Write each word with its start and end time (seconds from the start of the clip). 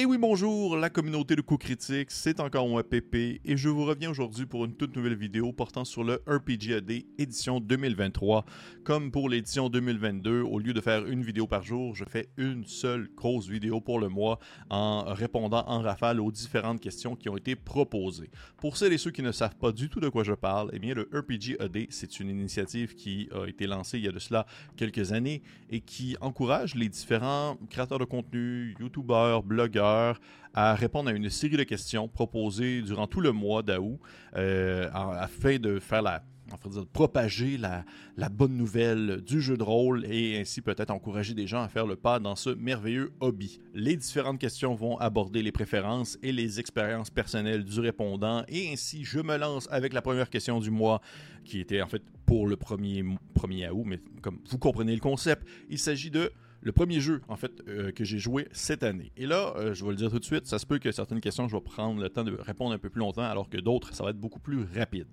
Et 0.00 0.04
oui, 0.04 0.16
bonjour, 0.16 0.76
la 0.76 0.90
communauté 0.90 1.34
de 1.34 1.40
coups 1.40 1.64
critiques, 1.64 2.12
c'est 2.12 2.38
encore 2.38 2.68
moi 2.68 2.88
Pépé 2.88 3.40
et 3.44 3.56
je 3.56 3.68
vous 3.68 3.84
reviens 3.84 4.12
aujourd'hui 4.12 4.46
pour 4.46 4.64
une 4.64 4.76
toute 4.76 4.94
nouvelle 4.94 5.16
vidéo 5.16 5.52
portant 5.52 5.84
sur 5.84 6.04
le 6.04 6.22
RPG 6.28 6.72
AD 6.76 7.02
édition 7.18 7.58
2023. 7.58 8.44
Comme 8.84 9.10
pour 9.10 9.28
l'édition 9.28 9.68
2022, 9.68 10.42
au 10.42 10.60
lieu 10.60 10.72
de 10.72 10.80
faire 10.80 11.04
une 11.04 11.24
vidéo 11.24 11.48
par 11.48 11.64
jour, 11.64 11.96
je 11.96 12.04
fais 12.04 12.28
une 12.36 12.64
seule 12.64 13.08
grosse 13.16 13.48
vidéo 13.48 13.80
pour 13.80 13.98
le 13.98 14.08
mois 14.08 14.38
en 14.70 15.02
répondant 15.02 15.64
en 15.66 15.82
rafale 15.82 16.20
aux 16.20 16.30
différentes 16.30 16.80
questions 16.80 17.16
qui 17.16 17.28
ont 17.28 17.36
été 17.36 17.56
proposées. 17.56 18.30
Pour 18.58 18.76
celles 18.76 18.92
et 18.92 18.98
ceux 18.98 19.10
qui 19.10 19.22
ne 19.22 19.32
savent 19.32 19.56
pas 19.56 19.72
du 19.72 19.88
tout 19.88 19.98
de 19.98 20.08
quoi 20.08 20.22
je 20.22 20.32
parle, 20.32 20.70
eh 20.74 20.78
bien 20.78 20.94
le 20.94 21.08
RPG 21.12 21.60
AD, 21.60 21.88
c'est 21.90 22.20
une 22.20 22.28
initiative 22.28 22.94
qui 22.94 23.28
a 23.34 23.48
été 23.48 23.66
lancée 23.66 23.98
il 23.98 24.04
y 24.04 24.08
a 24.08 24.12
de 24.12 24.20
cela 24.20 24.46
quelques 24.76 25.10
années 25.10 25.42
et 25.70 25.80
qui 25.80 26.16
encourage 26.20 26.76
les 26.76 26.88
différents 26.88 27.56
créateurs 27.68 27.98
de 27.98 28.04
contenu, 28.04 28.76
youtubeurs, 28.78 29.42
blogueurs, 29.42 29.87
à 30.54 30.74
répondre 30.74 31.10
à 31.10 31.12
une 31.12 31.30
série 31.30 31.56
de 31.56 31.62
questions 31.62 32.08
proposées 32.08 32.82
durant 32.82 33.06
tout 33.06 33.20
le 33.20 33.32
mois 33.32 33.62
d'août 33.62 33.98
euh, 34.36 34.88
afin 34.92 35.58
de 35.58 35.78
faire 35.78 36.02
la 36.02 36.22
de 36.64 36.80
propager 36.80 37.58
la, 37.58 38.28
bonne 38.30 38.56
nouvelle 38.56 39.20
du 39.20 39.40
jeu 39.40 39.56
de 39.56 39.62
rôle 39.62 40.04
et 40.06 40.40
ainsi 40.40 40.62
peut-être 40.62 40.90
encourager 40.90 41.34
des 41.34 41.46
gens 41.46 41.62
à 41.62 41.68
faire 41.68 41.86
le 41.86 41.96
pas 41.96 42.18
dans 42.18 42.36
ce 42.36 42.50
merveilleux 42.50 43.12
hobby. 43.20 43.60
Les 43.74 43.96
différentes 43.96 44.38
questions 44.38 44.74
vont 44.74 44.96
aborder 44.98 45.42
les 45.42 45.52
préférences 45.52 46.18
et 46.22 46.32
les 46.32 46.58
expériences 46.58 47.10
personnelles 47.10 47.64
du 47.64 47.80
répondant 47.80 48.44
et 48.48 48.72
ainsi 48.72 49.04
je 49.04 49.20
me 49.20 49.36
lance 49.36 49.68
avec 49.70 49.92
la 49.92 50.02
première 50.02 50.30
question 50.30 50.58
du 50.58 50.70
mois 50.70 51.00
qui 51.44 51.60
était 51.60 51.82
en 51.82 51.88
fait 51.88 52.02
pour 52.26 52.46
le 52.46 52.56
premier, 52.56 53.04
premier 53.34 53.68
août, 53.70 53.84
mais 53.86 54.00
comme 54.20 54.38
vous 54.48 54.58
comprenez 54.58 54.94
le 54.94 55.00
concept, 55.00 55.46
il 55.70 55.78
s'agit 55.78 56.10
de 56.10 56.32
le 56.60 56.72
premier 56.72 57.00
jeu, 57.00 57.22
en 57.28 57.36
fait, 57.36 57.52
euh, 57.68 57.92
que 57.92 58.04
j'ai 58.04 58.18
joué 58.18 58.48
cette 58.52 58.82
année. 58.82 59.12
Et 59.16 59.26
là, 59.26 59.54
euh, 59.56 59.74
je 59.74 59.84
vais 59.84 59.90
le 59.90 59.96
dire 59.96 60.10
tout 60.10 60.18
de 60.18 60.24
suite, 60.24 60.46
ça 60.46 60.58
se 60.58 60.66
peut 60.66 60.78
que 60.78 60.90
certaines 60.90 61.20
questions, 61.20 61.46
je 61.48 61.54
vais 61.54 61.62
prendre 61.62 62.00
le 62.00 62.08
temps 62.08 62.24
de 62.24 62.36
répondre 62.36 62.72
un 62.72 62.78
peu 62.78 62.90
plus 62.90 62.98
longtemps, 63.00 63.22
alors 63.22 63.48
que 63.48 63.58
d'autres, 63.58 63.94
ça 63.94 64.02
va 64.02 64.10
être 64.10 64.18
beaucoup 64.18 64.40
plus 64.40 64.64
rapide. 64.76 65.06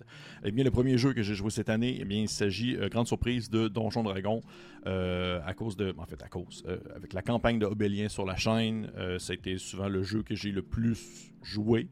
Eh 0.43 0.52
bien, 0.52 0.63
le 0.63 0.71
premier 0.71 0.97
jeu 0.97 1.13
que 1.13 1.21
j'ai 1.21 1.35
joué 1.35 1.52
cette 1.52 1.69
année, 1.69 1.97
eh 1.99 2.05
bien, 2.05 2.21
il 2.21 2.29
s'agit, 2.29 2.75
euh, 2.75 2.89
grande 2.89 3.07
surprise, 3.07 3.49
de 3.49 3.67
Donjon 3.67 4.03
Dragon, 4.03 4.41
à 4.85 5.53
cause 5.55 5.75
de, 5.77 5.95
en 5.97 6.05
fait, 6.05 6.21
à 6.21 6.27
cause, 6.27 6.63
avec 6.95 7.13
la 7.13 7.23
campagne 7.23 7.57
de 7.57 7.65
Obélien 7.65 8.07
sur 8.07 8.23
la 8.23 8.35
chaîne, 8.35 8.91
ça 9.17 9.31
a 9.31 9.35
été 9.35 9.57
souvent 9.57 9.87
le 9.87 10.03
jeu 10.03 10.21
que 10.21 10.35
j'ai 10.35 10.52
le 10.52 10.61
plus 10.61 11.31
joué. 11.41 11.87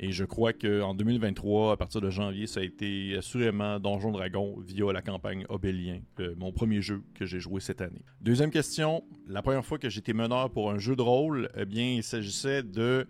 Et 0.00 0.12
je 0.12 0.24
crois 0.24 0.52
qu'en 0.52 0.94
2023, 0.94 1.72
à 1.72 1.76
partir 1.76 2.00
de 2.00 2.10
janvier, 2.10 2.46
ça 2.46 2.60
a 2.60 2.62
été 2.62 3.16
assurément 3.16 3.80
Donjon 3.80 4.12
Dragon 4.12 4.56
via 4.60 4.92
la 4.92 5.02
campagne 5.02 5.44
Obélien, 5.48 6.00
mon 6.36 6.52
premier 6.52 6.82
jeu 6.82 7.02
que 7.14 7.26
j'ai 7.26 7.40
joué 7.40 7.60
cette 7.60 7.80
année. 7.80 8.04
Deuxième 8.20 8.50
question, 8.50 9.02
la 9.26 9.42
première 9.42 9.64
fois 9.64 9.78
que 9.78 9.88
j'étais 9.88 10.12
meneur 10.12 10.50
pour 10.50 10.70
un 10.70 10.78
jeu 10.78 10.94
de 10.94 11.02
rôle, 11.02 11.50
eh 11.56 11.64
bien, 11.64 11.94
il 11.94 12.02
s'agissait 12.02 12.62
de... 12.62 13.06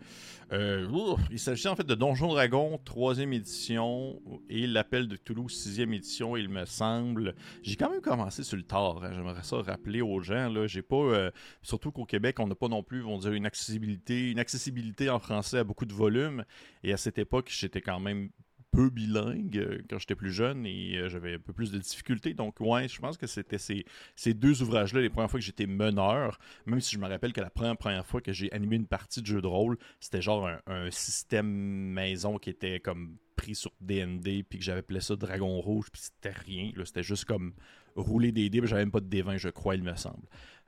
Euh, 0.51 0.89
il 1.31 1.39
s'agissait 1.39 1.69
en 1.69 1.77
fait 1.77 1.87
de 1.87 1.95
Donjon 1.95 2.29
Dragon, 2.29 2.81
troisième 2.83 3.35
édition, 3.35 4.19
et 4.49 4.67
l'Appel 4.67 5.07
de 5.07 5.17
Toulouse, 5.17 5.53
sixième 5.53 5.93
édition, 5.93 6.39
il 6.39 6.49
me 6.49 6.65
semble. 6.65 7.35
J'ai 7.63 7.77
quand 7.77 7.91
même 7.91 8.01
commencé 8.01 8.43
sur 8.43 8.57
le 8.57 8.63
tard, 8.63 9.05
hein. 9.05 9.11
j'aimerais 9.15 9.43
ça 9.43 9.59
rappeler 9.59 10.01
aux 10.01 10.21
gens. 10.21 10.49
Là, 10.49 10.67
j'ai 10.67 10.81
pas... 10.81 10.97
Euh, 10.97 11.31
surtout 11.61 11.91
qu'au 11.91 12.07
Québec, 12.07 12.41
on 12.41 12.47
n'a 12.47 12.55
pas 12.55 12.69
non 12.69 12.83
plus, 12.83 13.05
on 13.05 13.19
dire, 13.19 13.33
une 13.33 13.45
accessibilité, 13.45 14.31
une 14.31 14.39
accessibilité 14.39 15.11
en 15.11 15.19
français 15.19 15.59
à 15.59 15.65
beaucoup 15.65 15.85
de 15.85 15.93
volumes. 15.93 16.45
Et 16.83 16.93
à 16.93 16.97
cette 16.97 17.19
époque, 17.19 17.49
j'étais 17.51 17.81
quand 17.81 18.01
même 18.01 18.31
peu 18.71 18.91
bilingue 18.91 19.59
euh, 19.59 19.79
quand 19.89 19.99
j'étais 19.99 20.15
plus 20.15 20.33
jeune 20.33 20.67
et 20.67 20.97
euh, 20.97 21.09
j'avais 21.09 21.35
un 21.35 21.39
peu 21.39 21.53
plus 21.53 21.71
de 21.71 21.79
difficultés. 21.79 22.35
Donc, 22.35 22.61
ouais, 22.61 22.89
je 22.89 23.01
pense 23.01 23.17
que 23.17 23.27
c'était 23.27 23.59
ces, 23.59 23.85
ces, 24.15 24.35
deux 24.35 24.63
ouvrages-là, 24.63 25.01
les 25.01 25.09
premières 25.09 25.31
fois 25.31 25.41
que 25.41 25.47
j'étais 25.47 25.67
meneur, 25.67 26.39
même 26.67 26.81
si 26.81 26.95
je 26.95 27.01
me 27.01 27.09
rappelle 27.09 27.33
que 27.33 27.41
la 27.41 27.51
première, 27.51 27.77
première 27.77 28.07
fois 28.07 28.21
que 28.21 28.33
j'ai 28.33 28.53
animé 28.53 28.77
une 28.77 28.87
partie 28.87 29.23
de 29.23 29.27
jeu 29.27 29.41
de 29.41 29.47
rôle, 29.47 29.79
c'était 30.01 30.23
genre 30.23 30.49
un, 30.67 30.91
système 30.91 31.47
maison 31.47 32.39
qui 32.39 32.51
était 32.51 32.81
comme 32.81 33.17
pris 33.37 33.55
sur 33.55 33.73
DND, 33.81 34.45
puis 34.49 34.59
que 34.59 34.65
j'avais 34.65 34.81
appelé 34.81 35.01
ça 35.01 35.17
Dragon 35.17 35.61
Rouge, 35.61 35.87
puis 35.93 36.03
c'était 36.03 36.37
rien. 36.37 36.71
C'était 36.85 37.03
juste 37.03 37.25
comme 37.25 37.55
rouler 37.95 38.33
des 38.33 38.49
dés, 38.51 38.61
j'avais 38.65 38.83
même 38.83 38.91
pas 38.91 39.01
de 39.01 39.09
D20, 39.09 39.39
je 39.39 39.49
crois, 39.49 39.75
il 39.75 39.83
me 39.83 39.95
semble. 39.97 40.27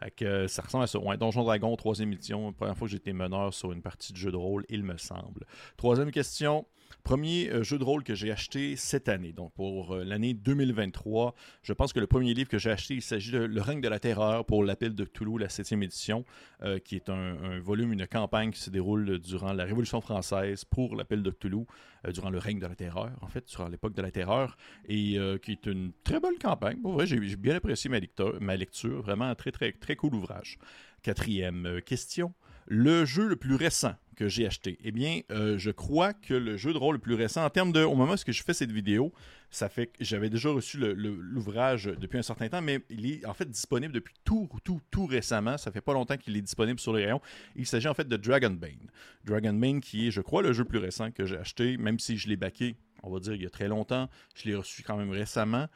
Que, 0.09 0.25
euh, 0.25 0.49
ça 0.49 0.63
ressemble 0.63 0.85
à 0.85 0.87
ça. 0.87 0.99
Ouais, 0.99 1.19
Donjon 1.19 1.45
Dragon, 1.45 1.77
troisième 1.77 2.13
édition, 2.13 2.53
première 2.53 2.77
fois 2.77 2.87
que 2.87 2.93
j'étais 2.93 3.13
meneur 3.13 3.53
sur 3.53 3.73
une 3.73 3.83
partie 3.83 4.13
de 4.13 4.19
jeu 4.19 4.31
de 4.31 4.37
rôle, 4.37 4.65
il 4.71 4.83
me 4.83 4.97
semble. 4.97 5.45
Troisième 5.77 6.11
question. 6.11 6.65
Premier 7.03 7.51
euh, 7.51 7.63
jeu 7.63 7.79
de 7.79 7.85
rôle 7.85 8.03
que 8.03 8.15
j'ai 8.15 8.31
acheté 8.31 8.77
cette 8.77 9.09
année, 9.09 9.33
donc 9.33 9.53
pour 9.55 9.95
euh, 9.95 10.05
l'année 10.05 10.35
2023. 10.35 11.35
Je 11.63 11.73
pense 11.73 11.93
que 11.93 12.01
le 12.01 12.07
premier 12.07 12.35
livre 12.35 12.49
que 12.49 12.59
j'ai 12.59 12.71
acheté, 12.71 12.95
il 12.95 13.03
s'agit 13.03 13.33
de 13.33 13.39
Le 13.39 13.61
règne 13.61 13.81
de 13.81 13.89
la 13.89 13.99
terreur 13.99 14.45
pour 14.45 14.65
l'appel 14.65 14.95
de 14.95 15.05
Toulouse, 15.05 15.41
la 15.41 15.49
septième 15.49 15.83
édition, 15.83 16.25
qui 16.85 16.97
est 16.97 17.09
un, 17.09 17.59
volume, 17.61 17.93
une 17.93 18.07
campagne 18.07 18.51
qui 18.51 18.61
se 18.61 18.71
déroule 18.71 19.19
durant 19.19 19.53
la 19.53 19.65
Révolution 19.65 20.01
française 20.01 20.65
pour 20.65 20.95
l'appel 20.95 21.23
de 21.23 21.31
Toulouse, 21.31 21.67
durant 22.13 22.31
le 22.31 22.39
règne 22.39 22.59
de 22.59 22.67
la 22.67 22.75
terreur, 22.75 23.11
en 23.23 23.29
fait, 23.29 23.49
sur 23.49 23.69
l'époque 23.69 23.95
de 23.95 24.03
la 24.03 24.11
terreur, 24.11 24.57
et 24.89 25.19
qui 25.43 25.53
est 25.53 25.67
une 25.67 25.93
très 26.05 26.21
belle 26.21 26.39
campagne. 26.41 26.81
Pour 26.81 26.93
vrai, 26.93 27.07
j'ai 27.07 27.19
bien 27.37 27.57
apprécié 27.57 27.91
ma 27.91 27.99
lecture, 27.99 28.37
ma 28.41 28.57
lecture, 28.57 29.03
vraiment 29.03 29.27
un 29.27 29.35
très 29.35 29.53
très 29.53 29.73
très 29.73 29.97
cool 29.97 30.15
ouvrage. 30.15 30.59
Quatrième 31.03 31.67
euh, 31.67 31.81
question, 31.81 32.35
le 32.71 33.05
jeu 33.05 33.27
le 33.27 33.35
plus 33.35 33.57
récent 33.57 33.95
que 34.15 34.29
j'ai 34.29 34.47
acheté. 34.47 34.79
Eh 34.85 34.93
bien, 34.93 35.23
euh, 35.33 35.59
je 35.59 35.73
crois 35.73 36.13
que 36.13 36.35
le 36.35 36.57
jeu 36.57 36.73
de 36.73 36.79
rôle 36.79 36.95
le 36.95 37.01
plus 37.01 37.15
récent, 37.15 37.45
en 37.45 37.51
termes 37.51 37.73
de, 37.73 37.83
au 37.83 37.97
moment 37.97 38.13
où 38.13 38.33
je 38.33 38.43
fais 38.43 38.55
cette 38.55 38.71
vidéo, 38.71 39.13
ça 39.51 39.69
fait 39.69 39.89
que 39.89 40.05
j'avais 40.05 40.31
déjà 40.31 40.51
reçu 40.51 40.79
l'ouvrage 40.79 41.87
depuis 41.87 42.19
un 42.19 42.23
certain 42.23 42.49
temps, 42.49 42.63
mais 42.63 42.81
il 42.89 43.11
est 43.11 43.27
en 43.27 43.35
fait 43.35 43.51
disponible 43.51 43.93
depuis 43.93 44.15
tout, 44.25 44.49
tout, 44.63 44.81
tout 44.93 45.07
récemment. 45.07 45.59
Ça 45.59 45.73
fait 45.73 45.81
pas 45.81 45.95
longtemps 45.95 46.17
qu'il 46.17 46.37
est 46.37 46.43
disponible 46.43 46.79
sur 46.79 46.93
les 46.93 47.07
rayons. 47.07 47.21
Il 47.57 47.67
s'agit 47.67 47.89
en 47.89 47.95
fait 47.95 48.07
de 48.07 48.17
Dragonbane. 48.17 48.89
Dragonbane 49.25 49.81
qui 49.81 50.07
est, 50.07 50.11
je 50.13 50.21
crois, 50.21 50.43
le 50.43 50.53
jeu 50.53 50.63
le 50.63 50.69
plus 50.69 50.79
récent 50.79 51.11
que 51.11 51.27
j'ai 51.27 51.39
acheté, 51.39 51.77
même 51.77 51.99
si 51.99 52.17
je 52.19 52.29
l'ai 52.29 52.37
baqué, 52.37 52.77
on 53.03 53.11
va 53.11 53.19
dire, 53.19 53.35
il 53.35 53.43
y 53.43 53.47
a 53.47 53.51
très 53.51 53.67
longtemps. 53.67 54.09
Je 54.37 54.49
l'ai 54.49 54.55
reçu 54.55 54.85
quand 54.85 54.97
même 54.97 55.11
récemment. 55.11 55.67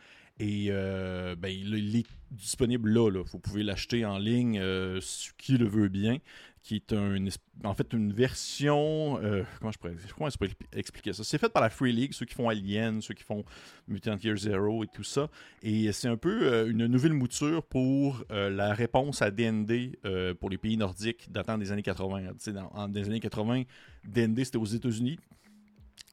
Et 0.40 0.66
euh, 0.70 1.36
ben, 1.36 1.48
il, 1.48 1.96
est 1.96 2.06
disponible 2.32 2.90
là. 2.90 3.22
Vous 3.24 3.38
pouvez 3.38 3.62
l'acheter 3.62 4.04
en 4.04 4.18
ligne, 4.18 4.58
euh, 4.60 5.00
qui 5.38 5.56
le 5.58 5.66
veut 5.66 5.88
bien, 5.88 6.18
qui 6.64 6.76
est 6.76 6.94
un, 6.94 7.16
en 7.62 7.74
fait 7.74 7.92
une 7.92 8.12
version. 8.12 9.20
Euh, 9.22 9.44
comment, 9.60 9.70
je 9.70 9.78
pourrais, 9.78 9.94
comment 10.16 10.30
je 10.30 10.36
pourrais 10.36 10.50
expliquer 10.72 11.12
ça? 11.12 11.22
C'est 11.22 11.36
fait 11.38 11.50
par 11.50 11.62
la 11.62 11.68
Free 11.68 11.92
League, 11.92 12.14
ceux 12.14 12.24
qui 12.24 12.34
font 12.34 12.48
Alien, 12.48 13.02
ceux 13.02 13.12
qui 13.12 13.22
font 13.22 13.44
Mutant 13.86 14.16
Year 14.16 14.36
Zero 14.36 14.82
et 14.82 14.86
tout 14.88 15.04
ça. 15.04 15.28
Et 15.62 15.92
c'est 15.92 16.08
un 16.08 16.16
peu 16.16 16.66
une 16.68 16.86
nouvelle 16.86 17.12
mouture 17.12 17.62
pour 17.62 18.24
la 18.30 18.72
réponse 18.72 19.20
à 19.20 19.30
DND 19.30 19.96
pour 20.40 20.48
les 20.48 20.58
pays 20.58 20.78
nordiques 20.78 21.30
datant 21.30 21.58
des 21.58 21.70
années 21.70 21.82
80. 21.82 22.32
Dans, 22.46 22.70
en, 22.72 22.88
des 22.88 23.04
années 23.06 23.20
80, 23.20 23.64
DND 24.04 24.42
c'était 24.42 24.56
aux 24.56 24.64
États-Unis 24.64 25.18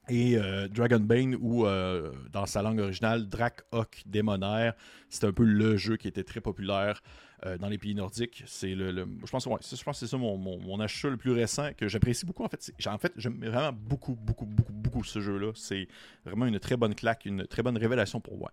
et 0.10 0.36
euh, 0.36 0.68
Dragonbane, 0.68 1.38
ou 1.40 1.66
euh, 1.66 2.12
dans 2.32 2.46
sa 2.46 2.62
langue 2.62 2.80
originale, 2.80 3.28
Drac 3.28 3.64
Démonaire, 4.06 4.74
c'est 5.10 5.26
un 5.26 5.32
peu 5.32 5.44
le 5.44 5.78
jeu 5.78 5.96
qui 5.96 6.08
était 6.08 6.24
très 6.24 6.42
populaire 6.42 7.04
euh, 7.46 7.58
dans 7.58 7.70
les 7.70 7.78
pays 7.78 7.94
nordiques. 7.94 8.44
C'est 8.48 8.74
le, 8.74 9.08
je 9.24 9.32
pense, 9.32 9.46
que 9.46 9.52
c'est 9.62 10.08
ça 10.08 10.18
mon, 10.18 10.38
mon, 10.38 10.80
achat 10.80 11.10
le 11.10 11.18
plus 11.18 11.32
récent 11.32 11.70
que 11.78 11.88
j'apprécie 11.88 12.26
beaucoup. 12.26 12.44
En 12.44 12.50
fait, 12.50 12.72
en 12.88 12.98
fait, 12.98 13.14
j'aime 13.16 13.40
vraiment 13.46 13.74
beaucoup, 13.74 14.16
beaucoup, 14.16 14.46
beaucoup, 14.46 14.74
beaucoup 14.74 15.04
ce 15.04 15.22
jeu-là. 15.22 15.52
C'est 15.56 15.88
vraiment 16.26 16.48
une 16.48 16.60
très 16.60 16.78
bonne 16.78 16.96
claque, 16.96 17.26
une 17.26 17.46
très 17.46 17.62
bonne 17.62 17.78
révélation 17.78 18.20
pour 18.20 18.38
moi. 18.38 18.52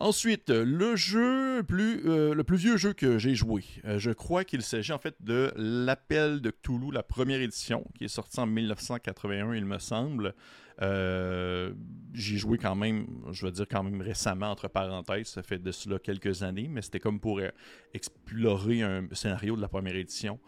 Ensuite, 0.00 0.50
le 0.50 0.96
jeu 0.96 1.62
plus, 1.62 2.02
le 2.02 2.42
plus 2.42 2.56
vieux 2.56 2.76
jeu 2.76 2.94
que 2.94 3.16
j'ai 3.16 3.36
joué, 3.36 3.64
je 3.84 4.10
crois 4.10 4.42
qu'il 4.42 4.62
s'agit 4.62 4.92
en 4.92 4.98
fait 4.98 5.14
de 5.20 5.52
l'Appel 5.54 6.40
de 6.40 6.50
Cthulhu, 6.50 6.90
la 6.90 7.04
première 7.04 7.40
édition, 7.40 7.86
qui 7.96 8.06
est 8.06 8.08
sortie 8.08 8.40
en 8.40 8.46
1981, 8.46 9.54
il 9.54 9.64
me 9.64 9.78
semble. 9.78 10.34
Euh, 10.82 11.72
j'ai 12.12 12.36
joué 12.36 12.58
quand 12.58 12.74
même, 12.74 13.06
je 13.32 13.46
veux 13.46 13.52
dire 13.52 13.66
quand 13.68 13.82
même 13.82 14.00
récemment, 14.00 14.50
entre 14.50 14.68
parenthèses, 14.68 15.28
ça 15.28 15.42
fait 15.42 15.58
de 15.58 15.72
cela 15.72 15.98
quelques 15.98 16.42
années, 16.42 16.68
mais 16.68 16.82
c'était 16.82 17.00
comme 17.00 17.20
pour 17.20 17.38
euh, 17.38 17.50
explorer 17.92 18.82
un 18.82 19.06
scénario 19.12 19.56
de 19.56 19.60
la 19.60 19.68
première 19.68 19.96
édition. 19.96 20.38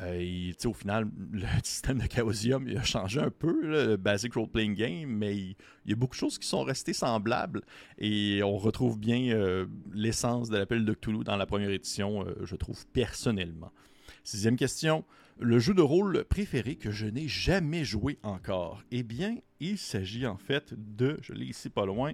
Euh, 0.00 0.18
et 0.18 0.54
au 0.64 0.72
final, 0.72 1.08
le 1.32 1.46
système 1.62 1.98
de 1.98 2.06
Chaosium 2.10 2.66
a 2.76 2.82
changé 2.82 3.20
un 3.20 3.30
peu, 3.30 3.60
le 3.62 3.96
Basic 3.96 4.34
Role 4.34 4.48
Playing 4.48 4.74
Game, 4.74 5.10
mais 5.10 5.36
il, 5.36 5.56
y 5.86 5.92
a 5.92 5.96
beaucoup 5.96 6.14
de 6.14 6.20
choses 6.20 6.38
qui 6.38 6.46
sont 6.46 6.62
restées 6.62 6.94
semblables 6.94 7.62
et 7.98 8.42
on 8.42 8.56
retrouve 8.56 8.98
bien 8.98 9.66
l'essence 9.92 10.48
de 10.48 10.56
l'appel 10.56 10.84
de 10.84 10.94
Cthulhu 10.94 11.24
dans 11.24 11.36
la 11.36 11.46
première 11.46 11.70
édition, 11.70 12.24
je 12.44 12.56
trouve 12.56 12.86
personnellement. 12.88 13.72
Sixième 14.24 14.56
question. 14.56 15.04
Le 15.42 15.58
jeu 15.58 15.72
de 15.72 15.80
rôle 15.80 16.24
préféré 16.24 16.76
que 16.76 16.90
je 16.90 17.06
n'ai 17.06 17.26
jamais 17.26 17.82
joué 17.82 18.18
encore. 18.22 18.82
Eh 18.90 19.02
bien, 19.02 19.38
il 19.58 19.78
s'agit 19.78 20.26
en 20.26 20.36
fait 20.36 20.74
de, 20.76 21.18
je 21.22 21.32
l'ai 21.32 21.46
ici 21.46 21.70
pas 21.70 21.86
loin, 21.86 22.12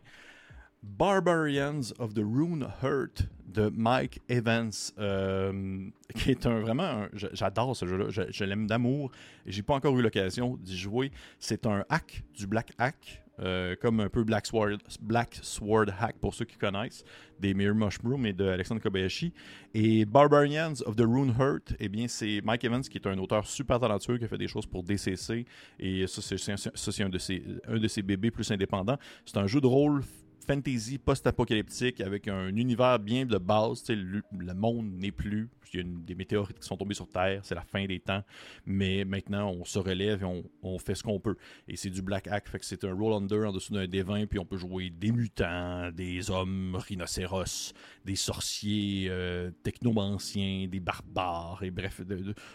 Barbarians 0.85 1.93
of 1.99 2.15
the 2.15 2.21
Rune 2.21 2.69
Hurt 2.85 3.27
de 3.49 3.69
Mike 3.75 4.21
Evans, 4.29 4.71
euh, 5.01 5.89
qui 6.15 6.31
est 6.31 6.47
un 6.47 6.61
vraiment. 6.61 7.07
J'adore 7.15 7.75
ce 7.75 7.87
jeu-là, 7.87 8.11
je, 8.11 8.45
l'aime 8.45 8.69
d'amour. 8.69 9.11
J'ai 9.45 9.63
pas 9.63 9.75
encore 9.75 9.99
eu 9.99 10.03
l'occasion 10.03 10.57
d'y 10.59 10.79
jouer. 10.79 11.11
C'est 11.41 11.67
un 11.67 11.85
hack, 11.89 12.23
du 12.33 12.47
black 12.47 12.75
hack. 12.79 13.25
Euh, 13.41 13.77
comme 13.81 14.01
un 14.01 14.09
peu 14.09 14.25
Black 14.25 14.47
Sword, 14.47 14.79
Black 15.03 15.39
Sword 15.43 15.87
Hack 16.01 16.17
pour 16.19 16.33
ceux 16.33 16.47
qui 16.47 16.57
connaissent, 16.57 17.05
des 17.39 17.53
Mirror 17.53 17.75
Mushroom 17.75 18.25
et 18.25 18.33
de 18.33 18.47
Alexandre 18.47 18.81
Kobayashi. 18.81 19.33
Et 19.75 20.07
Barbarians 20.07 20.81
of 20.87 20.97
the 20.97 21.03
Rune 21.03 21.35
Hurt, 21.39 21.75
eh 21.79 21.89
bien, 21.91 22.09
c'est 22.09 22.41
Mike 22.43 22.65
Evans 22.65 22.81
qui 22.81 22.97
est 22.97 23.07
un 23.07 23.19
auteur 23.19 23.47
super 23.47 23.79
talentueux 23.79 24.17
qui 24.17 24.25
a 24.25 24.29
fait 24.29 24.39
des 24.39 24.49
choses 24.49 24.65
pour 24.65 24.83
DCC. 24.83 25.45
Et 25.79 26.07
ça, 26.07 26.23
c'est 26.23 26.53
un, 26.53 27.05
un 27.05 27.79
de 27.79 27.89
ses 27.89 28.03
bébés 28.03 28.31
plus 28.31 28.51
indépendants. 28.51 28.99
C'est 29.27 29.37
un 29.37 29.47
jeu 29.47 29.61
de 29.61 29.67
rôle 29.67 30.03
fantasy 30.47 30.99
post-apocalyptique 30.99 32.01
avec 32.01 32.29
un 32.29 32.49
univers 32.49 32.99
bien 32.99 33.27
de 33.27 33.39
base. 33.39 33.85
Le, 33.89 34.23
monde 34.55 34.91
n'est 34.99 35.11
plus. 35.11 35.49
Il 35.73 35.81
y 35.81 35.83
a 35.83 35.87
des 35.87 36.15
météorites 36.15 36.59
qui 36.61 36.67
sont 36.67 36.77
tombés 36.77 36.95
sur 36.95 37.09
Terre. 37.09 37.41
C'est 37.43 37.55
la 37.55 37.63
fin 37.63 37.85
des 37.87 37.99
temps. 37.99 38.23
Mais 38.65 39.05
maintenant, 39.05 39.51
on 39.51 39.65
se 39.65 39.79
relève 39.79 40.23
et 40.23 40.43
on, 40.63 40.79
fait 40.79 40.95
ce 40.95 41.03
qu'on 41.03 41.19
peut. 41.19 41.37
Et 41.69 41.77
c'est 41.77 41.91
du 41.91 42.03
Black 42.03 42.29
Hack. 42.29 42.47
C'est 42.63 42.85
un 42.85 42.95
roll 42.95 43.13
under 43.15 43.49
en 43.49 43.53
dessous 43.53 43.75
d'un 43.75 43.85
D20. 43.85 44.27
Puis 44.27 44.39
on 44.39 44.45
peut 44.45 44.57
jouer 44.57 44.91
des 44.91 45.11
mutants, 45.11 45.91
des 45.91 46.31
hommes 46.31 46.77
rhinocéros, 46.77 47.75
des 48.05 48.17
sorciers 48.17 49.09
euh, 49.11 49.51
technomanciens, 49.63 50.69
des 50.69 50.81
barbares. 50.81 51.63
Et 51.63 51.71
bref, 51.71 52.01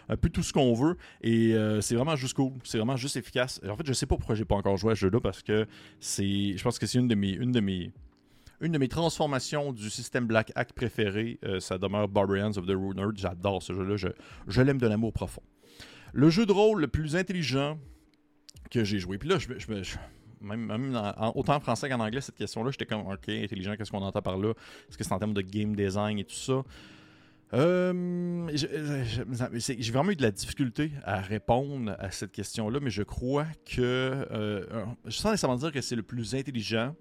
un 0.08 0.16
peu 0.16 0.30
tout 0.30 0.42
ce 0.42 0.52
qu'on 0.52 0.74
veut. 0.74 0.96
Et 1.20 1.54
euh, 1.54 1.80
c'est 1.80 1.94
vraiment 1.94 2.16
juste. 2.16 2.36
C'est 2.64 2.78
vraiment 2.78 2.96
juste 2.96 3.16
efficace. 3.16 3.60
En 3.68 3.76
fait, 3.76 3.86
je 3.86 3.92
sais 3.92 4.06
pas 4.06 4.16
pourquoi 4.16 4.34
j'ai 4.34 4.46
pas 4.46 4.56
encore 4.56 4.76
joué 4.78 4.92
à 4.92 4.94
ce 4.94 5.00
jeu-là 5.00 5.20
parce 5.20 5.42
que 5.42 5.66
c'est. 6.00 6.56
Je 6.56 6.62
pense 6.62 6.78
que 6.78 6.86
c'est 6.86 6.98
une 6.98 7.08
de 7.08 7.14
mes. 7.14 7.30
Une 7.30 7.52
de 7.52 7.60
mes 7.60 7.81
une 8.60 8.72
de 8.72 8.78
mes 8.78 8.88
transformations 8.88 9.72
du 9.72 9.90
système 9.90 10.26
Black 10.26 10.52
Hack 10.54 10.72
préféré, 10.72 11.38
euh, 11.44 11.58
ça 11.58 11.78
demeure 11.78 12.08
Barbarians 12.08 12.56
of 12.56 12.66
the 12.66 12.70
Runner. 12.70 13.06
J'adore 13.14 13.62
ce 13.62 13.72
jeu-là, 13.72 13.96
je, 13.96 14.62
l'aime 14.62 14.78
de 14.78 14.86
l'amour 14.86 15.12
profond. 15.12 15.42
Le 16.12 16.30
jeu 16.30 16.46
de 16.46 16.52
rôle 16.52 16.80
le 16.80 16.88
plus 16.88 17.16
intelligent 17.16 17.78
que 18.70 18.84
j'ai 18.84 18.98
joué. 18.98 19.18
Puis 19.18 19.28
là, 19.28 19.38
je, 19.38 19.48
même, 20.40 21.00
autant 21.34 21.56
en 21.56 21.60
français 21.60 21.88
qu'en 21.88 22.00
anglais, 22.00 22.20
cette 22.20 22.36
question-là, 22.36 22.70
j'étais 22.70 22.86
comme, 22.86 23.06
OK, 23.06 23.28
intelligent, 23.28 23.74
qu'est-ce 23.76 23.90
qu'on 23.90 24.02
entend 24.02 24.22
par 24.22 24.38
là? 24.38 24.50
Est-ce 24.88 24.96
que 24.96 25.04
c'est 25.04 25.12
en 25.12 25.18
termes 25.18 25.34
de 25.34 25.42
game 25.42 25.74
design 25.74 26.18
et 26.18 26.24
tout 26.24 26.34
ça? 26.34 26.62
Euh, 27.54 28.48
j'ai 28.54 29.92
vraiment 29.92 30.10
eu 30.10 30.16
de 30.16 30.22
la 30.22 30.30
difficulté 30.30 30.90
à 31.04 31.20
répondre 31.20 31.94
à 31.98 32.10
cette 32.10 32.32
question-là, 32.32 32.80
mais 32.80 32.90
je 32.90 33.02
crois 33.02 33.46
que, 33.66 33.82
euh, 33.82 34.64
je 35.04 35.10
sens 35.10 35.32
nécessairement 35.32 35.58
dire 35.58 35.72
que 35.72 35.82
c'est 35.82 35.96
le 35.96 36.02
plus 36.02 36.34
intelligent, 36.34 36.94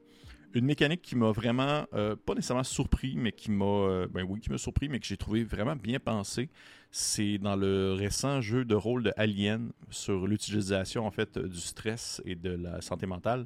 une 0.53 0.65
mécanique 0.65 1.01
qui 1.01 1.15
m'a 1.15 1.31
vraiment, 1.31 1.85
euh, 1.93 2.15
pas 2.15 2.33
nécessairement 2.33 2.63
surpris, 2.63 3.15
mais 3.15 3.31
qui 3.31 3.51
m'a, 3.51 3.65
euh, 3.65 4.07
ben 4.09 4.25
oui, 4.27 4.39
qui 4.39 4.49
m'a 4.49 4.57
surpris, 4.57 4.89
mais 4.89 4.99
que 4.99 5.05
j'ai 5.05 5.17
trouvé 5.17 5.43
vraiment 5.43 5.75
bien 5.75 5.99
pensé. 5.99 6.49
C'est 6.91 7.37
dans 7.37 7.55
le 7.55 7.93
récent 7.93 8.41
jeu 8.41 8.65
de 8.65 8.75
rôle 8.75 9.03
de 9.03 9.13
Alien 9.17 9.71
sur 9.89 10.27
l'utilisation 10.27 11.05
en 11.05 11.11
fait 11.11 11.37
du 11.37 11.59
stress 11.59 12.21
et 12.25 12.35
de 12.35 12.49
la 12.49 12.81
santé 12.81 13.05
mentale, 13.05 13.45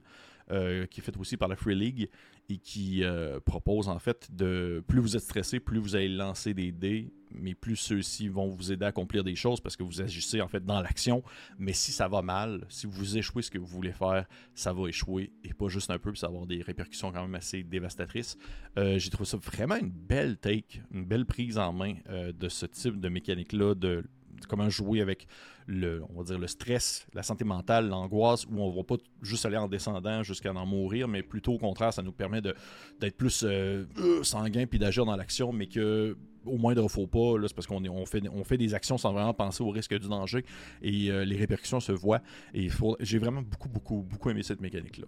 euh, 0.52 0.86
qui 0.86 1.00
est 1.00 1.04
fait 1.04 1.18
aussi 1.18 1.38
par 1.38 1.48
la 1.48 1.56
Free 1.56 1.74
League 1.74 2.08
et 2.50 2.58
qui 2.58 3.04
euh, 3.04 3.40
propose 3.40 3.90
en 3.90 3.98
fait 3.98 4.28
de 4.32 4.84
plus 4.88 5.00
vous 5.00 5.16
êtes 5.16 5.24
stressé, 5.24 5.60
plus 5.60 5.80
vous 5.80 5.96
allez 5.96 6.08
lancer 6.08 6.54
des 6.54 6.72
dés, 6.72 7.12
mais 7.32 7.56
plus 7.56 7.76
ceux-ci 7.76 8.28
vont 8.28 8.48
vous 8.48 8.72
aider 8.72 8.86
à 8.86 8.90
accomplir 8.90 9.24
des 9.24 9.36
choses 9.36 9.60
parce 9.60 9.76
que 9.76 9.82
vous 9.82 10.02
agissez 10.02 10.42
en 10.42 10.48
fait 10.48 10.64
dans 10.64 10.80
l'action. 10.82 11.24
Mais 11.58 11.74
si 11.74 11.92
ça 11.92 12.08
va 12.08 12.22
mal, 12.22 12.64
si 12.70 12.86
vous 12.86 13.18
échouez 13.18 13.42
ce 13.42 13.50
que 13.50 13.58
vous 13.58 13.66
voulez 13.66 13.92
faire, 13.92 14.28
ça 14.54 14.72
va 14.72 14.88
échouer 14.88 15.32
et 15.44 15.54
pas 15.54 15.68
juste 15.68 15.90
un 15.90 15.98
peu, 15.98 16.12
puis 16.12 16.20
ça 16.20 16.28
va 16.28 16.34
avoir 16.34 16.46
des 16.46 16.62
répercussions 16.62 17.12
quand 17.12 17.24
même 17.24 17.36
assez 17.36 17.64
dévastatrices. 17.64 18.38
Euh, 18.78 19.00
j'ai 19.00 19.10
trouvé 19.10 19.28
ça 19.28 19.38
vraiment 19.38 19.78
une 19.78 19.90
belle 19.90 20.38
take, 20.38 20.82
une 20.92 21.06
belle 21.06 21.26
prise 21.26 21.58
en 21.58 21.74
main 21.74 21.96
de 22.08 22.50
ce 22.50 22.68
type 22.68 23.00
de 23.00 23.10
mécanique-là, 23.10 23.74
de 23.74 24.04
comment 24.48 24.70
jouer 24.70 25.02
avec 25.02 25.28
le, 25.68 26.04
on 26.10 26.20
va 26.20 26.24
dire 26.24 26.38
le 26.38 26.48
stress, 26.48 27.08
la 27.14 27.24
santé 27.24 27.44
mentale, 27.44 27.88
l'angoisse, 27.88 28.46
où 28.46 28.62
on 28.62 28.72
ne 28.72 28.76
va 28.76 28.84
pas 28.84 28.96
juste 29.22 29.46
aller 29.46 29.58
en 29.58 29.68
descendant 29.68 30.24
jusqu'à 30.24 30.54
en 30.54 30.66
mourir, 30.66 31.08
mais 31.08 31.24
plutôt 31.24 31.54
au 31.54 31.58
contraire, 31.58 31.94
ça 31.94 32.04
nous 32.04 32.12
permet 32.12 32.42
d'être 32.42 33.18
plus 33.18 33.44
euh, 33.44 33.86
euh, 33.98 34.24
sanguin 34.24 34.66
puis 34.66 34.80
d'agir 34.80 35.06
dans 35.06 35.16
l'action, 35.16 35.52
mais 35.52 35.68
que 35.68 36.18
au 36.46 36.58
moindre 36.58 36.88
faux 36.88 37.08
pas, 37.08 37.34
c'est 37.48 37.56
parce 37.56 37.66
qu'on 37.66 37.84
on 37.84 38.06
fait, 38.06 38.22
on 38.32 38.44
fait 38.44 38.58
des 38.58 38.76
actions 38.76 39.00
sans 39.00 39.14
vraiment 39.14 39.34
penser 39.34 39.64
au 39.64 39.72
risque 39.72 39.98
du 39.98 40.08
danger 40.08 40.46
et 40.84 41.10
euh, 41.10 41.26
les 41.26 41.38
répercussions 41.38 41.80
se 41.80 41.92
voient. 41.92 42.22
Et 42.54 42.70
j'ai 43.00 43.18
vraiment 43.18 43.42
beaucoup, 43.42 43.70
beaucoup, 43.70 44.04
beaucoup 44.04 44.30
aimé 44.30 44.44
cette 44.44 44.62
mécanique-là. 44.62 45.08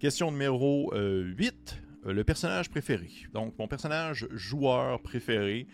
Question 0.00 0.30
numéro 0.30 0.94
8, 0.94 1.82
le 2.06 2.24
personnage 2.24 2.70
préféré. 2.70 3.10
Donc, 3.34 3.58
mon 3.58 3.68
personnage 3.68 4.28
joueur 4.32 5.02
préféré, 5.02 5.66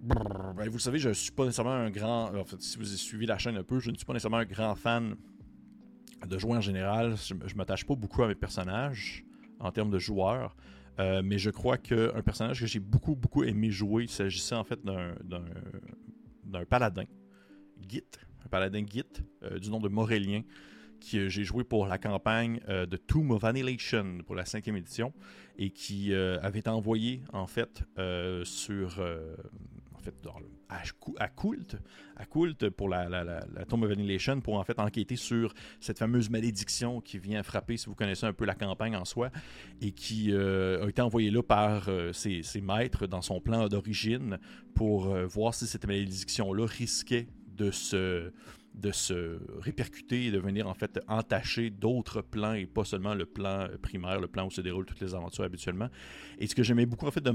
ben, 0.00 0.68
vous 0.68 0.78
savez, 0.78 0.98
je 0.98 1.08
ne 1.08 1.14
suis 1.14 1.32
pas 1.32 1.44
nécessairement 1.44 1.72
un 1.72 1.90
grand. 1.90 2.34
En 2.34 2.44
fait, 2.44 2.60
si 2.60 2.78
vous 2.78 2.88
avez 2.88 2.96
suivi 2.96 3.26
la 3.26 3.38
chaîne 3.38 3.56
un 3.56 3.64
peu, 3.64 3.80
je 3.80 3.90
ne 3.90 3.96
suis 3.96 4.04
pas 4.04 4.12
nécessairement 4.12 4.38
un 4.38 4.44
grand 4.44 4.74
fan 4.74 5.16
de 6.26 6.38
jouer 6.38 6.56
en 6.56 6.60
général. 6.60 7.16
Je 7.16 7.34
ne 7.34 7.54
m'attache 7.54 7.84
pas 7.84 7.94
beaucoup 7.94 8.22
à 8.22 8.28
mes 8.28 8.34
personnages 8.34 9.24
en 9.60 9.72
termes 9.72 9.90
de 9.90 9.98
joueurs. 9.98 10.56
Euh, 10.98 11.22
mais 11.22 11.38
je 11.38 11.50
crois 11.50 11.76
qu'un 11.76 12.22
personnage 12.22 12.60
que 12.60 12.66
j'ai 12.66 12.80
beaucoup, 12.80 13.14
beaucoup 13.14 13.44
aimé 13.44 13.70
jouer, 13.70 14.04
il 14.04 14.08
s'agissait 14.08 14.54
en 14.54 14.64
fait 14.64 14.80
d'un 14.82 16.64
paladin, 16.68 17.04
Git, 17.86 18.04
un 18.44 18.48
paladin 18.48 18.84
Git, 18.86 19.04
euh, 19.42 19.58
du 19.58 19.70
nom 19.70 19.80
de 19.80 19.88
Morélien, 19.88 20.42
que 21.00 21.18
euh, 21.18 21.28
j'ai 21.28 21.44
joué 21.44 21.64
pour 21.64 21.86
la 21.86 21.98
campagne 21.98 22.60
de 22.66 22.96
Tomb 22.96 23.30
of 23.32 23.44
Annihilation 23.44 24.20
pour 24.24 24.34
la 24.34 24.46
cinquième 24.46 24.76
édition 24.76 25.12
et 25.58 25.70
qui 25.70 26.14
avait 26.14 26.60
été 26.60 26.70
envoyé 26.70 27.22
en 27.32 27.46
fait 27.46 27.82
sur 28.44 29.00
à, 30.68 30.82
à 31.18 31.26
à 32.16 32.26
pour 32.70 32.88
la, 32.88 33.08
la, 33.08 33.64
Tomb 33.68 33.82
of 33.82 33.90
Annihilation 33.90 34.40
pour 34.40 34.54
en 34.54 34.64
fait 34.64 34.78
enquêter 34.78 35.16
sur 35.16 35.54
cette 35.80 35.98
fameuse 35.98 36.30
malédiction 36.30 37.00
qui 37.00 37.18
vient 37.18 37.42
frapper, 37.42 37.76
si 37.76 37.86
vous 37.86 37.94
connaissez 37.94 38.26
un 38.26 38.32
peu 38.32 38.44
la 38.44 38.54
campagne 38.54 38.96
en 38.96 39.04
soi, 39.04 39.30
et 39.80 39.92
qui 39.92 40.32
euh, 40.32 40.84
a 40.84 40.88
été 40.88 41.02
envoyée 41.02 41.30
là 41.30 41.42
par 41.42 41.88
euh, 41.88 42.12
ses, 42.12 42.42
maîtres 42.60 43.06
dans 43.06 43.22
son 43.22 43.40
plan 43.40 43.68
d'origine 43.68 44.38
pour 44.74 45.06
euh, 45.06 45.26
voir 45.26 45.54
si 45.54 45.66
cette 45.66 45.86
malédiction-là 45.86 46.66
risquait 46.66 47.28
de 47.56 47.70
se 47.70 48.32
de 48.76 48.92
se 48.92 49.38
répercuter 49.58 50.26
et 50.26 50.30
de 50.30 50.38
venir 50.38 50.68
en 50.68 50.74
fait 50.74 51.00
entacher 51.08 51.70
d'autres 51.70 52.20
plans 52.20 52.52
et 52.52 52.66
pas 52.66 52.84
seulement 52.84 53.14
le 53.14 53.24
plan 53.24 53.68
primaire, 53.82 54.20
le 54.20 54.28
plan 54.28 54.46
où 54.46 54.50
se 54.50 54.60
déroulent 54.60 54.84
toutes 54.84 55.00
les 55.00 55.14
aventures 55.14 55.44
habituellement. 55.44 55.88
Et 56.38 56.46
ce 56.46 56.54
que 56.54 56.62
j'aimais 56.62 56.86
beaucoup 56.86 57.06
en 57.06 57.10
fait 57.10 57.22
de 57.22 57.32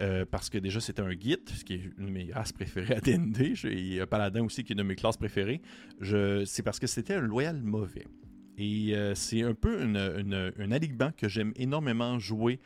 euh, 0.00 0.24
parce 0.30 0.48
que 0.48 0.58
déjà 0.58 0.80
c'était 0.80 1.02
un 1.02 1.14
guide, 1.14 1.48
ce 1.48 1.64
qui 1.64 1.74
est 1.74 1.90
une 1.98 2.06
de 2.06 2.10
mes 2.10 2.32
races 2.32 2.52
préférées 2.52 2.94
à 2.94 3.00
D&D, 3.00 3.54
et 3.64 4.06
paladin 4.06 4.44
aussi 4.44 4.62
qui 4.62 4.72
est 4.72 4.74
une 4.74 4.78
de 4.78 4.82
mes 4.84 4.96
classes 4.96 5.16
préférées, 5.16 5.60
c'est 6.00 6.62
parce 6.62 6.78
que 6.78 6.86
c'était 6.86 7.14
un 7.14 7.20
loyal 7.20 7.60
mauvais. 7.62 8.06
Et 8.56 8.94
euh, 8.94 9.14
c'est 9.14 9.42
un 9.42 9.54
peu 9.54 9.80
un 9.80 10.72
alignement 10.72 11.12
que 11.16 11.28
j'aime 11.28 11.52
énormément 11.56 12.18
jouer 12.18 12.60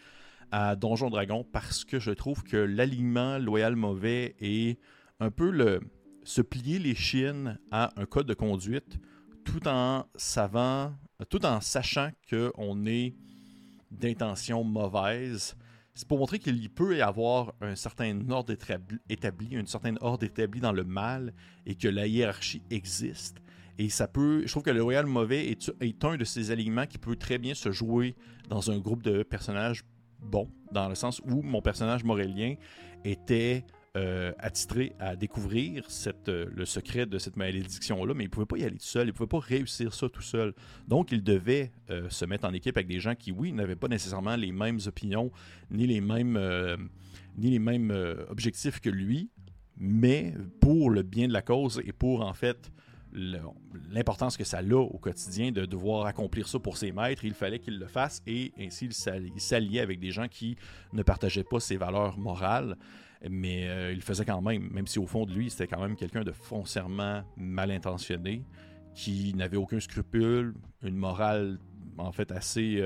à 0.51 0.77
Donjon 0.77 1.11
Dragon 1.11 1.47
parce 1.51 1.85
que 1.85 1.99
je 1.99 2.11
trouve 2.11 2.43
que 2.43 2.57
l'alignement 2.57 3.39
loyal 3.39 3.77
mauvais 3.77 4.35
est 4.41 4.79
un 5.21 5.31
peu 5.31 5.51
le 5.51 5.81
se 6.25 6.43
plier 6.43 6.79
les 6.79 6.95
chines 6.95 7.59
à 7.71 7.91
un 7.97 8.07
code 8.07 8.27
de 8.27 8.35
conduite 8.35 8.99
tout 9.45 9.67
en 9.67 10.07
savant, 10.15 10.95
tout 11.29 11.45
en 11.45 11.61
sachant 11.61 12.11
qu'on 12.31 12.87
est 12.87 13.15
d'intention 13.91 14.65
mauvaise. 14.65 15.57
C'est 15.95 16.09
pour 16.09 16.19
montrer 16.19 16.39
qu'il 16.39 16.71
peut 16.71 16.97
y 16.97 17.03
avoir 17.03 17.53
un 17.61 17.75
certain 17.75 18.19
ordre 18.31 18.55
établi, 19.09 19.49
une 19.51 19.67
certaine 19.67 19.99
ordre 20.01 20.25
établi 20.25 20.61
dans 20.61 20.73
le 20.73 20.85
mal 20.85 21.35
et 21.67 21.75
que 21.75 21.89
la 21.89 22.07
hiérarchie 22.07 22.63
existe. 22.71 23.39
Et 23.79 23.89
ça 23.89 24.07
peut. 24.07 24.43
Je 24.45 24.51
trouve 24.51 24.63
que 24.63 24.71
le 24.71 24.83
Royal 24.83 25.07
Mauvais 25.07 25.49
est, 25.49 25.73
est, 25.81 26.05
un 26.05 26.17
de 26.17 26.25
ces 26.25 26.51
alignements 26.51 26.87
qui 26.87 26.99
peut 26.99 27.17
très 27.17 27.39
bien 27.39 27.55
se 27.55 27.73
jouer 27.73 28.15
dans 28.49 28.71
un 28.71 28.79
groupe 28.79 29.03
de 29.03 29.23
personnages 29.23 29.83
bons, 30.19 30.49
dans 30.71 30.89
le 30.89 30.95
sens 30.95 31.21
où 31.25 31.43
mon 31.43 31.61
personnage 31.61 32.05
morélien 32.05 32.55
était 33.05 33.65
euh, 33.95 34.33
à 34.99 35.17
découvrir 35.17 35.87
euh, 36.29 36.47
le 36.51 36.65
secret 36.65 37.05
de 37.05 37.19
cette 37.19 37.37
malédiction-là, 37.37 38.15
mais 38.15 38.25
il 38.25 38.29
ne 38.29 38.31
pouvait 38.31 38.47
pas 38.47 38.57
y 38.57 38.65
aller 38.65 38.79
tout 38.79 38.87
seul, 38.87 39.03
il 39.03 39.09
ne 39.09 39.13
pouvait 39.13 39.27
pas 39.27 39.39
réussir 39.39 39.93
ça 39.93 40.09
tout 40.09 40.23
seul. 40.23 40.55
Donc, 40.89 41.13
il 41.13 41.23
devait 41.23 41.73
euh, 41.91 42.09
se 42.09 42.25
mettre 42.25 42.47
en 42.47 42.55
équipe 42.55 42.75
avec 42.79 42.87
des 42.87 43.01
gens 43.01 43.15
qui, 43.15 43.33
oui, 43.33 43.53
n'avaient 43.53 43.77
pas 43.77 43.89
nécessairement 43.89 44.35
les 44.37 44.51
mêmes 44.51 44.79
opinions, 44.87 45.31
ni 45.71 45.87
les 45.87 46.01
mêmes, 46.01 46.41
ni 47.37 47.51
les 47.51 47.59
mêmes 47.59 47.91
objectifs 48.31 48.81
que 48.81 48.89
lui, 48.89 49.29
mais 49.77 50.33
pour 50.61 50.89
le 50.89 51.03
bien 51.03 51.29
de 51.29 51.35
la 51.35 51.43
cause 51.43 51.83
et 51.85 51.93
pour, 51.93 52.23
en 52.23 52.33
fait, 52.33 52.73
l'importance 53.91 54.39
que 54.39 54.45
ça 54.45 54.61
a 54.61 54.75
au 54.75 54.97
quotidien 54.97 55.53
de 55.53 55.67
devoir 55.67 56.07
accomplir 56.07 56.49
ça 56.49 56.59
pour 56.59 56.79
ses 56.79 56.93
maîtres, 56.93 57.27
il 57.27 57.35
fallait 57.35 57.59
qu'il 57.59 57.79
le 57.79 57.89
fasse 57.89 58.23
et 58.27 58.53
ainsi 58.59 58.87
il 58.87 59.41
s'alliait 59.41 59.81
avec 59.81 60.01
des 60.01 60.13
gens 60.13 60.29
qui 60.29 60.57
ne 60.95 61.03
partageaient 61.03 61.45
pas 61.45 61.61
ses 61.61 61.77
valeurs 61.77 62.19
morales 62.19 62.79
mais 63.31 63.69
euh, 63.69 63.93
il 63.93 64.03
faisait 64.03 64.25
quand 64.25 64.41
même, 64.43 64.69
même 64.71 64.87
si 64.87 64.99
au 64.99 65.07
fond 65.07 65.27
de 65.27 65.33
lui, 65.33 65.51
c'était 65.51 65.67
quand 65.67 65.81
même 65.81 65.97
quelqu'un 65.97 66.23
de 66.23 66.33
foncièrement 66.33 67.23
mal 67.37 67.71
intentionné, 67.71 68.45
qui 68.95 69.33
n'avait 69.35 69.57
aucun 69.57 69.81
scrupule, 69.81 70.55
une 70.83 70.97
morale 70.97 71.59
en 71.99 72.13
fait 72.13 72.33
assez, 72.33 72.83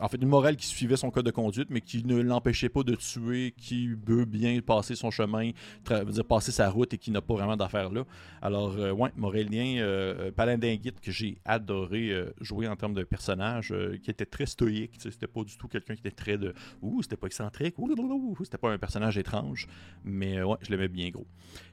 en 0.00 0.08
fait 0.08 0.16
une 0.16 0.28
morale 0.28 0.56
qui 0.56 0.66
suivait 0.66 0.96
son 0.96 1.10
code 1.10 1.26
de 1.26 1.30
conduite, 1.30 1.68
mais 1.70 1.80
qui 1.80 2.04
ne 2.04 2.20
l'empêchait 2.20 2.68
pas 2.68 2.82
de 2.82 2.94
tuer, 2.94 3.54
qui 3.56 3.88
veut 3.88 4.24
bien 4.24 4.60
passer 4.60 4.94
son 4.94 5.10
chemin, 5.10 5.50
passer 6.28 6.52
sa 6.52 6.70
route 6.70 6.92
et 6.94 6.98
qui 6.98 7.10
n'a 7.10 7.20
pas 7.20 7.34
vraiment 7.34 7.56
d'affaires 7.56 7.90
là. 7.90 8.04
Alors 8.42 8.76
ouais, 8.76 9.10
Morélien, 9.16 10.30
Paladin-Guide 10.36 11.00
que 11.00 11.10
j'ai 11.10 11.38
adoré 11.44 12.12
jouer 12.40 12.68
en 12.68 12.76
termes 12.76 12.94
de 12.94 13.04
personnage, 13.04 13.74
qui 14.02 14.10
était 14.10 14.26
très 14.26 14.46
stoïque, 14.46 14.96
c'était 14.98 15.26
pas 15.26 15.44
du 15.44 15.56
tout 15.56 15.68
quelqu'un 15.68 15.94
qui 15.94 16.00
était 16.00 16.10
très 16.10 16.38
de 16.38 16.54
ouh, 16.82 17.02
c'était 17.02 17.16
pas 17.16 17.26
excentrique, 17.26 17.78
ouh, 17.78 18.36
c'était 18.44 18.58
pas 18.58 18.72
un 18.72 18.78
personnage 18.78 19.18
étrange, 19.18 19.66
mais 20.04 20.42
ouais, 20.42 20.56
je 20.62 20.70
l'aimais 20.70 20.88
bien 20.88 21.10
gros. 21.10 21.26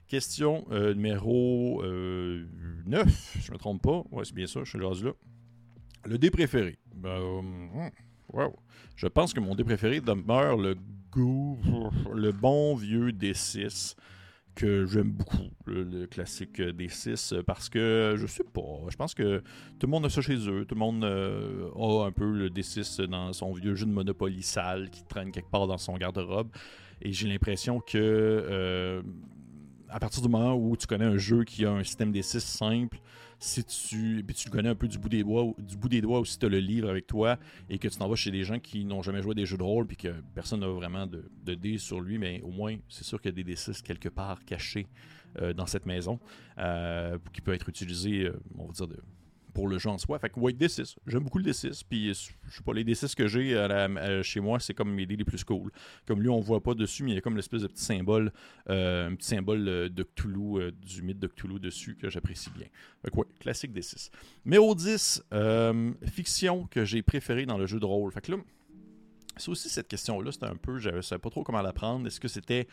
Question 0.07 0.65
numéro 0.69 1.83
9, 1.83 3.37
je 3.41 3.51
me 3.51 3.57
trompe 3.57 3.81
pas. 3.81 4.03
Ouais, 4.11 4.23
c'est 4.23 4.33
bien 4.33 4.47
ça, 4.47 4.61
je 4.63 4.69
suis 4.69 4.79
là. 4.79 4.87
Le 6.07 6.17
dé 6.17 6.31
préféré. 6.31 6.77
Ben, 6.95 7.19
wow. 8.31 8.55
Je 8.95 9.07
pense 9.07 9.33
que 9.33 9.41
mon 9.41 9.55
dé 9.55 9.65
préféré 9.65 9.99
demeure 9.99 10.55
le 10.55 10.75
goût, 11.11 11.59
le 12.13 12.31
bon 12.31 12.75
vieux 12.75 13.11
D6 13.11 13.95
que 14.55 14.85
j'aime 14.85 15.11
beaucoup, 15.11 15.51
le, 15.65 16.07
classique 16.07 16.59
D6, 16.59 17.43
parce 17.43 17.69
que 17.69 18.15
je 18.17 18.25
sais 18.25 18.43
pas, 18.43 18.61
je 18.89 18.95
pense 18.95 19.13
que 19.13 19.43
tout 19.77 19.85
le 19.85 19.91
monde 19.91 20.05
a 20.05 20.09
ça 20.09 20.21
chez 20.21 20.49
eux, 20.49 20.65
tout 20.65 20.73
le 20.73 20.79
monde 20.79 21.03
euh, 21.03 21.69
a 21.75 22.07
un 22.07 22.11
peu 22.11 22.31
le 22.31 22.49
D6 22.49 23.03
dans 23.03 23.33
son 23.33 23.53
vieux 23.53 23.75
jeu 23.75 23.85
de 23.85 23.91
Monopoly 23.91 24.41
sale 24.41 24.89
qui 24.89 25.03
traîne 25.03 25.31
quelque 25.31 25.51
part 25.51 25.67
dans 25.67 25.77
son 25.77 25.95
garde-robe, 25.97 26.49
et 27.03 27.11
j'ai 27.11 27.27
l'impression 27.27 27.79
que 27.81 27.97
euh, 27.97 29.03
à 29.89 29.99
partir 29.99 30.23
du 30.23 30.29
moment 30.29 30.55
où 30.55 30.75
tu 30.75 30.87
connais 30.87 31.05
un 31.05 31.17
jeu 31.17 31.43
qui 31.43 31.63
a 31.63 31.71
un 31.71 31.83
système 31.83 32.11
D6 32.11 32.39
simple, 32.39 32.97
si 33.39 33.63
tu, 33.63 34.23
puis 34.25 34.35
tu 34.35 34.49
le 34.49 34.51
connais 34.51 34.69
un 34.69 34.75
peu 34.75 34.87
du 34.87 34.97
bout 34.97 35.09
des 35.09 35.23
doigts, 35.23 35.53
du 35.59 36.01
doigts 36.01 36.19
aussi, 36.19 36.39
tu 36.39 36.45
as 36.45 36.49
le 36.49 36.59
livre 36.59 36.89
avec 36.89 37.07
toi 37.07 37.37
et 37.69 37.77
que 37.77 37.87
tu 37.87 37.97
t'en 37.97 38.07
vas 38.07 38.15
chez 38.15 38.31
des 38.31 38.43
gens 38.43 38.59
qui 38.59 38.83
n'ont 38.85 39.01
jamais 39.01 39.21
joué 39.21 39.35
des 39.35 39.45
jeux 39.45 39.57
de 39.57 39.63
rôle 39.63 39.85
puis 39.85 39.97
que 39.97 40.13
personne 40.33 40.61
n'a 40.61 40.67
vraiment 40.67 41.05
de, 41.05 41.29
de 41.45 41.53
dés 41.53 41.77
sur 41.77 42.01
lui, 42.01 42.17
mais 42.17 42.41
au 42.41 42.49
moins, 42.49 42.75
c'est 42.89 43.03
sûr 43.03 43.21
qu'il 43.21 43.37
y 43.37 43.39
a 43.39 43.43
des 43.43 43.53
D6 43.53 43.81
quelque 43.83 44.09
part 44.09 44.43
cachés 44.45 44.87
euh, 45.41 45.53
dans 45.53 45.67
cette 45.67 45.85
maison 45.85 46.19
euh, 46.57 47.17
qui 47.31 47.41
peut 47.41 47.53
être 47.53 47.69
utilisé, 47.69 48.23
euh, 48.23 48.39
on 48.57 48.67
va 48.67 48.73
dire, 48.73 48.87
de, 48.87 48.97
pour 49.57 49.67
le 49.67 49.79
jeu 49.79 49.89
en 49.89 49.97
soi. 49.97 50.19
Fait 50.19 50.29
que, 50.29 50.39
ouais, 50.39 50.51
D6. 50.51 50.97
J'aime 51.07 51.23
beaucoup 51.23 51.39
le 51.39 51.45
D6. 51.45 51.81
Puis, 51.89 52.13
je 52.13 52.13
sais 52.13 52.63
pas, 52.63 52.73
les 52.73 52.83
D6 52.83 53.15
que 53.15 53.25
j'ai 53.27 53.57
chez 54.21 54.39
moi, 54.39 54.59
c'est 54.59 54.75
comme 54.75 54.93
mes 54.93 55.07
dés 55.07 55.15
les 55.15 55.25
plus 55.25 55.43
cool. 55.43 55.71
Comme 56.05 56.21
lui, 56.21 56.29
on 56.29 56.39
voit 56.39 56.61
pas 56.61 56.75
dessus, 56.75 57.01
mais 57.01 57.09
il 57.09 57.15
y 57.15 57.17
a 57.17 57.21
comme 57.21 57.35
l'espèce 57.35 57.63
de 57.63 57.67
petit 57.67 57.83
symbole, 57.83 58.31
euh, 58.69 59.09
un 59.09 59.15
petit 59.15 59.29
symbole 59.29 59.67
euh, 59.67 59.89
de 59.89 60.03
Cthulhu, 60.03 60.61
euh, 60.61 60.71
du 60.71 61.01
mythe 61.01 61.17
de 61.17 61.25
Cthulhu 61.25 61.59
dessus 61.59 61.95
que 61.95 62.07
j'apprécie 62.07 62.51
bien. 62.51 62.67
Fait 63.01 63.09
que, 63.09 63.17
ouais, 63.17 63.25
classique 63.39 63.73
D6. 63.73 64.11
Mais 64.45 64.59
au 64.59 64.75
10, 64.75 65.23
fiction 66.05 66.67
que 66.67 66.85
j'ai 66.85 67.01
préférée 67.01 67.47
dans 67.47 67.57
le 67.57 67.65
jeu 67.65 67.79
de 67.79 67.85
rôle. 67.85 68.11
Fait 68.11 68.21
que 68.21 68.33
là, 68.33 68.37
c'est 69.37 69.49
aussi 69.49 69.69
cette 69.69 69.87
question-là, 69.87 70.31
c'était 70.31 70.45
un 70.45 70.55
peu, 70.55 70.77
je 70.77 71.01
savais 71.01 71.17
pas 71.17 71.31
trop 71.31 71.43
comment 71.43 71.63
la 71.63 71.73
prendre. 71.73 72.05
Est-ce 72.05 72.19
que 72.19 72.27
c'était 72.27 72.67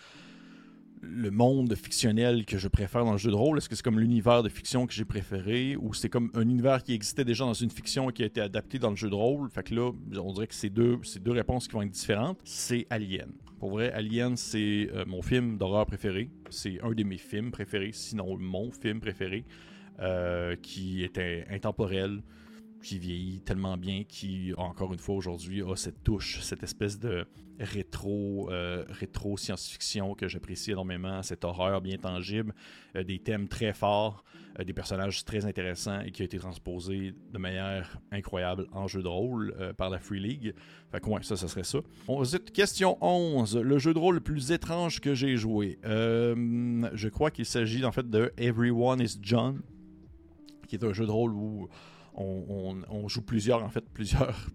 le 1.08 1.30
monde 1.30 1.74
fictionnel 1.74 2.44
que 2.44 2.58
je 2.58 2.68
préfère 2.68 3.04
dans 3.04 3.12
le 3.12 3.18
jeu 3.18 3.30
de 3.30 3.36
rôle? 3.36 3.58
Est-ce 3.58 3.68
que 3.68 3.76
c'est 3.76 3.82
comme 3.82 4.00
l'univers 4.00 4.42
de 4.42 4.48
fiction 4.48 4.86
que 4.86 4.92
j'ai 4.92 5.04
préféré? 5.04 5.76
Ou 5.76 5.94
c'est 5.94 6.08
comme 6.08 6.30
un 6.34 6.42
univers 6.42 6.82
qui 6.82 6.92
existait 6.92 7.24
déjà 7.24 7.44
dans 7.44 7.54
une 7.54 7.70
fiction 7.70 8.10
et 8.10 8.12
qui 8.12 8.22
a 8.22 8.26
été 8.26 8.40
adapté 8.40 8.78
dans 8.78 8.90
le 8.90 8.96
jeu 8.96 9.10
de 9.10 9.14
rôle? 9.14 9.50
Fait 9.50 9.62
que 9.62 9.74
là, 9.74 9.90
on 10.20 10.32
dirait 10.32 10.46
que 10.46 10.54
c'est 10.54 10.70
deux, 10.70 10.98
deux 11.20 11.32
réponses 11.32 11.68
qui 11.68 11.74
vont 11.74 11.82
être 11.82 11.90
différentes. 11.90 12.38
C'est 12.44 12.86
Alien. 12.90 13.32
Pour 13.58 13.70
vrai, 13.70 13.92
Alien, 13.92 14.36
c'est 14.36 14.90
euh, 14.92 15.04
mon 15.06 15.22
film 15.22 15.56
d'horreur 15.56 15.86
préféré. 15.86 16.30
C'est 16.50 16.80
un 16.82 16.92
de 16.92 17.04
mes 17.04 17.18
films 17.18 17.50
préférés, 17.50 17.92
sinon 17.92 18.36
mon 18.38 18.70
film 18.70 19.00
préféré, 19.00 19.44
euh, 20.00 20.56
qui 20.56 21.02
était 21.02 21.46
intemporel 21.50 22.22
qui 22.84 22.98
vieillit 22.98 23.40
tellement 23.40 23.76
bien, 23.76 24.04
qui, 24.04 24.52
encore 24.58 24.92
une 24.92 24.98
fois, 24.98 25.16
aujourd'hui, 25.16 25.62
a 25.62 25.74
cette 25.74 26.04
touche, 26.04 26.40
cette 26.42 26.62
espèce 26.62 27.00
de 27.00 27.26
rétro, 27.58 28.50
euh, 28.50 28.84
rétro 28.88 29.36
science-fiction 29.36 30.14
que 30.14 30.28
j'apprécie 30.28 30.72
énormément, 30.72 31.22
cette 31.22 31.44
horreur 31.44 31.80
bien 31.80 31.96
tangible, 31.96 32.54
euh, 32.94 33.02
des 33.02 33.18
thèmes 33.20 33.48
très 33.48 33.72
forts, 33.72 34.22
euh, 34.58 34.64
des 34.64 34.74
personnages 34.74 35.24
très 35.24 35.46
intéressants 35.46 36.00
et 36.00 36.10
qui 36.10 36.22
a 36.22 36.24
été 36.26 36.38
transposé 36.38 37.14
de 37.32 37.38
manière 37.38 37.98
incroyable 38.12 38.66
en 38.72 38.86
jeu 38.86 39.02
de 39.02 39.08
rôle 39.08 39.54
par 39.78 39.88
la 39.88 39.98
Free 39.98 40.20
League. 40.20 40.54
Fait 40.92 41.00
que 41.00 41.08
ouais, 41.08 41.22
ça, 41.22 41.36
ça 41.36 41.48
serait 41.48 41.64
ça. 41.64 41.78
question 42.52 42.98
11. 43.00 43.56
Le 43.56 43.78
jeu 43.78 43.94
de 43.94 43.98
rôle 43.98 44.16
le 44.16 44.20
plus 44.20 44.52
étrange 44.52 45.00
que 45.00 45.14
j'ai 45.14 45.36
joué. 45.38 45.78
je 45.84 47.08
crois 47.08 47.30
qu'il 47.30 47.46
s'agit 47.46 47.84
en 47.84 47.92
fait 47.92 48.08
de 48.10 48.30
Everyone 48.36 49.00
is 49.00 49.16
John, 49.22 49.62
qui 50.68 50.76
est 50.76 50.84
un 50.84 50.92
jeu 50.92 51.06
de 51.06 51.10
rôle 51.10 51.32
où 51.32 51.68
on, 52.14 53.08
joue 53.08 53.22
plusieurs, 53.22 53.62
en 53.62 53.68
fait, 53.68 53.84
plusieurs 53.94 54.50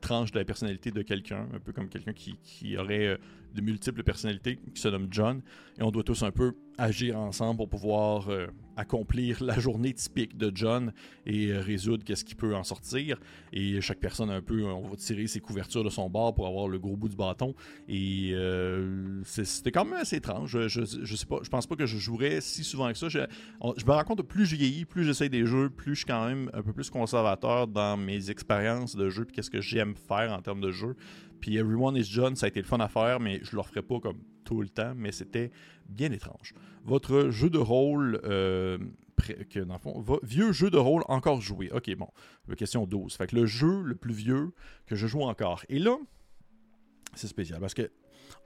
tranches 0.00 0.32
de 0.32 0.38
la 0.38 0.44
personnalité 0.44 0.90
de 0.90 1.02
quelqu'un, 1.02 1.46
un 1.52 1.60
peu 1.60 1.72
comme 1.72 1.88
quelqu'un 1.88 2.12
qui, 2.12 2.38
qui, 2.42 2.76
aurait 2.78 3.06
euh, 3.06 3.16
de 3.54 3.60
multiples 3.60 4.02
personnalités, 4.02 4.58
qui 4.74 4.80
se 4.80 4.88
nomme 4.88 5.08
John, 5.10 5.42
et 5.78 5.82
on 5.82 5.90
doit 5.90 6.04
tous 6.04 6.22
un 6.22 6.30
peu 6.30 6.54
agir 6.80 7.18
ensemble 7.18 7.58
pour 7.58 7.68
pouvoir 7.68 8.30
euh, 8.30 8.46
accomplir 8.76 9.42
la 9.42 9.58
journée 9.58 9.92
typique 9.92 10.36
de 10.36 10.50
John 10.54 10.92
et 11.26 11.48
euh, 11.48 11.60
résoudre 11.60 12.04
qu'est-ce 12.04 12.24
qui 12.24 12.34
peut 12.34 12.54
en 12.56 12.64
sortir. 12.64 13.20
Et 13.52 13.80
chaque 13.80 14.00
personne 14.00 14.30
un 14.30 14.40
peu, 14.40 14.64
on 14.64 14.88
va 14.88 14.96
tirer 14.96 15.26
ses 15.26 15.40
couvertures 15.40 15.84
de 15.84 15.90
son 15.90 16.08
bord 16.08 16.34
pour 16.34 16.46
avoir 16.46 16.68
le 16.68 16.78
gros 16.78 16.96
bout 16.96 17.08
du 17.08 17.16
bâton. 17.16 17.54
Et 17.88 18.30
euh, 18.32 19.22
c'était 19.24 19.70
quand 19.70 19.84
même 19.84 20.00
assez 20.00 20.16
étrange. 20.16 20.50
Je, 20.68 20.84
je, 20.84 21.16
sais 21.16 21.26
pas, 21.26 21.40
je 21.42 21.50
pense 21.50 21.66
pas 21.66 21.76
que 21.76 21.86
je 21.86 21.98
jouerais 21.98 22.40
si 22.40 22.64
souvent 22.64 22.90
que 22.90 22.98
ça. 22.98 23.08
Je, 23.08 23.18
me 23.18 23.92
rends 23.92 24.04
compte 24.04 24.22
plus 24.22 24.46
je 24.46 24.56
vieillis, 24.56 24.86
plus 24.86 25.04
j'essaye 25.04 25.30
des 25.30 25.44
jeux, 25.44 25.68
plus 25.68 25.94
je 25.94 25.98
suis 26.00 26.06
quand 26.06 26.26
même 26.26 26.50
un 26.54 26.62
peu 26.62 26.72
plus 26.72 26.88
conservateur 26.88 27.66
dans 27.66 27.98
mes 27.98 28.30
expériences 28.30 28.96
de 28.96 29.10
jeu 29.10 29.24
puis 29.26 29.36
qu'est-ce 29.36 29.50
que 29.50 29.60
j'aime 29.60 29.94
faire 29.94 30.32
en 30.32 30.40
termes 30.40 30.60
de 30.60 30.70
jeu. 30.70 30.96
Puis 31.40 31.56
Everyone 31.56 31.96
is 31.96 32.04
John, 32.04 32.36
ça 32.36 32.46
a 32.46 32.48
été 32.48 32.60
le 32.60 32.66
fun 32.66 32.78
à 32.78 32.88
faire, 32.88 33.20
mais 33.20 33.40
je 33.42 33.52
le 33.52 33.60
referai 33.60 33.82
pas 33.82 34.00
comme 34.00 34.18
tout 34.44 34.60
le 34.60 34.68
temps, 34.68 34.94
mais 34.96 35.12
c'était 35.12 35.50
bien 35.88 36.12
étrange. 36.12 36.54
Votre 36.84 37.30
jeu 37.30 37.50
de 37.50 37.58
rôle, 37.58 38.20
euh, 38.24 38.78
que, 39.50 39.60
dans 39.60 39.74
le 39.74 39.80
fond, 39.80 40.04
vieux 40.22 40.52
jeu 40.52 40.70
de 40.70 40.78
rôle 40.78 41.02
encore 41.08 41.40
joué. 41.40 41.70
Ok, 41.72 41.94
bon, 41.96 42.08
question 42.56 42.86
12. 42.86 43.14
Fait 43.14 43.26
que 43.26 43.36
le 43.36 43.46
jeu 43.46 43.82
le 43.82 43.94
plus 43.94 44.14
vieux 44.14 44.52
que 44.86 44.96
je 44.96 45.06
joue 45.06 45.22
encore. 45.22 45.64
Et 45.68 45.78
là, 45.78 45.96
c'est 47.14 47.28
spécial 47.28 47.60
parce 47.60 47.74
que 47.74 47.90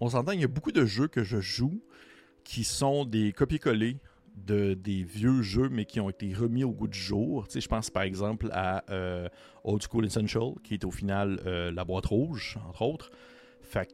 on 0.01 0.09
s'entend, 0.09 0.33
il 0.33 0.41
y 0.41 0.45
a 0.45 0.49
beaucoup 0.49 0.73
de 0.73 0.85
jeux 0.85 1.09
que 1.09 1.23
je 1.23 1.41
joue 1.41 1.83
qui 2.43 2.65
sont 2.65 3.05
des 3.05 3.33
copier-coller 3.33 3.99
de, 4.35 4.75
des 4.75 5.03
vieux 5.03 5.43
jeux, 5.43 5.69
mais 5.69 5.85
qui 5.85 6.01
ont 6.01 6.11
été 6.11 6.33
remis 6.35 6.65
au 6.65 6.73
goût 6.73 6.89
du 6.89 6.99
jour. 6.99 7.47
Tu 7.47 7.55
sais, 7.55 7.61
je 7.61 7.69
pense 7.69 7.91
par 7.91 8.03
exemple 8.03 8.49
à 8.53 8.85
euh, 8.91 9.29
Old 9.63 9.83
School 9.83 10.05
Essential, 10.05 10.55
qui 10.63 10.75
est 10.75 10.85
au 10.85 10.91
final 10.91 11.41
euh, 11.47 11.71
la 11.71 11.85
boîte 11.85 12.07
rouge, 12.07 12.59
entre 12.69 12.83
autres. 12.83 13.11
Fait 13.63 13.89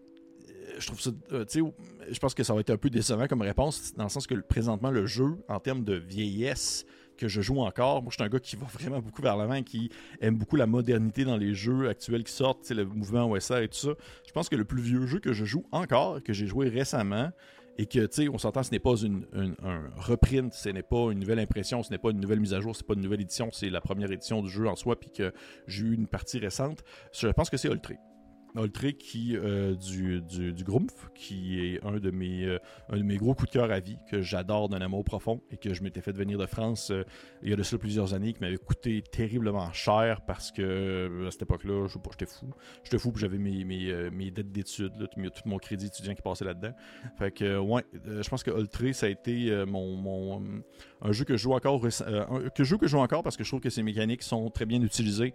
euh, 0.48 0.76
je 0.78 0.86
trouve 0.86 1.00
ça. 1.00 1.10
tu 1.10 1.36
sais, 1.48 1.60
je 2.10 2.18
pense 2.18 2.34
que 2.34 2.42
ça 2.42 2.54
va 2.54 2.60
être 2.60 2.70
un 2.70 2.76
peu 2.76 2.90
décevant 2.90 3.26
comme 3.26 3.42
réponse, 3.42 3.94
dans 3.94 4.04
le 4.04 4.10
sens 4.10 4.26
que 4.26 4.34
présentement, 4.34 4.90
le 4.90 5.06
jeu, 5.06 5.36
en 5.48 5.60
termes 5.60 5.84
de 5.84 5.94
vieillesse 5.94 6.86
que 7.20 7.28
je 7.28 7.42
joue 7.42 7.60
encore, 7.60 8.02
moi, 8.02 8.10
je 8.10 8.14
suis 8.14 8.24
un 8.24 8.30
gars 8.30 8.40
qui 8.40 8.56
va 8.56 8.66
vraiment 8.66 9.00
beaucoup 9.00 9.20
vers 9.20 9.36
l'avant, 9.36 9.62
qui 9.62 9.90
aime 10.22 10.36
beaucoup 10.38 10.56
la 10.56 10.66
modernité 10.66 11.24
dans 11.24 11.36
les 11.36 11.54
jeux 11.54 11.88
actuels 11.88 12.24
qui 12.24 12.32
sortent, 12.32 12.68
le 12.70 12.86
mouvement 12.86 13.30
OSR 13.30 13.58
et 13.58 13.68
tout 13.68 13.78
ça. 13.78 13.90
Je 14.26 14.32
pense 14.32 14.48
que 14.48 14.56
le 14.56 14.64
plus 14.64 14.80
vieux 14.80 15.06
jeu 15.06 15.20
que 15.20 15.34
je 15.34 15.44
joue 15.44 15.66
encore, 15.70 16.22
que 16.22 16.32
j'ai 16.32 16.46
joué 16.46 16.70
récemment, 16.70 17.30
et 17.78 17.86
que, 17.86 18.06
tu 18.06 18.24
sais, 18.24 18.28
on 18.28 18.38
s'entend, 18.38 18.62
ce 18.62 18.70
n'est 18.70 18.78
pas 18.78 18.96
une, 18.96 19.26
un 19.32 19.82
reprint, 19.96 20.52
ce 20.52 20.68
n'est 20.68 20.82
pas 20.82 21.12
une 21.12 21.18
nouvelle 21.18 21.38
impression, 21.38 21.82
ce 21.82 21.90
n'est 21.90 21.98
pas 21.98 22.10
une 22.10 22.20
nouvelle 22.20 22.40
mise 22.40 22.54
à 22.54 22.60
jour, 22.60 22.76
ce 22.76 22.82
n'est 22.82 22.86
pas 22.86 22.94
une 22.94 23.00
nouvelle 23.00 23.22
édition, 23.22 23.50
c'est 23.52 23.70
la 23.70 23.80
première 23.80 24.10
édition 24.10 24.42
du 24.42 24.50
jeu 24.50 24.68
en 24.68 24.76
soi, 24.76 24.98
puis 24.98 25.10
que 25.10 25.32
j'ai 25.66 25.84
eu 25.84 25.94
une 25.94 26.06
partie 26.06 26.38
récente. 26.38 26.84
Je 27.12 27.28
pense 27.28 27.48
que 27.48 27.56
c'est 27.56 27.68
Ultra. 27.68 27.94
Ultra 28.56 28.92
qui, 28.92 29.36
euh, 29.36 29.74
du, 29.74 30.20
du, 30.22 30.52
du 30.52 30.64
qui 31.14 31.60
est 31.60 31.84
un 31.84 31.98
de, 31.98 32.10
mes, 32.10 32.44
euh, 32.44 32.58
un 32.88 32.96
de 32.96 33.02
mes 33.02 33.16
gros 33.16 33.34
coups 33.34 33.50
de 33.50 33.52
cœur 33.52 33.70
à 33.70 33.80
vie, 33.80 33.96
que 34.10 34.22
j'adore 34.22 34.68
d'un 34.68 34.80
amour 34.80 35.04
profond 35.04 35.40
et 35.50 35.56
que 35.56 35.74
je 35.74 35.82
m'étais 35.82 36.00
fait 36.00 36.12
venir 36.12 36.38
de 36.38 36.46
France 36.46 36.90
euh, 36.90 37.04
il 37.42 37.50
y 37.50 37.52
a 37.52 37.56
de 37.56 37.62
cela 37.62 37.78
plusieurs 37.78 38.14
années, 38.14 38.32
qui 38.32 38.40
m'avait 38.40 38.56
coûté 38.56 39.02
terriblement 39.02 39.72
cher 39.72 40.20
parce 40.22 40.50
que 40.50 41.26
à 41.26 41.30
cette 41.30 41.42
époque-là, 41.42 41.86
je 41.86 41.92
sais 41.92 41.98
pas, 41.98 42.10
j'étais 42.12 42.26
fou. 42.26 42.50
J'étais 42.82 42.98
fou, 42.98 43.12
puis 43.12 43.20
j'avais 43.20 43.38
mes, 43.38 43.64
mes, 43.64 44.10
mes, 44.10 44.30
dettes 44.30 44.52
d'études, 44.52 44.92
tout, 44.98 45.20
tout, 45.20 45.42
mon 45.46 45.58
crédit 45.58 45.86
étudiant 45.86 46.14
qui 46.14 46.22
passait 46.22 46.44
là-dedans. 46.44 46.72
Fait 47.18 47.30
que, 47.30 47.58
ouais, 47.58 47.84
je 48.04 48.28
pense 48.28 48.42
que 48.42 48.50
Ultra, 48.50 48.92
ça 48.92 49.06
a 49.06 49.08
été 49.08 49.64
mon, 49.66 49.96
mon, 49.96 50.62
un 51.02 51.12
jeu 51.12 51.24
que 51.24 51.36
je 51.36 51.42
joue 51.42 51.52
encore, 51.52 51.80
que 51.82 51.88
je 51.88 52.64
joue 52.64 52.78
que 52.78 52.86
je 52.86 52.90
joue 52.90 52.98
encore 52.98 53.22
parce 53.22 53.36
que 53.36 53.44
je 53.44 53.50
trouve 53.50 53.60
que 53.60 53.70
ses 53.70 53.82
mécaniques 53.82 54.22
sont 54.22 54.50
très 54.50 54.66
bien 54.66 54.82
utilisées. 54.82 55.34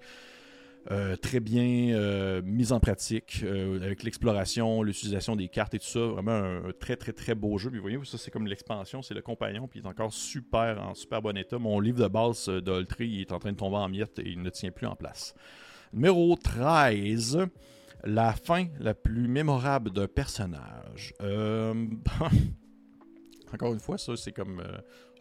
Euh, 0.92 1.16
très 1.16 1.40
bien 1.40 1.96
euh, 1.96 2.44
mise 2.44 2.72
en 2.72 2.80
pratique 2.80 3.42
euh, 3.44 3.82
avec 3.82 4.04
l'exploration, 4.04 4.84
l'utilisation 4.84 5.36
des 5.36 5.48
cartes 5.48 5.74
et 5.74 5.80
tout 5.80 5.88
ça. 5.88 6.00
Vraiment 6.00 6.32
un, 6.34 6.72
très 6.80 6.96
très 6.96 7.12
très 7.12 7.34
beau 7.34 7.58
jeu. 7.58 7.72
Puis 7.72 7.80
vous 7.80 7.84
voyez, 7.84 7.98
ça 8.06 8.20
c'est 8.20 8.30
comme 8.30 8.46
l'expansion, 8.46 9.02
c'est 9.02 9.16
le 9.16 9.24
compagnon, 9.24 9.68
puis 9.68 9.80
il 9.80 9.86
est 9.86 9.90
encore 9.90 10.14
super 10.14 10.80
en 10.80 10.94
super 10.94 11.24
bon 11.24 11.36
état. 11.38 11.58
Mon 11.58 11.80
livre 11.80 12.04
de 12.04 12.08
base 12.08 12.48
d'Oltry 12.50 13.22
est 13.22 13.32
en 13.32 13.40
train 13.40 13.52
de 13.52 13.58
tomber 13.58 13.78
en 13.78 13.90
miettes 13.90 14.20
et 14.20 14.30
il 14.30 14.44
ne 14.44 14.50
tient 14.52 14.70
plus 14.70 14.86
en 14.86 14.96
place. 14.96 15.34
Numéro 15.92 16.36
13. 16.36 17.48
La 18.04 18.34
fin 18.34 18.68
la 18.80 18.94
plus 18.94 19.28
mémorable 19.28 19.90
d'un 19.90 20.08
personnage. 20.08 21.16
encore 23.52 23.74
une 23.74 23.80
fois, 23.80 23.98
ça 23.98 24.16
c'est 24.16 24.34
comme 24.34 24.62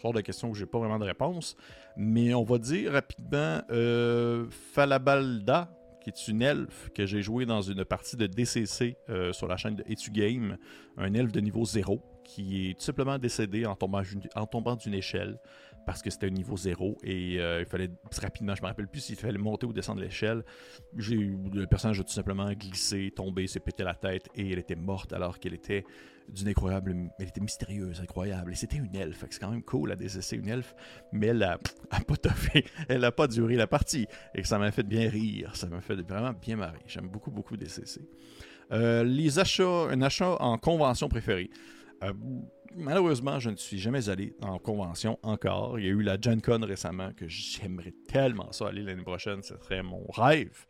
genre 0.05 0.13
de 0.13 0.21
question 0.21 0.51
où 0.51 0.55
j'ai 0.55 0.67
pas 0.67 0.79
vraiment 0.79 0.99
de 0.99 1.05
réponse. 1.05 1.57
Mais 1.97 2.35
on 2.35 2.45
va 2.45 2.59
dire 2.59 2.93
rapidement 2.93 3.61
euh, 3.71 4.47
Falabalda, 4.73 5.71
qui 6.03 6.11
est 6.11 6.29
une 6.29 6.43
elfe 6.43 6.91
que 6.95 7.07
j'ai 7.07 7.23
joué 7.23 7.47
dans 7.47 7.63
une 7.63 7.85
partie 7.85 8.17
de 8.17 8.27
DCC 8.27 8.99
sur 9.33 9.49
la 9.49 9.57
chaîne 9.57 9.77
de 9.77 9.85
Etu 9.89 10.11
Game, 10.11 10.59
un 10.99 11.15
elfe 11.15 11.33
de 11.33 11.41
niveau 11.41 11.65
0 11.65 12.03
qui 12.25 12.71
est 12.71 12.75
tout 12.75 12.85
simplement 12.85 13.19
décédé 13.19 13.67
en 13.67 13.77
tombant, 13.77 14.03
en 14.35 14.47
tombant 14.47 14.77
d'une 14.77 14.95
échelle 14.95 15.39
parce 15.87 16.03
que 16.03 16.11
c'était 16.11 16.26
un 16.26 16.31
niveau 16.31 16.57
0 16.57 16.99
et 17.03 17.35
il 17.35 17.67
fallait 17.67 17.91
rapidement, 18.21 18.55
je 18.55 18.62
me 18.62 18.67
rappelle 18.67 18.88
plus 18.88 19.00
s'il 19.00 19.17
fallait 19.17 19.38
monter 19.38 19.67
ou 19.67 19.73
descendre 19.73 20.00
l'échelle. 20.00 20.45
J'ai 20.97 21.17
le 21.17 21.67
personnage 21.67 22.00
a 22.00 22.05
tout 22.05 22.12
simplement 22.12 22.50
glissé, 22.53 23.12
tombé, 23.14 23.47
s'est 23.47 23.61
pété 23.61 23.85
la 23.85 23.95
tête 23.95 24.29
et 24.35 24.50
elle 24.50 24.59
était 24.59 24.76
morte 24.76 25.12
alors 25.12 25.38
qu'elle 25.38 25.55
était 25.55 25.85
d'une 26.29 26.49
incroyable. 26.49 27.11
Elle 27.19 27.29
était 27.29 27.41
mystérieuse, 27.41 28.00
incroyable. 28.00 28.53
Et 28.53 28.55
c'était 28.55 28.76
une 28.76 28.95
elfe. 28.95 29.25
C'est 29.31 29.41
quand 29.41 29.50
même 29.50 29.62
cool 29.62 29.93
à 29.93 29.97
DCC, 29.97 30.37
une 30.37 30.49
elfe. 30.49 30.75
Mais 31.12 31.29
elle 31.29 31.43
a, 31.43 31.59
pas 32.07 32.17
toffé. 32.17 32.64
Elle 32.88 33.00
n'a 33.00 33.12
pas 33.12 33.26
duré 33.26 33.57
la 33.57 33.67
partie. 33.67 34.07
Et 34.35 34.45
ça 34.45 34.59
m'a 34.59 34.71
fait 34.71 34.83
bien 34.83 35.09
rire. 35.09 35.55
Ça 35.57 35.67
m'a 35.69 35.81
fait 35.81 35.97
vraiment 35.97 36.33
bien 36.33 36.57
marrer. 36.57 36.81
J'aime 36.87 37.09
beaucoup, 37.09 37.31
beaucoup 37.31 37.57
DCC. 37.57 38.00
Euh, 38.73 39.05
les 39.05 39.38
achats, 39.38 39.88
un 39.91 40.00
achat 40.03 40.37
en 40.41 40.59
convention 40.59 41.09
préférée. 41.09 41.50
Euh, 42.03 42.12
malheureusement, 42.76 43.38
je 43.38 43.50
ne 43.50 43.57
suis 43.57 43.78
jamais 43.78 44.09
allé 44.09 44.35
en 44.40 44.59
convention 44.59 45.19
encore. 45.23 45.78
Il 45.78 45.85
y 45.85 45.88
a 45.88 45.93
eu 45.93 46.02
la 46.02 46.21
Gen 46.21 46.40
Con 46.40 46.61
récemment 46.62 47.12
que 47.12 47.26
j'aimerais 47.28 47.95
tellement 48.09 48.52
ça 48.52 48.69
aller 48.69 48.83
l'année 48.83 49.02
prochaine. 49.02 49.43
Ce 49.43 49.57
serait 49.57 49.83
mon 49.83 50.07
rêve 50.11 50.66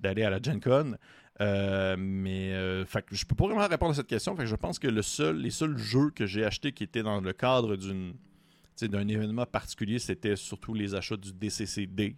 d'aller 0.00 0.22
à 0.22 0.30
la 0.30 0.40
Gen 0.40 0.60
Con. 0.60 0.96
Euh, 1.40 1.96
mais 1.98 2.52
euh, 2.52 2.84
fait, 2.84 3.04
je 3.10 3.24
peux 3.24 3.34
pas 3.34 3.46
vraiment 3.46 3.66
répondre 3.66 3.92
à 3.92 3.94
cette 3.94 4.06
question. 4.06 4.36
Je 4.38 4.56
pense 4.56 4.78
que 4.78 4.88
les 4.88 5.50
seuls 5.50 5.78
jeux 5.78 6.10
que 6.10 6.26
j'ai 6.26 6.44
achetés 6.44 6.72
qui 6.72 6.84
étaient 6.84 7.02
dans 7.02 7.20
le 7.20 7.32
cadre 7.32 7.76
d'un 7.76 9.08
événement 9.08 9.46
particulier, 9.46 9.98
c'était 9.98 10.36
surtout 10.36 10.74
les 10.74 10.94
achats 10.94 11.16
du 11.16 11.32
DCCD. 11.32 12.16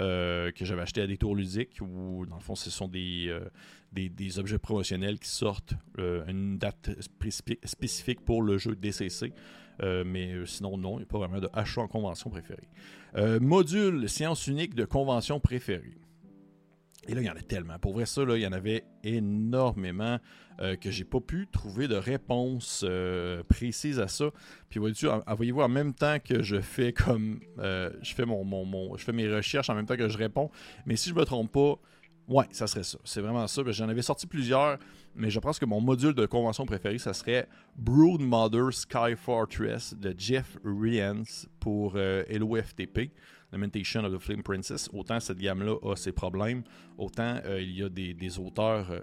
Euh, 0.00 0.50
que 0.52 0.64
j'avais 0.64 0.82
acheté 0.82 1.02
à 1.02 1.06
des 1.06 1.18
tours 1.18 1.36
ludiques 1.36 1.78
où, 1.82 2.24
dans 2.26 2.36
le 2.36 2.42
fond, 2.42 2.54
ce 2.54 2.70
sont 2.70 2.88
des, 2.88 3.26
euh, 3.28 3.40
des, 3.92 4.38
objets 4.38 4.58
promotionnels 4.58 5.18
qui 5.18 5.28
sortent 5.28 5.74
à 5.98 6.30
une 6.30 6.58
date 6.58 6.90
spécifique 7.64 8.20
pour 8.24 8.42
le 8.42 8.56
jeu 8.56 8.74
DCC. 8.74 9.32
mais 9.82 10.34
sinon, 10.46 10.78
non, 10.78 10.94
il 10.94 10.98
n'y 10.98 11.02
a 11.02 11.06
pas 11.06 11.18
vraiment 11.18 11.40
de 11.40 11.48
achat 11.52 11.82
en 11.82 11.88
convention 11.88 12.30
préférée. 12.30 12.68
module 13.40 14.08
science 14.08 14.46
unique 14.46 14.74
de 14.74 14.84
convention 14.84 15.38
préférée. 15.38 15.98
Et 17.10 17.14
là, 17.14 17.22
il 17.22 17.26
y 17.26 17.30
en 17.30 17.34
a 17.34 17.42
tellement. 17.42 17.76
Pour 17.80 17.94
vrai, 17.94 18.06
ça, 18.06 18.22
il 18.22 18.40
y 18.40 18.46
en 18.46 18.52
avait 18.52 18.84
énormément 19.02 20.20
euh, 20.60 20.76
que 20.76 20.92
j'ai 20.92 21.02
pas 21.02 21.18
pu 21.18 21.48
trouver 21.50 21.88
de 21.88 21.96
réponse 21.96 22.84
euh, 22.86 23.42
précise 23.48 23.98
à 23.98 24.06
ça. 24.06 24.26
Puis 24.68 24.78
voyez-vous, 24.78 25.60
en 25.60 25.68
même 25.68 25.92
temps 25.92 26.18
que 26.24 26.40
je 26.40 26.60
fais 26.60 26.92
comme 26.92 27.40
euh, 27.58 27.90
je 28.00 28.14
fais 28.14 28.24
mon, 28.24 28.96
je 28.96 29.02
fais 29.02 29.12
mes 29.12 29.28
recherches 29.28 29.68
en 29.70 29.74
même 29.74 29.86
temps 29.86 29.96
que 29.96 30.08
je 30.08 30.16
réponds. 30.16 30.52
Mais 30.86 30.94
si 30.94 31.08
je 31.08 31.14
me 31.16 31.24
trompe 31.24 31.50
pas, 31.50 31.80
ouais, 32.28 32.44
ça 32.52 32.68
serait 32.68 32.84
ça. 32.84 32.98
C'est 33.02 33.20
vraiment 33.20 33.48
ça. 33.48 33.62
J'en 33.66 33.88
avais 33.88 34.02
sorti 34.02 34.28
plusieurs, 34.28 34.78
mais 35.16 35.30
je 35.30 35.40
pense 35.40 35.58
que 35.58 35.64
mon 35.64 35.80
module 35.80 36.14
de 36.14 36.26
convention 36.26 36.64
préféré, 36.64 36.98
ça 36.98 37.12
serait 37.12 37.48
Brood 37.76 38.20
Mother 38.20 38.72
Sky 38.72 39.16
Fortress 39.16 39.94
de 39.94 40.14
Jeff 40.16 40.58
Riens 40.62 41.24
pour 41.58 41.96
LOFTP. 41.96 43.10
Lamentation 43.52 44.04
of 44.04 44.12
the 44.12 44.18
Flame 44.18 44.42
Princess, 44.42 44.88
autant 44.92 45.20
cette 45.20 45.38
gamme-là 45.38 45.76
a 45.82 45.96
ses 45.96 46.12
problèmes, 46.12 46.62
autant 46.98 47.40
euh, 47.44 47.60
il 47.60 47.76
y 47.76 47.82
a 47.82 47.88
des, 47.88 48.38
auteurs 48.38 48.90
euh, 48.90 49.00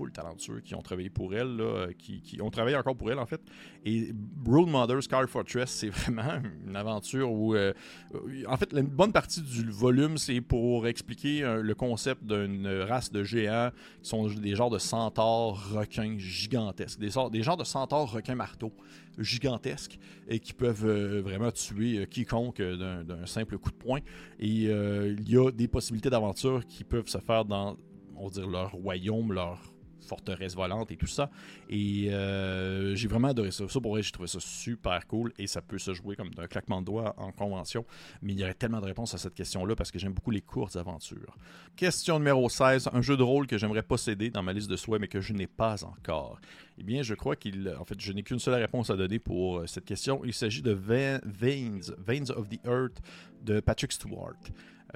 full 0.00 0.12
talentueux 0.12 0.60
qui 0.60 0.74
ont 0.74 0.82
travaillé 0.82 1.10
pour 1.10 1.34
elle, 1.34 1.56
là, 1.56 1.64
euh, 1.64 1.92
qui, 1.98 2.40
ont 2.40 2.50
travaillé 2.50 2.76
encore 2.76 2.96
pour 2.96 3.10
elle 3.10 3.18
en 3.18 3.26
fait. 3.26 3.40
Et 3.84 4.10
Brood 4.12 4.68
Mother 4.68 5.02
Scar 5.02 5.28
Fortress, 5.28 5.70
c'est 5.70 5.88
vraiment 5.90 6.40
une 6.66 6.76
aventure 6.76 7.30
où, 7.30 7.54
en 7.56 8.56
fait, 8.56 8.72
une 8.72 8.86
bonne 8.86 9.12
partie 9.12 9.42
du 9.42 9.70
volume, 9.70 10.16
c'est 10.16 10.40
pour 10.40 10.86
expliquer 10.86 11.42
le 11.62 11.74
concept 11.74 12.24
d'une 12.24 12.66
race 12.88 13.10
de 13.12 13.22
géants 13.24 13.70
qui 14.02 14.08
sont 14.08 14.26
des 14.28 14.54
genres 14.54 14.70
de 14.70 14.78
centaures 14.78 15.72
requins 15.72 16.16
gigantesques, 16.18 16.98
des, 16.98 17.10
des 17.30 17.42
genres 17.42 17.56
de 17.56 17.64
centaures 17.64 18.10
requins 18.10 18.34
marteaux 18.34 18.72
gigantesques 19.18 19.98
et 20.28 20.38
qui 20.38 20.52
peuvent 20.52 21.20
vraiment 21.20 21.50
tuer 21.50 22.06
quiconque 22.06 22.62
d'un 22.62 23.26
simple 23.26 23.58
coup 23.58 23.70
de 23.70 23.76
poing 23.76 24.00
et 24.38 24.68
euh, 24.68 25.14
il 25.18 25.30
y 25.30 25.36
a 25.36 25.50
des 25.50 25.68
possibilités 25.68 26.08
d'aventure 26.08 26.66
qui 26.66 26.82
peuvent 26.82 27.08
se 27.08 27.18
faire 27.18 27.44
dans, 27.44 27.76
on 28.16 28.24
va 28.24 28.30
dire, 28.30 28.48
leur 28.48 28.72
royaume, 28.72 29.32
leur 29.32 29.60
forteresse 30.00 30.54
volante 30.54 30.90
et 30.90 30.96
tout 30.96 31.06
ça. 31.06 31.30
Et 31.68 32.08
euh, 32.10 32.94
j'ai 32.94 33.08
vraiment 33.08 33.28
adoré 33.28 33.50
ça. 33.50 33.68
Ça, 33.68 33.80
pour 33.80 33.92
vrai, 33.92 34.02
j'ai 34.02 34.10
trouvé 34.10 34.28
ça 34.28 34.38
super 34.40 35.06
cool 35.06 35.32
et 35.38 35.46
ça 35.46 35.62
peut 35.62 35.78
se 35.78 35.94
jouer 35.94 36.16
comme 36.16 36.30
d'un 36.34 36.46
claquement 36.46 36.80
de 36.80 36.86
doigts 36.86 37.14
en 37.16 37.32
convention. 37.32 37.84
Mais 38.22 38.32
il 38.32 38.40
y 38.40 38.44
aurait 38.44 38.54
tellement 38.54 38.80
de 38.80 38.86
réponses 38.86 39.14
à 39.14 39.18
cette 39.18 39.34
question-là 39.34 39.76
parce 39.76 39.90
que 39.90 39.98
j'aime 39.98 40.12
beaucoup 40.12 40.30
les 40.30 40.40
courtes 40.40 40.76
aventures. 40.76 41.36
Question 41.76 42.18
numéro 42.18 42.48
16. 42.48 42.90
Un 42.92 43.02
jeu 43.02 43.16
de 43.16 43.22
rôle 43.22 43.46
que 43.46 43.58
j'aimerais 43.58 43.82
posséder 43.82 44.30
dans 44.30 44.42
ma 44.42 44.52
liste 44.52 44.70
de 44.70 44.76
souhaits 44.76 45.00
mais 45.00 45.08
que 45.08 45.20
je 45.20 45.32
n'ai 45.32 45.46
pas 45.46 45.84
encore. 45.84 46.40
Eh 46.78 46.82
bien, 46.82 47.02
je 47.02 47.14
crois 47.14 47.36
qu'il. 47.36 47.74
En 47.78 47.84
fait, 47.84 48.00
je 48.00 48.12
n'ai 48.12 48.22
qu'une 48.22 48.38
seule 48.38 48.54
réponse 48.54 48.90
à 48.90 48.96
donner 48.96 49.18
pour 49.18 49.58
euh, 49.58 49.66
cette 49.66 49.84
question. 49.84 50.22
Il 50.24 50.32
s'agit 50.32 50.62
de 50.62 50.72
Veins, 50.72 51.20
Veins 51.24 52.30
of 52.30 52.48
the 52.48 52.58
Earth 52.64 53.00
de 53.42 53.60
Patrick 53.60 53.92
Stewart. 53.92 54.36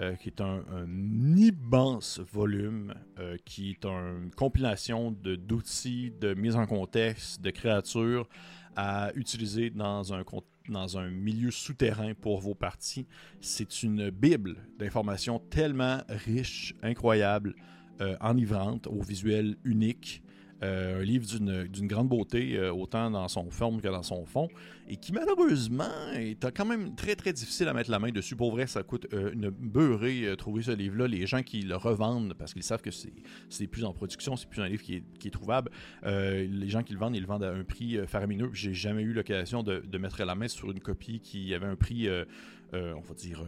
Euh, 0.00 0.16
qui 0.16 0.28
est 0.28 0.40
un, 0.40 0.64
immense 1.36 2.18
volume, 2.18 2.94
euh, 3.20 3.36
qui 3.44 3.70
est 3.70 3.84
une 3.84 4.32
compilation 4.36 5.12
d'outils, 5.12 6.12
de, 6.20 6.34
mise 6.34 6.56
en 6.56 6.66
contexte, 6.66 7.40
de 7.40 7.50
créatures 7.50 8.28
à 8.74 9.12
utiliser 9.14 9.70
dans 9.70 10.12
un, 10.12 10.24
dans 10.68 10.98
un 10.98 11.10
milieu 11.10 11.52
souterrain 11.52 12.12
pour 12.14 12.40
vos 12.40 12.56
parties. 12.56 13.06
C'est 13.40 13.84
une 13.84 14.10
bible 14.10 14.56
d'informations 14.80 15.38
tellement 15.38 16.00
riche, 16.08 16.74
incroyable, 16.82 17.54
euh, 18.00 18.16
enivrante, 18.20 18.88
au 18.88 19.00
visuel 19.00 19.56
unique. 19.62 20.23
Euh, 20.64 21.00
un 21.00 21.04
livre 21.04 21.26
d'une 21.26 21.86
grande 21.86 22.08
beauté, 22.08 22.56
euh, 22.56 22.72
autant 22.72 23.10
dans 23.10 23.28
son 23.28 23.50
forme 23.50 23.80
que 23.80 23.88
dans 23.88 24.02
son 24.02 24.24
fond, 24.24 24.48
et 24.88 24.96
qui 24.96 25.12
malheureusement 25.12 25.84
est 26.14 26.42
quand 26.56 26.64
même 26.64 26.94
très 26.94 27.16
très 27.16 27.32
difficile 27.32 27.68
à 27.68 27.74
mettre 27.74 27.90
la 27.90 27.98
main 27.98 28.10
dessus. 28.10 28.34
Pour 28.34 28.50
vrai, 28.50 28.66
ça 28.66 28.82
coûte 28.82 29.06
euh, 29.12 29.32
une 29.32 29.50
beurrée 29.50 30.34
trouver 30.38 30.62
ce 30.62 30.70
livre-là. 30.70 31.06
Les 31.06 31.26
gens 31.26 31.42
qui 31.42 31.62
le 31.62 31.76
revendent, 31.76 32.34
parce 32.34 32.54
qu'ils 32.54 32.62
savent 32.62 32.80
que 32.80 32.90
c'est 32.90 33.66
plus 33.66 33.84
en 33.84 33.92
production, 33.92 34.36
c'est 34.36 34.48
plus 34.48 34.62
un 34.62 34.68
livre 34.68 34.82
qui 34.82 34.94
est, 34.96 35.30
trouvable, 35.30 35.70
les 36.04 36.68
gens 36.68 36.82
qui 36.82 36.92
le 36.92 36.98
vendent, 36.98 37.16
ils 37.16 37.20
le 37.20 37.26
vendent 37.26 37.44
à 37.44 37.50
un 37.50 37.64
prix 37.64 37.98
faramineux. 38.06 38.50
J'ai 38.52 38.74
jamais 38.74 39.02
eu 39.02 39.12
l'occasion 39.12 39.62
de, 39.62 39.80
de, 39.80 39.98
mettre 39.98 40.22
la 40.24 40.34
main 40.34 40.48
sur 40.48 40.70
une 40.70 40.80
copie 40.80 41.20
qui 41.20 41.52
avait 41.54 41.66
un 41.66 41.76
prix, 41.76 42.08
on 42.72 43.00
va 43.00 43.14
dire 43.16 43.44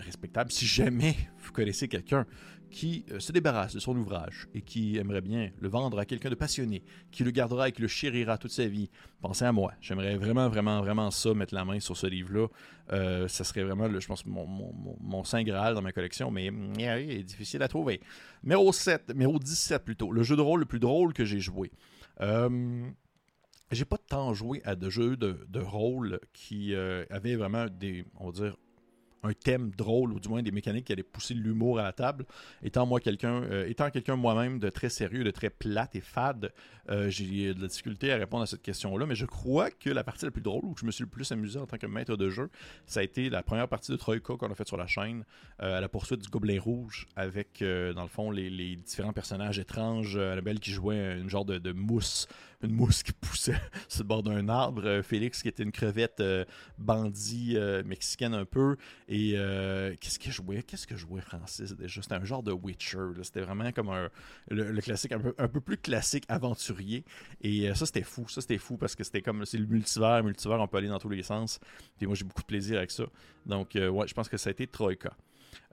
respectable. 0.00 0.52
Si 0.52 0.66
jamais 0.66 1.16
vous 1.38 1.52
connaissez 1.52 1.88
quelqu'un 1.88 2.26
qui 2.70 3.04
euh, 3.10 3.20
se 3.20 3.32
débarrasse 3.32 3.74
de 3.74 3.80
son 3.80 3.96
ouvrage 3.96 4.48
et 4.54 4.62
qui 4.62 4.96
aimerait 4.96 5.20
bien 5.20 5.50
le 5.60 5.68
vendre 5.68 5.98
à 5.98 6.04
quelqu'un 6.04 6.30
de 6.30 6.34
passionné, 6.34 6.82
qui 7.10 7.24
le 7.24 7.30
gardera 7.30 7.68
et 7.68 7.72
qui 7.72 7.82
le 7.82 7.88
chérira 7.88 8.38
toute 8.38 8.50
sa 8.50 8.66
vie, 8.66 8.90
pensez 9.20 9.44
à 9.44 9.52
moi. 9.52 9.72
J'aimerais 9.80 10.16
vraiment, 10.16 10.48
vraiment, 10.48 10.80
vraiment 10.80 11.10
ça, 11.10 11.34
mettre 11.34 11.54
la 11.54 11.64
main 11.64 11.80
sur 11.80 11.96
ce 11.96 12.06
livre-là. 12.06 12.48
Euh, 12.92 13.28
ça 13.28 13.44
serait 13.44 13.64
vraiment, 13.64 13.88
je 13.98 14.06
pense, 14.06 14.24
mon, 14.26 15.24
saint 15.24 15.42
Graal 15.42 15.74
dans 15.74 15.82
ma 15.82 15.92
collection, 15.92 16.30
mais 16.30 16.46
il 16.46 16.82
est 16.82 17.22
difficile 17.24 17.62
à 17.62 17.68
trouver. 17.68 18.00
Numéro 18.42 18.72
7, 18.72 19.08
numéro 19.10 19.38
17 19.38 19.84
plutôt, 19.84 20.12
le 20.12 20.22
jeu 20.22 20.36
de 20.36 20.42
rôle 20.42 20.60
le 20.60 20.66
plus 20.66 20.80
drôle 20.80 21.12
que 21.12 21.24
j'ai 21.24 21.40
joué. 21.40 21.72
Euh, 22.20 22.88
j'ai 23.72 23.84
pas 23.84 23.98
tant 23.98 24.32
joué 24.34 24.62
à 24.64 24.76
de 24.76 24.88
jeux 24.88 25.16
de, 25.16 25.60
rôle 25.60 26.20
qui 26.32 26.74
euh, 26.74 27.04
avaient 27.10 27.36
vraiment 27.36 27.66
des, 27.66 28.04
on 28.16 28.26
va 28.26 28.32
dire, 28.32 28.56
un 29.26 29.32
thème 29.32 29.70
drôle 29.70 30.12
ou 30.12 30.20
du 30.20 30.28
moins 30.28 30.42
des 30.42 30.50
mécaniques 30.50 30.86
qui 30.86 30.92
allaient 30.92 31.02
pousser 31.02 31.34
l'humour 31.34 31.78
à 31.78 31.82
la 31.82 31.92
table. 31.92 32.24
Étant 32.62 32.86
moi 32.86 33.00
quelqu'un, 33.00 33.42
euh, 33.44 33.68
étant 33.68 33.90
quelqu'un 33.90 34.16
moi-même 34.16 34.58
de 34.58 34.68
très 34.68 34.88
sérieux, 34.88 35.24
de 35.24 35.30
très 35.30 35.50
plate 35.50 35.94
et 35.96 36.00
fade, 36.00 36.52
euh, 36.88 37.10
j'ai 37.10 37.54
de 37.54 37.60
la 37.60 37.68
difficulté 37.68 38.12
à 38.12 38.16
répondre 38.16 38.42
à 38.42 38.46
cette 38.46 38.62
question-là. 38.62 39.06
Mais 39.06 39.14
je 39.14 39.26
crois 39.26 39.70
que 39.70 39.90
la 39.90 40.04
partie 40.04 40.24
la 40.24 40.30
plus 40.30 40.42
drôle 40.42 40.64
où 40.64 40.74
je 40.78 40.86
me 40.86 40.90
suis 40.90 41.04
le 41.04 41.10
plus 41.10 41.30
amusé 41.32 41.58
en 41.58 41.66
tant 41.66 41.78
que 41.78 41.86
maître 41.86 42.16
de 42.16 42.30
jeu, 42.30 42.50
ça 42.86 43.00
a 43.00 43.02
été 43.02 43.28
la 43.30 43.42
première 43.42 43.68
partie 43.68 43.92
de 43.92 43.96
Troika 43.96 44.34
qu'on 44.36 44.50
a 44.50 44.54
faite 44.54 44.68
sur 44.68 44.76
la 44.76 44.86
chaîne 44.86 45.24
euh, 45.62 45.78
à 45.78 45.80
la 45.80 45.88
poursuite 45.88 46.22
du 46.22 46.28
Gobelet 46.28 46.58
Rouge 46.58 47.06
avec 47.16 47.60
dans 47.60 48.02
le 48.02 48.08
fond 48.08 48.30
les, 48.30 48.76
différents 48.76 49.12
personnages 49.12 49.58
étranges. 49.58 50.16
Annabelle 50.16 50.60
qui 50.60 50.70
jouait 50.70 51.18
une 51.18 51.28
genre 51.28 51.44
de 51.44 51.72
mousse 51.72 52.26
une 52.62 52.72
mousse 52.72 53.02
qui 53.02 53.12
poussait 53.12 53.60
sur 53.88 54.02
le 54.02 54.08
bord 54.08 54.22
d'un 54.22 54.48
arbre. 54.48 54.82
Euh, 54.84 55.02
Félix 55.02 55.42
qui 55.42 55.48
était 55.48 55.62
une 55.62 55.72
crevette 55.72 56.20
euh, 56.20 56.44
bandit 56.78 57.56
euh, 57.56 57.82
mexicaine 57.84 58.34
un 58.34 58.44
peu. 58.44 58.76
Et 59.08 59.32
qu'est-ce 60.00 60.18
que 60.18 60.30
jouait 60.30 60.62
Qu'est-ce 60.62 60.86
que 60.86 60.96
jouait 60.96 61.20
Francis 61.20 61.72
déjà? 61.72 62.02
C'était 62.02 62.14
un 62.14 62.24
genre 62.24 62.42
de 62.42 62.52
Witcher. 62.52 63.10
C'était 63.22 63.40
vraiment 63.40 63.70
comme 63.72 63.90
un, 63.90 64.08
le, 64.48 64.80
classique, 64.80 65.12
un 65.12 65.20
peu, 65.20 65.34
un 65.38 65.48
peu, 65.48 65.60
plus 65.60 65.76
classique 65.76 66.24
aventurier. 66.28 67.04
Et 67.42 67.72
ça, 67.74 67.86
c'était 67.86 68.02
fou. 68.02 68.28
Ça, 68.28 68.40
c'était 68.40 68.58
fou 68.58 68.76
parce 68.76 68.94
que 68.94 69.04
c'était 69.04 69.22
comme 69.22 69.44
c'est 69.44 69.58
le 69.58 69.66
multivers. 69.66 70.22
Multivers, 70.24 70.60
on 70.60 70.68
peut 70.68 70.78
aller 70.78 70.88
dans 70.88 70.98
tous 70.98 71.08
les 71.08 71.22
sens. 71.22 71.60
Et 72.00 72.06
moi, 72.06 72.14
j'ai 72.14 72.24
beaucoup 72.24 72.42
de 72.42 72.46
plaisir 72.46 72.78
avec 72.78 72.90
ça. 72.90 73.04
Donc, 73.44 73.70
ouais, 73.74 74.08
je 74.08 74.14
pense 74.14 74.28
que 74.28 74.36
ça 74.36 74.48
a 74.48 74.52
été 74.52 74.66
Troika. 74.66 75.16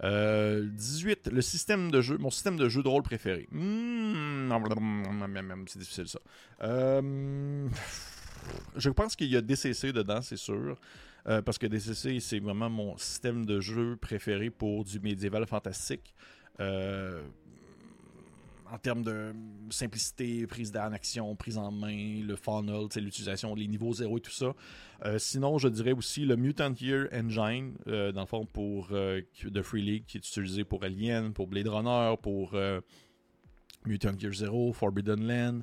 18. 0.02 1.28
Euh, 1.28 1.32
le 1.32 1.42
système 1.42 1.92
de 1.92 2.02
jeu, 2.02 2.18
mon 2.18 2.30
système 2.30 2.58
de 2.58 2.68
jeu 2.70 2.84
de 2.84 2.88
rôle 2.88 3.04
préféré. 3.04 3.48
Hmm, 3.52 4.52
c'est 5.68 5.80
difficile 5.80 6.08
ça. 6.08 6.20
Euh, 6.62 7.68
je 8.76 8.90
pense 8.90 9.16
qu'il 9.16 9.28
y 9.28 9.38
a 9.38 9.42
DCC 9.42 9.94
dedans, 9.94 10.22
c'est 10.22 10.38
sûr. 10.38 10.78
Euh, 11.26 11.42
parce 11.42 11.58
que 11.58 11.68
DCC, 11.68 12.20
c'est 12.20 12.40
vraiment 12.40 12.70
mon 12.70 12.98
système 12.98 13.46
de 13.46 13.62
jeu 13.62 13.96
préféré 13.96 14.50
pour 14.50 14.84
du 14.84 15.00
médiéval 15.00 15.46
fantastique. 15.46 16.14
en 16.60 17.22
termes 18.82 19.04
de 19.04 19.34
simplicité, 19.70 20.48
prise 20.48 20.76
en 20.76 20.92
action, 20.92 21.36
prise 21.36 21.58
en 21.58 21.72
main, 21.72 22.24
le 22.24 22.36
funnel, 22.36 22.88
l'utilisation, 22.96 23.54
les 23.54 23.68
niveaux 23.68 23.94
0 23.94 24.18
et 24.18 24.22
tout 24.22 24.32
ça. 24.32 24.54
sinon, 25.18 25.60
je 25.60 25.68
dirais 25.68 25.94
aussi 25.94 26.26
le 26.26 26.36
Mutant 26.36 26.74
Year 26.82 27.08
Engine, 27.14 27.76
dans 27.86 28.22
le 28.22 28.26
fond, 28.26 28.46
pour 28.46 28.90
de 28.90 29.62
Free 29.62 29.82
League, 29.82 30.06
qui 30.08 30.18
est 30.18 30.28
utilisé 30.28 30.64
pour 30.64 30.84
Alien, 30.84 31.34
pour 31.34 31.48
Blade 31.48 31.68
Runner, 31.68 32.16
pour 32.22 32.56
Mutant 33.88 34.18
Gear 34.18 34.34
Zero, 34.34 34.74
Forbidden 34.74 35.28
Land. 35.28 35.62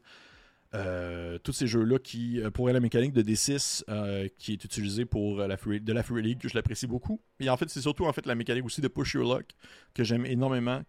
Euh, 0.72 1.38
tous 1.42 1.52
ces 1.52 1.66
jeux-là 1.66 1.98
qui 1.98 2.40
euh, 2.40 2.50
pourraient 2.52 2.72
la 2.72 2.78
mécanique 2.78 3.12
de 3.12 3.22
D6 3.22 3.82
euh, 3.88 4.28
qui 4.38 4.52
est 4.52 4.64
utilisée 4.64 5.04
pour 5.04 5.38
la 5.38 5.56
de 5.56 5.92
la 5.92 6.02
Fury 6.04 6.22
League 6.22 6.38
que 6.38 6.48
je 6.48 6.54
l'apprécie 6.54 6.86
beaucoup. 6.86 7.20
Et 7.40 7.50
en 7.50 7.56
fait, 7.56 7.68
c'est 7.68 7.80
surtout 7.80 8.06
en 8.06 8.12
fait 8.12 8.24
la 8.24 8.36
mécanique 8.36 8.64
aussi 8.64 8.80
de 8.80 8.86
Push 8.86 9.14
Your 9.14 9.34
Luck 9.34 9.46
que 9.94 10.04
j'aime 10.04 10.24
énormément, 10.26 10.82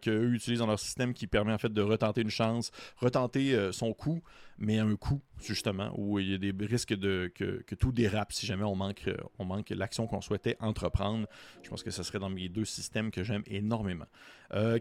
qu'eux 0.00 0.32
utilisent 0.34 0.58
dans 0.58 0.66
leur 0.66 0.80
système 0.80 1.14
qui 1.14 1.28
permet 1.28 1.52
en 1.52 1.58
fait 1.58 1.72
de 1.72 1.82
retenter 1.82 2.22
une 2.22 2.30
chance, 2.30 2.72
retenter 2.96 3.56
son 3.70 3.92
coup, 3.92 4.22
mais 4.62 4.78
un 4.78 4.96
coup 4.96 5.20
justement 5.42 5.92
où 5.98 6.18
il 6.18 6.30
y 6.30 6.34
a 6.34 6.38
des 6.38 6.54
risques 6.64 6.94
de 6.94 7.30
que, 7.34 7.74
tout 7.74 7.92
dérape 7.92 8.32
si 8.32 8.46
jamais 8.46 8.64
on 8.64 8.76
manque 8.76 9.10
on 9.38 9.44
manque 9.44 9.70
l'action 9.70 10.06
qu'on 10.06 10.20
souhaitait 10.20 10.56
entreprendre. 10.60 11.26
Je 11.62 11.68
pense 11.68 11.82
que 11.82 11.90
ce 11.90 12.02
serait 12.02 12.18
dans 12.20 12.30
mes 12.30 12.48
deux 12.48 12.64
systèmes 12.64 13.10
que 13.10 13.22
j'aime 13.24 13.42
énormément. 13.46 14.06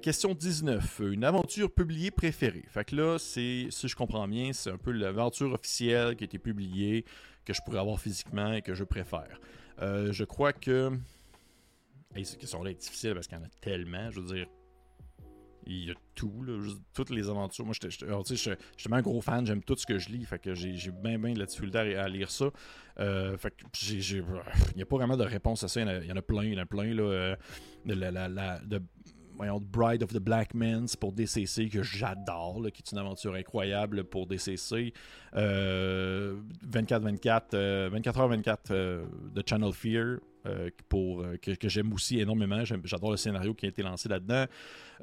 question 0.01 0.33
19, 0.33 1.01
une 1.11 1.23
aventure 1.23 1.73
publiée 1.73 2.11
préférée. 2.11 2.65
Fait 2.69 2.85
que 2.85 2.95
là, 2.95 3.17
c'est 3.17 3.67
si 3.69 3.87
je 3.87 3.95
comprends 3.95 4.27
c'est 4.53 4.69
un 4.69 4.77
peu 4.77 4.91
l'aventure 4.91 5.51
officielle 5.53 6.15
qui 6.15 6.23
a 6.23 6.25
été 6.25 6.37
publiée, 6.37 7.05
que 7.45 7.53
je 7.53 7.61
pourrais 7.61 7.79
avoir 7.79 7.99
physiquement 7.99 8.53
et 8.53 8.61
que 8.61 8.75
je 8.75 8.83
préfère. 8.83 9.39
Euh, 9.81 10.11
je 10.11 10.23
crois 10.23 10.53
que. 10.53 10.91
Et 12.15 12.23
cette 12.23 12.39
question-là 12.39 12.71
est 12.71 12.81
difficile 12.81 13.13
parce 13.13 13.27
qu'il 13.27 13.37
y 13.37 13.41
en 13.41 13.45
a 13.45 13.49
tellement. 13.61 14.11
Je 14.11 14.19
veux 14.19 14.35
dire, 14.35 14.47
il 15.71 15.87
y 15.87 15.91
a 15.91 15.95
tout, 16.15 16.45
toutes 16.93 17.09
les 17.09 17.29
aventures. 17.29 17.65
Moi, 17.65 17.73
je 17.81 17.89
suis 17.89 18.05
un 18.91 19.01
gros 19.01 19.21
fan, 19.21 19.45
j'aime 19.45 19.63
tout 19.63 19.75
ce 19.75 19.85
que 19.85 19.97
je 19.97 20.09
lis. 20.09 20.25
Fait 20.25 20.39
que 20.39 20.53
j'ai 20.53 20.91
bien, 20.91 21.17
bien 21.17 21.33
de 21.33 21.39
la 21.39 21.45
difficulté 21.45 21.95
à, 21.95 22.07
lire 22.07 22.29
ça. 22.29 22.51
Euh, 22.99 23.37
fait 23.37 23.51
que 23.51 23.65
il 23.89 24.23
n'y 24.75 24.81
a 24.81 24.85
pas 24.85 24.97
vraiment 24.97 25.17
de 25.17 25.23
réponse 25.23 25.63
à 25.63 25.67
ça. 25.67 25.81
Il 25.81 26.07
y 26.07 26.11
en 26.11 26.17
a, 26.17 26.21
plein, 26.21 26.43
il 26.43 26.53
y 26.53 26.57
en 26.57 26.61
a 26.61 26.65
plein. 26.65 26.93
Là, 26.93 27.03
euh, 27.03 27.35
la, 27.85 28.59
Bride 29.59 30.03
of 30.03 30.13
the 30.13 30.19
Black 30.19 30.53
Men 30.53 30.85
pour 30.99 31.13
DCC 31.13 31.69
que 31.69 31.81
j'adore, 31.81 32.61
qui 32.71 32.83
est 32.83 32.91
une 32.91 32.99
aventure 32.99 33.33
incroyable 33.33 34.03
pour 34.03 34.27
DCC. 34.27 34.93
24-24, 35.33 37.89
24h24 37.89 39.33
de 39.33 39.43
Channel 39.45 39.73
Fear. 39.73 40.19
Euh, 40.47 40.71
pour, 40.89 41.21
euh, 41.21 41.37
que, 41.37 41.69
j'aime 41.69 41.93
aussi 41.93 42.19
énormément. 42.19 42.63
J'adore 42.83 43.11
le 43.11 43.17
scénario 43.17 43.53
qui 43.53 43.67
a 43.67 43.69
été 43.69 43.83
lancé 43.83 44.09
là-dedans. 44.09 44.45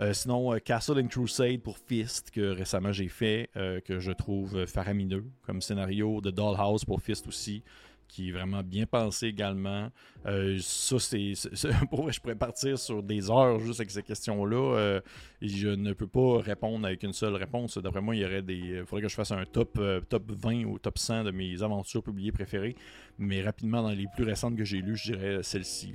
Euh, 0.01 0.12
sinon, 0.12 0.59
Castle 0.64 0.98
and 1.01 1.09
Crusade 1.09 1.61
pour 1.61 1.79
Fist, 1.79 2.31
que 2.31 2.53
récemment 2.53 2.92
j'ai 2.92 3.09
fait, 3.09 3.51
que 3.85 4.01
je 4.01 4.12
trouve 4.12 4.66
faramineux 4.66 5.24
comme 5.42 5.61
scénario. 5.61 6.20
The 6.20 6.29
Dollhouse 6.29 6.85
pour 6.85 7.01
Fist 7.01 7.27
aussi 7.27 7.62
qui 8.09 8.31
est 8.31 8.33
vraiment 8.33 8.62
bien 8.62 8.87
pensé 8.87 9.27
également. 9.27 9.90
Euh, 10.27 10.59
ça, 10.61 10.99
c'est. 10.99 11.35
Pour 11.90 12.11
je 12.11 12.21
pourrais 12.21 12.35
partir 12.35 12.79
sur 12.79 13.03
des 13.03 13.31
heures 13.31 13.61
juste 13.61 13.81
avec 13.81 13.90
ces 13.90 14.03
questions-là. 14.03 14.77
Euh, 14.77 15.01
je 15.40 15.68
ne 15.68 15.92
peux 15.92 16.07
pas 16.07 16.40
répondre 16.40 16.87
avec 16.87 17.03
une 17.03 17.12
seule 17.12 17.35
réponse. 17.35 17.79
D'après 17.79 18.01
moi, 18.01 18.16
il 18.16 18.23
y 18.23 18.25
aurait 18.25 18.42
des. 18.42 18.57
Il 18.57 18.85
faudrait 18.87 19.03
que 19.03 19.09
je 19.09 19.14
fasse 19.14 19.31
un 19.31 19.44
top, 19.44 19.79
euh, 19.79 20.01
top 20.01 20.33
20 20.33 20.64
ou 20.64 20.79
top 20.79 20.99
100 20.99 21.25
de 21.25 21.31
mes 21.31 21.62
aventures 21.62 22.03
publiées 22.03 22.33
préférées. 22.33 22.75
Mais 23.18 23.42
rapidement, 23.42 23.83
dans 23.83 23.90
les 23.90 24.07
plus 24.14 24.25
récentes 24.25 24.57
que 24.57 24.64
j'ai 24.64 24.81
lues, 24.81 24.97
je 24.97 25.12
dirais 25.12 25.42
celle-ci. 25.42 25.94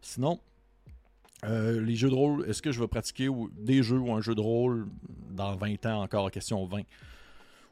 Sinon. 0.00 0.38
les 1.42 1.96
jeux 1.96 2.10
de 2.10 2.14
rôle, 2.14 2.48
est-ce 2.48 2.62
que 2.62 2.70
je 2.70 2.80
vais 2.80 2.88
pratiquer 2.88 3.28
des 3.56 3.82
jeux 3.82 3.98
ou 3.98 4.12
un 4.12 4.20
jeu 4.20 4.34
de 4.34 4.40
rôle 4.40 4.86
dans 5.30 5.56
20 5.56 5.86
ans 5.86 6.02
encore, 6.02 6.30
question 6.30 6.64
20 6.66 6.82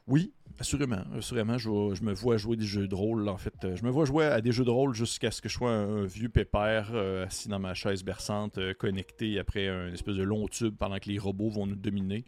oui, 0.07 0.31
assurément. 0.59 1.03
Assurément, 1.17 1.57
je, 1.57 1.69
me 1.69 2.13
vois 2.13 2.37
jouer 2.37 2.55
des 2.55 2.65
jeux 2.65 2.87
de 2.87 2.95
rôle, 2.95 3.27
en 3.27 3.37
fait. 3.37 3.75
Je 3.75 3.83
me 3.83 3.89
vois 3.89 4.05
jouer 4.05 4.25
à 4.25 4.39
des 4.39 4.53
jeux 4.53 4.63
de 4.63 4.69
rôle 4.69 4.93
jusqu'à 4.93 5.31
ce 5.31 5.41
que 5.41 5.49
je 5.49 5.55
sois 5.55 5.71
un, 5.71 6.05
vieux 6.05 6.29
pépère 6.29 6.91
euh, 6.93 7.25
assis 7.25 7.49
dans 7.49 7.59
ma 7.59 7.73
chaise 7.73 8.03
berçante, 8.03 8.57
euh, 8.57 8.73
connecté 8.73 9.37
après 9.37 9.67
un 9.67 9.91
espèce 9.91 10.15
de 10.15 10.23
long 10.23 10.47
tube 10.47 10.75
pendant 10.77 10.97
que 10.99 11.09
les 11.09 11.19
robots 11.19 11.49
vont 11.49 11.67
nous 11.67 11.75
dominer. 11.75 12.23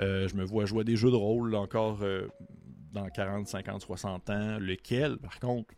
Euh, 0.00 0.26
je 0.26 0.36
me 0.36 0.44
vois 0.44 0.64
jouer 0.64 0.80
à 0.80 0.84
des 0.84 0.96
jeux 0.96 1.10
de 1.10 1.16
rôle 1.16 1.54
encore 1.54 1.98
dans 2.92 3.08
40, 3.08 3.46
50, 3.46 3.82
60 3.82 4.30
ans. 4.30 4.58
Lequel, 4.58 5.18
par 5.18 5.38
contre, 5.38 5.74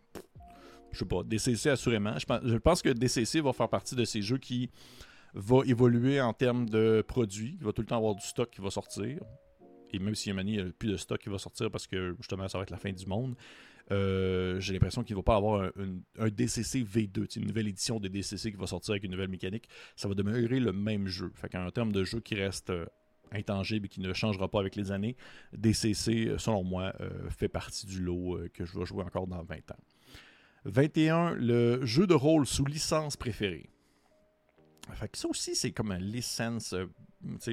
je 0.92 0.98
sais 0.98 1.04
pas, 1.04 1.24
DCC 1.24 1.70
assurément. 1.70 2.16
Je 2.16 2.26
pense, 2.26 2.40
je 2.44 2.56
pense 2.56 2.82
que 2.82 2.90
DCC 2.90 3.40
va 3.40 3.52
faire 3.52 3.68
partie 3.68 3.96
de 3.96 4.04
ces 4.04 4.22
jeux 4.22 4.38
qui 4.38 4.70
va 5.34 5.62
évoluer 5.66 6.20
en 6.20 6.32
termes 6.32 6.68
de 6.68 7.04
produits. 7.06 7.56
Il 7.60 7.64
va 7.64 7.72
tout 7.72 7.82
le 7.82 7.86
temps 7.86 7.96
avoir 7.96 8.14
du 8.14 8.24
stock 8.24 8.50
qui 8.50 8.60
va 8.60 8.70
sortir 8.70 9.18
et 9.92 9.98
même 9.98 10.14
si 10.14 10.32
n'y 10.32 10.58
a 10.58 10.64
plus 10.78 10.88
de 10.88 10.96
stock 10.96 11.20
qui 11.20 11.28
va 11.28 11.38
sortir 11.38 11.70
parce 11.70 11.86
que 11.86 12.14
justement 12.18 12.48
ça 12.48 12.58
va 12.58 12.62
être 12.62 12.70
la 12.70 12.78
fin 12.78 12.92
du 12.92 13.06
monde, 13.06 13.34
euh, 13.92 14.60
j'ai 14.60 14.72
l'impression 14.72 15.02
qu'il 15.02 15.14
ne 15.14 15.18
va 15.18 15.24
pas 15.24 15.36
avoir 15.36 15.70
un, 16.18 16.28
DCC 16.28 16.84
V2, 16.84 17.38
une 17.38 17.46
nouvelle 17.46 17.68
édition 17.68 17.98
de 17.98 18.08
DCC 18.08 18.52
qui 18.52 18.56
va 18.56 18.66
sortir 18.66 18.92
avec 18.92 19.04
une 19.04 19.10
nouvelle 19.10 19.28
mécanique. 19.28 19.68
Ça 19.96 20.08
va 20.08 20.14
demeurer 20.14 20.60
le 20.60 20.72
même 20.72 21.06
jeu. 21.06 21.32
Fait 21.34 21.48
qu'en 21.48 21.68
termes 21.70 21.92
de 21.92 22.04
jeu 22.04 22.20
qui 22.20 22.36
reste 22.36 22.70
euh, 22.70 22.86
intangible 23.32 23.86
et 23.86 23.88
qui 23.88 24.00
ne 24.00 24.12
changera 24.12 24.48
pas 24.48 24.60
avec 24.60 24.76
les 24.76 24.92
années, 24.92 25.16
DCC, 25.52 26.28
euh, 26.28 26.38
selon 26.38 26.62
moi, 26.62 26.92
fait 27.30 27.48
partie 27.48 27.86
du 27.86 28.00
lot 28.00 28.38
que 28.54 28.64
je 28.64 28.78
vais 28.78 28.84
jouer 28.84 29.02
encore 29.02 29.26
dans 29.26 29.42
20 29.42 29.70
ans. 29.72 29.78
21, 30.66 31.34
le 31.34 31.84
jeu 31.84 32.06
de 32.06 32.14
rôle 32.14 32.46
sous 32.46 32.66
licence 32.66 33.16
préféré. 33.16 33.70
Fait 34.92 35.08
que 35.08 35.16
ça 35.16 35.28
aussi, 35.28 35.54
c'est 35.54 35.72
comme 35.72 35.92
une 35.92 36.04
licence 36.04 36.74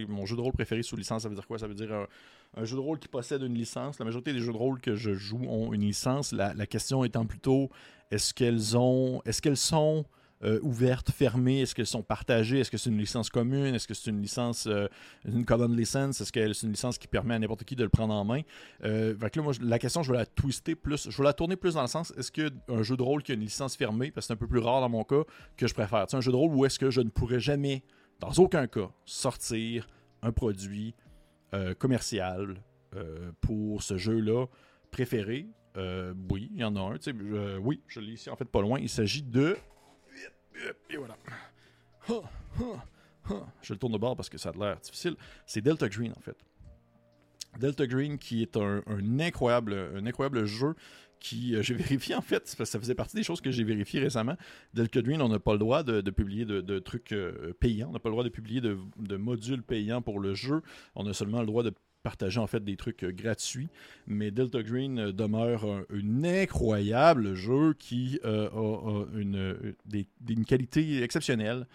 mon 0.07 0.25
jeu 0.25 0.35
de 0.35 0.41
rôle 0.41 0.53
préféré 0.53 0.83
sous 0.83 0.95
licence, 0.95 1.23
ça 1.23 1.29
veut 1.29 1.35
dire 1.35 1.47
quoi? 1.47 1.57
Ça 1.57 1.67
veut 1.67 1.73
dire 1.73 2.07
un, 2.55 2.65
jeu 2.65 2.75
de 2.75 2.81
rôle 2.81 2.99
qui 2.99 3.07
possède 3.07 3.41
une 3.41 3.55
licence. 3.55 3.99
La 3.99 4.05
majorité 4.05 4.33
des 4.33 4.39
jeux 4.39 4.53
de 4.53 4.57
rôle 4.57 4.79
que 4.79 4.95
je 4.95 5.13
joue 5.13 5.43
ont 5.47 5.73
une 5.73 5.81
licence. 5.81 6.31
La, 6.31 6.65
question 6.65 7.03
étant 7.03 7.25
plutôt 7.25 7.69
est-ce 8.11 8.33
qu'elles 8.33 8.77
ont, 8.77 9.21
est-ce 9.25 9.41
qu'elles 9.41 9.57
sont 9.57 10.05
euh, 10.43 10.59
ouvertes, 10.61 11.11
fermées? 11.11 11.61
Est-ce 11.61 11.75
qu'elles 11.75 11.87
sont 11.87 12.03
partagées? 12.03 12.59
Est-ce 12.59 12.71
que 12.71 12.77
c'est 12.77 12.89
une 12.89 12.97
licence 12.97 13.29
commune? 13.29 13.75
Est-ce 13.75 13.87
que 13.87 13.93
c'est 13.93 14.09
une 14.11 14.21
licence, 14.21 14.67
euh, 14.67 14.87
une 15.25 15.45
common 15.45 15.67
license? 15.67 16.21
Est-ce 16.21 16.31
que 16.31 16.53
c'est 16.53 16.65
une 16.65 16.73
licence 16.73 16.97
qui 16.97 17.07
permet 17.07 17.33
à 17.33 17.39
n'importe 17.39 17.63
qui 17.63 17.75
de 17.75 17.83
le 17.83 17.89
prendre 17.89 18.13
en 18.13 18.23
main? 18.23 18.41
Euh, 18.83 19.15
moi, 19.37 19.53
la 19.61 19.79
question, 19.79 20.03
je 20.03 20.11
vais 20.11 20.17
la 20.17 20.25
twister 20.25 20.75
plus, 20.75 21.09
je 21.09 21.23
la 21.23 21.33
tourner 21.33 21.55
plus 21.55 21.73
dans 21.73 21.81
le 21.81 21.87
sens 21.87 22.13
est-ce 22.17 22.31
qu'un 22.31 22.83
jeu 22.83 22.95
de 22.95 23.03
rôle 23.03 23.23
qui 23.23 23.31
a 23.31 23.35
une 23.35 23.41
licence 23.41 23.75
fermée, 23.75 24.11
parce 24.11 24.25
que 24.25 24.27
c'est 24.27 24.33
un 24.33 24.37
peu 24.37 24.47
plus 24.47 24.59
rare 24.59 24.79
dans 24.79 24.89
mon 24.89 25.03
cas, 25.03 25.23
que 25.57 25.67
je 25.67 25.73
préfère? 25.73 26.05
Un 26.13 26.21
jeu 26.21 26.31
de 26.31 26.37
rôle 26.37 26.55
où 26.55 26.65
est-ce 26.65 26.79
que 26.79 26.91
je 26.91 27.01
ne 27.01 27.09
pourrais 27.09 27.39
jamais 27.39 27.83
dans 28.19 28.31
aucun 28.37 28.67
cas, 28.67 28.89
sortir 29.05 29.87
un 30.21 30.31
produit 30.31 30.95
euh, 31.53 31.73
commercial 31.73 32.61
euh, 32.95 33.31
pour 33.41 33.83
ce 33.83 33.97
jeu-là 33.97 34.47
préféré. 34.91 35.47
Euh, 35.77 36.13
oui, 36.29 36.49
il 36.53 36.59
y 36.59 36.63
en 36.63 36.75
a 36.75 36.79
un. 36.79 36.97
oui, 37.59 37.81
je 37.87 37.99
l'ai 37.99 38.13
ici 38.13 38.29
en 38.29 38.35
fait 38.35 38.49
pas 38.49 38.61
loin. 38.61 38.79
Il 38.79 38.89
s'agit 38.89 39.23
de. 39.23 39.57
Et 40.89 40.97
voilà. 40.97 41.17
Je 43.61 43.73
le 43.73 43.79
tourne 43.79 43.93
de 43.93 43.97
bord 43.97 44.15
parce 44.15 44.29
que 44.29 44.37
ça 44.37 44.49
a 44.49 44.53
l'air 44.53 44.79
difficile. 44.79 45.15
C'est 45.45 45.61
Delta 45.61 45.87
Green 45.87 46.13
en 46.17 46.21
fait. 46.21 46.37
Delta 47.59 47.85
Green 47.85 48.17
qui 48.17 48.41
est 48.41 48.57
un, 48.57 48.81
incroyable, 49.19 49.73
un 49.95 50.05
incroyable 50.05 50.45
jeu 50.45 50.75
qui, 51.19 51.55
euh, 51.55 51.61
j'ai 51.61 51.73
vérifié 51.75 52.15
en 52.15 52.21
fait, 52.21 52.39
parce 52.39 52.55
que 52.55 52.65
ça 52.65 52.79
faisait 52.79 52.95
partie 52.95 53.15
des 53.15 53.23
choses 53.23 53.41
que 53.41 53.51
j'ai 53.51 53.63
vérifiées 53.63 53.99
récemment. 53.99 54.35
Delta 54.73 55.01
Green, 55.01 55.21
on 55.21 55.29
n'a 55.29 55.39
pas 55.39 55.53
le 55.53 55.59
droit 55.59 55.83
de, 55.83 56.01
publier 56.11 56.45
de, 56.45 56.79
trucs 56.79 57.11
euh, 57.11 57.53
payants, 57.59 57.89
on 57.89 57.93
n'a 57.93 57.99
pas 57.99 58.09
le 58.09 58.13
droit 58.13 58.23
de 58.23 58.29
publier 58.29 58.61
de, 58.61 59.17
modules 59.17 59.63
payants 59.63 60.01
pour 60.01 60.19
le 60.19 60.33
jeu. 60.33 60.61
On 60.95 61.05
a 61.07 61.13
seulement 61.13 61.41
le 61.41 61.47
droit 61.47 61.63
de 61.63 61.73
partager 62.03 62.39
en 62.39 62.47
fait 62.47 62.63
des 62.63 62.77
trucs 62.77 63.03
euh, 63.03 63.11
gratuits. 63.11 63.69
Mais 64.05 64.31
Delta 64.31 64.63
Green 64.63 65.11
demeure 65.11 65.65
un, 65.65 66.23
incroyable 66.23 67.33
jeu 67.35 67.73
qui 67.73 68.19
a, 68.23 68.49
une 69.15 70.45
qualité 70.45 71.03
exceptionnelle 71.03 71.67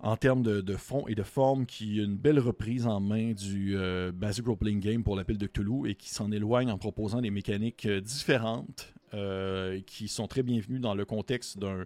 en 0.00 0.16
termes 0.16 0.42
de, 0.42 0.76
fond 0.76 1.06
et 1.08 1.14
de 1.14 1.22
forme, 1.22 1.66
qui 1.66 2.00
a 2.00 2.04
une 2.04 2.16
belle 2.16 2.38
reprise 2.38 2.86
en 2.86 3.00
main 3.00 3.32
du 3.32 3.76
euh, 3.76 4.12
Basic 4.12 4.46
Role 4.46 4.56
Playing 4.56 4.80
Game 4.80 5.02
pour 5.02 5.16
l'appel 5.16 5.38
de 5.38 5.46
Cthulhu 5.46 5.90
et 5.90 5.94
qui 5.96 6.10
s'en 6.10 6.30
éloigne 6.30 6.70
en 6.70 6.78
proposant 6.78 7.20
des 7.20 7.30
mécaniques 7.30 7.86
euh, 7.86 8.00
différentes 8.00 8.94
euh, 9.14 9.80
qui 9.86 10.06
sont 10.06 10.28
très 10.28 10.42
bienvenues 10.42 10.78
dans 10.78 10.94
le 10.94 11.04
contexte 11.04 11.58
d'un 11.58 11.84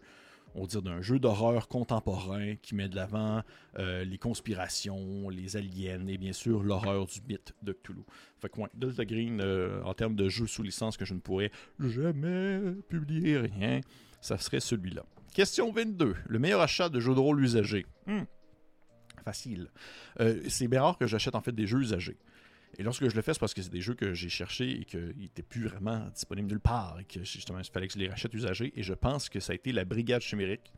on 0.55 0.67
dire 0.67 0.83
d'un 0.83 1.01
jeu 1.01 1.19
d'horreur 1.19 1.67
contemporain 1.67 2.57
qui 2.57 2.75
met 2.75 2.87
de 2.87 2.95
l'avant 2.95 3.41
les 3.79 4.19
conspirations, 4.19 5.31
les 5.31 5.57
aliens 5.57 6.07
et 6.07 6.19
bien 6.19 6.35
sûr 6.35 6.63
l'horreur 6.63 7.07
du 7.07 7.23
mythe 7.27 7.55
de 7.63 7.73
Cthulhu. 7.73 8.03
Fait 8.39 8.51
que 8.51 8.61
Delta 8.75 9.07
Green, 9.07 9.43
en 9.83 9.95
termes 9.95 10.15
de 10.15 10.29
jeu 10.29 10.47
sous 10.47 10.63
licence 10.63 10.99
que 10.99 11.07
je 11.07 11.15
ne 11.15 11.21
pourrais 11.21 11.51
jamais 11.81 12.61
publier 12.91 13.39
rien, 13.39 13.81
ça 14.21 14.37
serait 14.37 14.61
celui-là. 14.61 15.07
Question 15.35 15.73
22. 15.73 16.15
Le 16.27 16.39
meilleur 16.39 16.61
achat 16.61 16.91
de 16.91 17.01
jeux 17.01 17.15
de 17.15 17.21
rôle 17.21 17.43
usagés. 17.43 17.87
Hmm. 18.07 18.25
Facile. 19.25 19.69
Euh, 20.21 20.43
c'est 20.49 20.69
bien 20.69 20.83
rare 20.83 20.99
que 20.99 21.07
j'achète 21.07 21.35
en 21.35 21.41
fait 21.41 21.53
des 21.53 21.67
jeux 21.67 21.81
usagés. 21.81 22.19
Et 22.79 22.83
lorsque 22.83 23.09
je 23.09 23.15
le 23.15 23.23
fais, 23.23 23.33
c'est 23.33 23.41
parce 23.41 23.55
que 23.55 23.63
c'est 23.63 23.73
des 23.73 23.81
jeux 23.81 23.95
que 23.95 24.13
j'ai 24.13 24.29
cherchés 24.29 24.81
et 24.81 24.85
qu'ils 24.85 25.15
n'étaient 25.17 25.43
plus 25.43 25.67
vraiment 25.69 26.07
disponibles 26.15 26.49
nulle 26.49 26.61
part 26.61 26.99
et 27.01 27.05
que 27.05 27.25
justement, 27.25 27.59
il 27.59 27.65
fallait 27.65 27.87
que 27.87 27.95
je 27.95 27.99
les 27.99 28.09
rachète 28.09 28.33
usagés. 28.35 28.73
Et 28.77 28.83
je 28.83 28.93
pense 28.93 29.29
que 29.29 29.41
ça 29.41 29.53
a 29.53 29.55
été 29.55 29.73
la 29.73 29.85
Brigade 29.85 30.21
chimérique. 30.21 30.73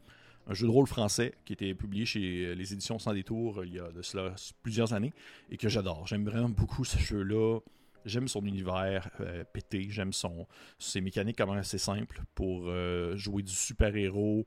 un 0.47 0.55
jeu 0.55 0.67
de 0.67 0.73
rôle 0.73 0.87
français 0.87 1.35
qui 1.45 1.53
était 1.53 1.75
publié 1.75 2.05
chez 2.05 2.55
les 2.55 2.73
éditions 2.73 2.99
Sans 2.99 3.12
Détour 3.12 3.64
il 3.64 3.75
y 3.75 3.81
a 3.81 3.90
de 3.90 4.03
cela 4.03 4.35
plusieurs 4.62 4.93
années 4.93 5.12
et 5.51 5.57
que 5.57 5.69
j'adore. 5.69 6.07
J'aime 6.07 6.25
vraiment 6.25 6.49
beaucoup 6.49 6.85
ce 6.85 6.99
jeu-là. 6.99 7.59
J'aime 8.05 8.29
son 8.29 8.45
univers 8.45 9.11
pété, 9.53 9.87
j'aime 9.88 10.12
son 10.12 10.47
ses 10.79 11.01
mécaniques 11.01 11.38
même 11.40 11.51
assez 11.51 11.79
simples 11.79 12.23
pour 12.35 12.71
jouer 13.17 13.43
du 13.43 13.53
super-héros 13.53 14.47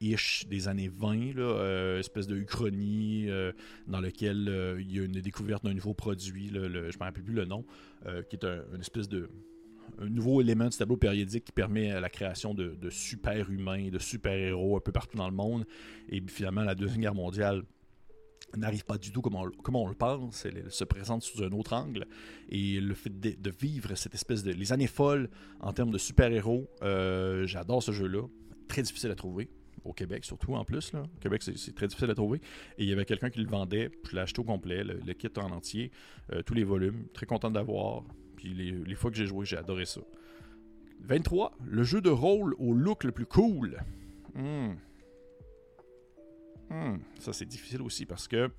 ish 0.00 0.46
des 0.46 0.68
années 0.68 0.88
20, 0.88 1.34
là, 1.36 1.42
euh, 1.42 1.98
espèce 1.98 2.26
de 2.26 2.36
uchronie 2.36 3.26
euh, 3.28 3.52
dans 3.86 4.00
lequel 4.00 4.48
euh, 4.48 4.80
il 4.80 4.94
y 4.94 5.00
a 5.00 5.04
une 5.04 5.12
découverte 5.12 5.64
d'un 5.64 5.74
nouveau 5.74 5.94
produit, 5.94 6.48
je 6.52 6.58
ne 6.58 6.68
me 6.68 6.98
rappelle 6.98 7.22
plus 7.22 7.34
le 7.34 7.44
nom, 7.44 7.64
qui 8.28 8.36
est 8.36 8.44
un, 8.44 8.62
une 8.74 8.80
espèce 8.80 9.08
de 9.08 9.28
un 10.00 10.08
nouveau 10.08 10.40
élément 10.40 10.68
du 10.68 10.76
tableau 10.76 10.96
périodique 10.96 11.44
qui 11.44 11.52
permet 11.52 11.98
la 11.98 12.10
création 12.10 12.54
de, 12.54 12.90
super-humains, 12.90 13.88
de 13.88 13.98
super-héros 13.98 14.76
un 14.76 14.80
peu 14.80 14.92
partout 14.92 15.16
dans 15.16 15.28
le 15.28 15.34
monde. 15.34 15.64
Et 16.10 16.22
finalement, 16.28 16.62
la 16.62 16.74
Deuxième 16.74 17.00
Guerre 17.00 17.14
mondiale 17.14 17.62
n'arrive 18.56 18.84
pas 18.84 18.98
du 18.98 19.12
tout 19.12 19.20
comme 19.20 19.36
on, 19.36 19.88
le 19.88 19.94
pense, 19.94 20.44
elle, 20.44 20.70
se 20.70 20.84
présente 20.84 21.22
sous 21.22 21.42
un 21.42 21.52
autre 21.52 21.74
angle. 21.74 22.06
Et 22.48 22.80
le 22.80 22.94
fait 22.94 23.10
de, 23.10 23.50
vivre 23.50 23.94
cette 23.94 24.14
espèce 24.14 24.42
de... 24.42 24.52
Les 24.52 24.72
années 24.72 24.86
folles 24.86 25.28
en 25.60 25.72
termes 25.72 25.90
de 25.90 25.98
super-héros, 25.98 26.68
j'adore 27.44 27.82
ce 27.82 27.92
jeu-là. 27.92 28.22
Très 28.68 28.82
difficile 28.82 29.10
à 29.10 29.14
trouver 29.14 29.48
au 29.88 29.92
Québec 29.92 30.24
surtout 30.24 30.54
en 30.54 30.64
plus. 30.64 30.92
Là. 30.92 31.04
Québec, 31.20 31.42
c'est 31.42 31.74
très 31.74 31.86
difficile 31.86 32.10
à 32.10 32.14
trouver. 32.14 32.40
Et 32.76 32.84
il 32.84 32.88
y 32.88 32.92
avait 32.92 33.04
quelqu'un 33.04 33.30
qui 33.30 33.40
le 33.40 33.48
vendait, 33.48 33.90
je 34.08 34.14
l'ai 34.14 34.20
acheté 34.20 34.40
au 34.40 34.44
complet, 34.44 34.84
le, 34.84 35.12
kit 35.14 35.28
en 35.36 35.50
entier, 35.50 35.90
euh, 36.32 36.42
tous 36.42 36.54
les 36.54 36.64
volumes. 36.64 37.06
Très 37.14 37.26
content 37.26 37.50
d'avoir. 37.50 38.04
Puis 38.36 38.54
les, 38.54 38.94
fois 38.94 39.10
que 39.10 39.16
j'ai 39.16 39.26
joué, 39.26 39.44
j'ai 39.44 39.56
adoré 39.56 39.84
ça. 39.84 40.00
23, 41.00 41.56
le 41.64 41.82
jeu 41.82 42.00
de 42.00 42.10
rôle 42.10 42.54
au 42.58 42.72
look 42.72 43.04
le 43.04 43.12
plus 43.12 43.26
cool. 43.26 43.78
Hmm. 44.34 44.74
Hmm. 46.70 46.98
Ça, 47.18 47.32
c'est 47.32 47.46
difficile 47.46 47.82
aussi 47.82 48.06
parce 48.06 48.28
que 48.28 48.50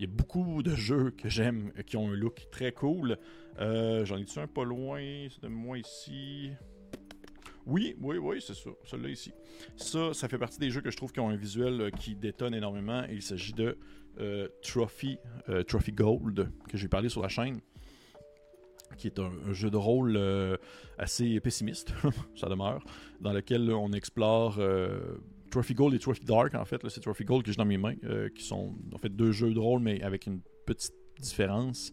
il 0.00 0.04
y 0.04 0.06
a 0.06 0.10
beaucoup 0.10 0.62
de 0.62 0.74
jeux 0.74 1.10
que 1.10 1.28
j'aime 1.28 1.72
qui 1.86 1.98
ont 1.98 2.08
un 2.08 2.14
look 2.14 2.46
très 2.50 2.72
cool. 2.72 3.18
Euh, 3.58 4.02
j'en 4.06 4.16
ai-tu 4.16 4.38
un 4.38 4.46
pas 4.46 4.64
loin? 4.64 5.02
De 5.42 5.48
moi 5.48 5.78
ici 5.78 6.52
oui, 7.66 7.94
oui, 8.00 8.16
oui, 8.16 8.40
c'est 8.40 8.54
ça. 8.54 8.70
Celui-là 8.84 9.10
ici. 9.10 9.32
Ça, 9.76 10.14
ça 10.14 10.28
fait 10.28 10.38
partie 10.38 10.58
des 10.58 10.70
jeux 10.70 10.80
que 10.80 10.90
je 10.90 10.96
trouve 10.96 11.12
qui 11.12 11.20
ont 11.20 11.28
un 11.28 11.36
visuel 11.36 11.80
euh, 11.82 11.90
qui 11.90 12.16
détonne 12.16 12.54
énormément. 12.54 13.04
il 13.10 13.20
s'agit 13.20 13.52
de 13.52 13.76
euh, 14.18 14.48
Trophy, 14.62 15.18
Trophy 15.68 15.92
Gold, 15.92 16.50
que 16.68 16.78
j'ai 16.78 16.88
parlé 16.88 17.10
sur 17.10 17.20
la 17.20 17.28
chaîne 17.28 17.60
qui 18.96 19.06
est 19.06 19.20
un, 19.20 19.52
jeu 19.52 19.70
de 19.70 19.76
rôle 19.76 20.18
assez 20.98 21.38
pessimiste, 21.40 21.92
ça 22.34 22.48
demeure, 22.48 22.82
dans 23.20 23.32
lequel 23.32 23.70
on 23.70 23.92
explore 23.92 24.58
Trophy 25.50 25.74
Gold 25.74 25.94
et 25.94 25.98
Trophy 25.98 26.24
Dark, 26.24 26.54
en 26.54 26.64
fait. 26.64 26.80
C'est 26.88 27.00
Trophy 27.00 27.24
Gold 27.24 27.44
que 27.44 27.50
j'ai 27.50 27.56
dans 27.56 27.64
mes 27.64 27.78
mains, 27.78 27.94
qui 28.34 28.44
sont 28.44 28.74
en 28.92 28.98
fait 28.98 29.14
deux 29.14 29.32
jeux 29.32 29.52
de 29.52 29.58
rôle, 29.58 29.80
mais 29.80 30.02
avec 30.02 30.26
une 30.26 30.40
petite 30.66 30.94
différence 31.18 31.92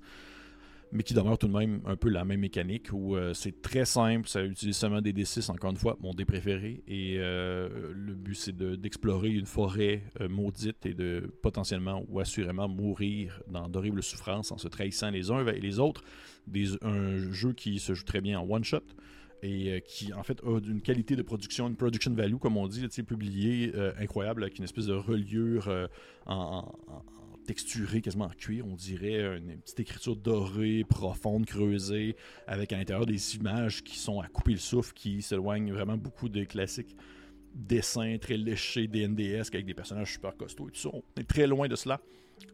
mais 0.92 1.04
qui 1.04 1.14
demeure 1.14 1.38
tout 1.38 1.48
de 1.48 1.54
même 1.54 1.82
un 1.86 1.96
peu 1.96 2.10
la 2.10 2.24
même 2.26 2.40
mécanique 2.40 2.90
où 2.92 3.16
euh, 3.16 3.34
c'est 3.34 3.62
très 3.62 3.86
simple, 3.86 4.28
ça 4.28 4.44
utilise 4.44 4.78
seulement 4.78 5.02
des 5.02 5.14
D6, 5.14 5.52
encore 5.52 5.72
une 5.72 5.78
fois, 5.78 5.98
mon 6.00 6.14
dé 6.14 6.26
préféré, 6.26 6.84
et 6.88 7.16
euh, 7.18 7.92
le 7.94 8.14
but 8.14 8.36
c'est 8.36 8.56
d'explorer 8.56 9.30
une 9.30 9.46
forêt 9.46 10.04
euh, 10.22 10.30
maudite 10.30 10.86
et 10.86 10.94
de 10.94 11.30
potentiellement 11.42 12.04
ou 12.08 12.20
assurément 12.20 12.68
mourir 12.68 13.42
dans 13.48 13.68
d'horribles 13.70 14.04
souffrances 14.04 14.52
en 14.52 14.58
se 14.58 14.68
trahissant 14.68 15.10
les 15.10 15.32
uns 15.32 15.46
et 15.48 15.60
les 15.60 15.80
autres. 15.80 16.04
Un 16.82 17.32
jeu 17.32 17.52
qui 17.52 17.80
se 17.80 17.94
joue 17.94 18.06
très 18.06 18.22
bien 18.22 18.40
en 18.40 18.50
one-shot 18.50 18.84
et 19.44 19.84
qui 19.86 20.14
en 20.14 20.24
fait 20.24 20.42
a 20.44 20.60
une 20.68 20.82
qualité 20.82 21.16
de 21.16 21.22
production, 21.22 21.68
une 21.68 21.76
production 21.76 22.14
value 22.14 22.38
comme 22.38 22.58
on 22.58 22.68
dit, 22.68 22.88
publié 23.04 23.72
incroyable 24.00 24.44
avec 24.44 24.58
une 24.58 24.64
espèce 24.64 24.88
de 24.88 24.94
reliure 24.94 25.70
en, 26.26 26.72
texturé, 27.46 28.02
quasiment 28.02 28.26
en 28.26 28.30
cuir, 28.30 28.66
on 28.68 28.76
dirait 28.76 29.38
une 29.38 29.58
petite 29.60 29.80
écriture 29.80 30.16
dorée, 30.16 30.84
profonde, 30.88 31.46
creusée, 31.46 32.16
avec 32.46 32.74
à 32.74 32.78
l'intérieur 32.78 33.06
des 33.06 33.36
images 33.36 33.84
qui 33.84 33.98
sont 33.98 34.20
à 34.20 34.28
couper 34.28 34.52
le 34.52 34.58
souffle, 34.58 34.94
qui 34.94 35.22
s'éloignent 35.22 35.72
vraiment 35.72 35.98
beaucoup 35.98 36.30
des 36.30 36.46
classiques 36.46 36.96
dessins 37.58 38.18
très 38.20 38.38
léchés 38.38 38.88
des 38.88 39.08
NDS 39.08 39.48
avec 39.54 39.66
des 39.66 39.74
personnages 39.74 40.14
super 40.14 40.36
costauds 40.36 40.68
et 40.68 40.72
tout 40.72 40.80
ça. 40.80 40.90
On 40.94 41.02
est 41.20 41.28
très 41.28 41.48
loin 41.48 41.68
de 41.68 41.76
cela. 41.76 42.00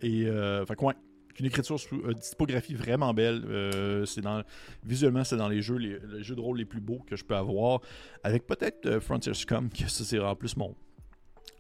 Et, 0.01 0.25
euh, 0.25 0.65
quoi, 0.77 0.93
une 1.39 1.45
écriture, 1.45 1.77
une 1.91 2.09
euh, 2.09 2.13
typographie 2.13 2.75
vraiment 2.75 3.13
belle. 3.13 3.43
Euh, 3.47 4.05
c'est 4.05 4.21
dans, 4.21 4.43
visuellement, 4.83 5.23
c'est 5.23 5.37
dans 5.37 5.49
les 5.49 5.61
jeux, 5.61 5.77
les, 5.77 5.99
jeux 6.23 6.35
de 6.35 6.41
rôle 6.41 6.57
les 6.57 6.65
plus 6.65 6.81
beaux 6.81 6.99
que 7.07 7.15
je 7.15 7.23
peux 7.23 7.35
avoir. 7.35 7.81
Avec 8.23 8.45
peut-être 8.45 8.85
euh, 8.85 8.99
Frontier 8.99 9.33
Scum, 9.33 9.69
que 9.69 9.89
ça, 9.89 10.03
c'est 10.03 10.19
en 10.19 10.35
plus 10.35 10.55
mon, 10.57 10.75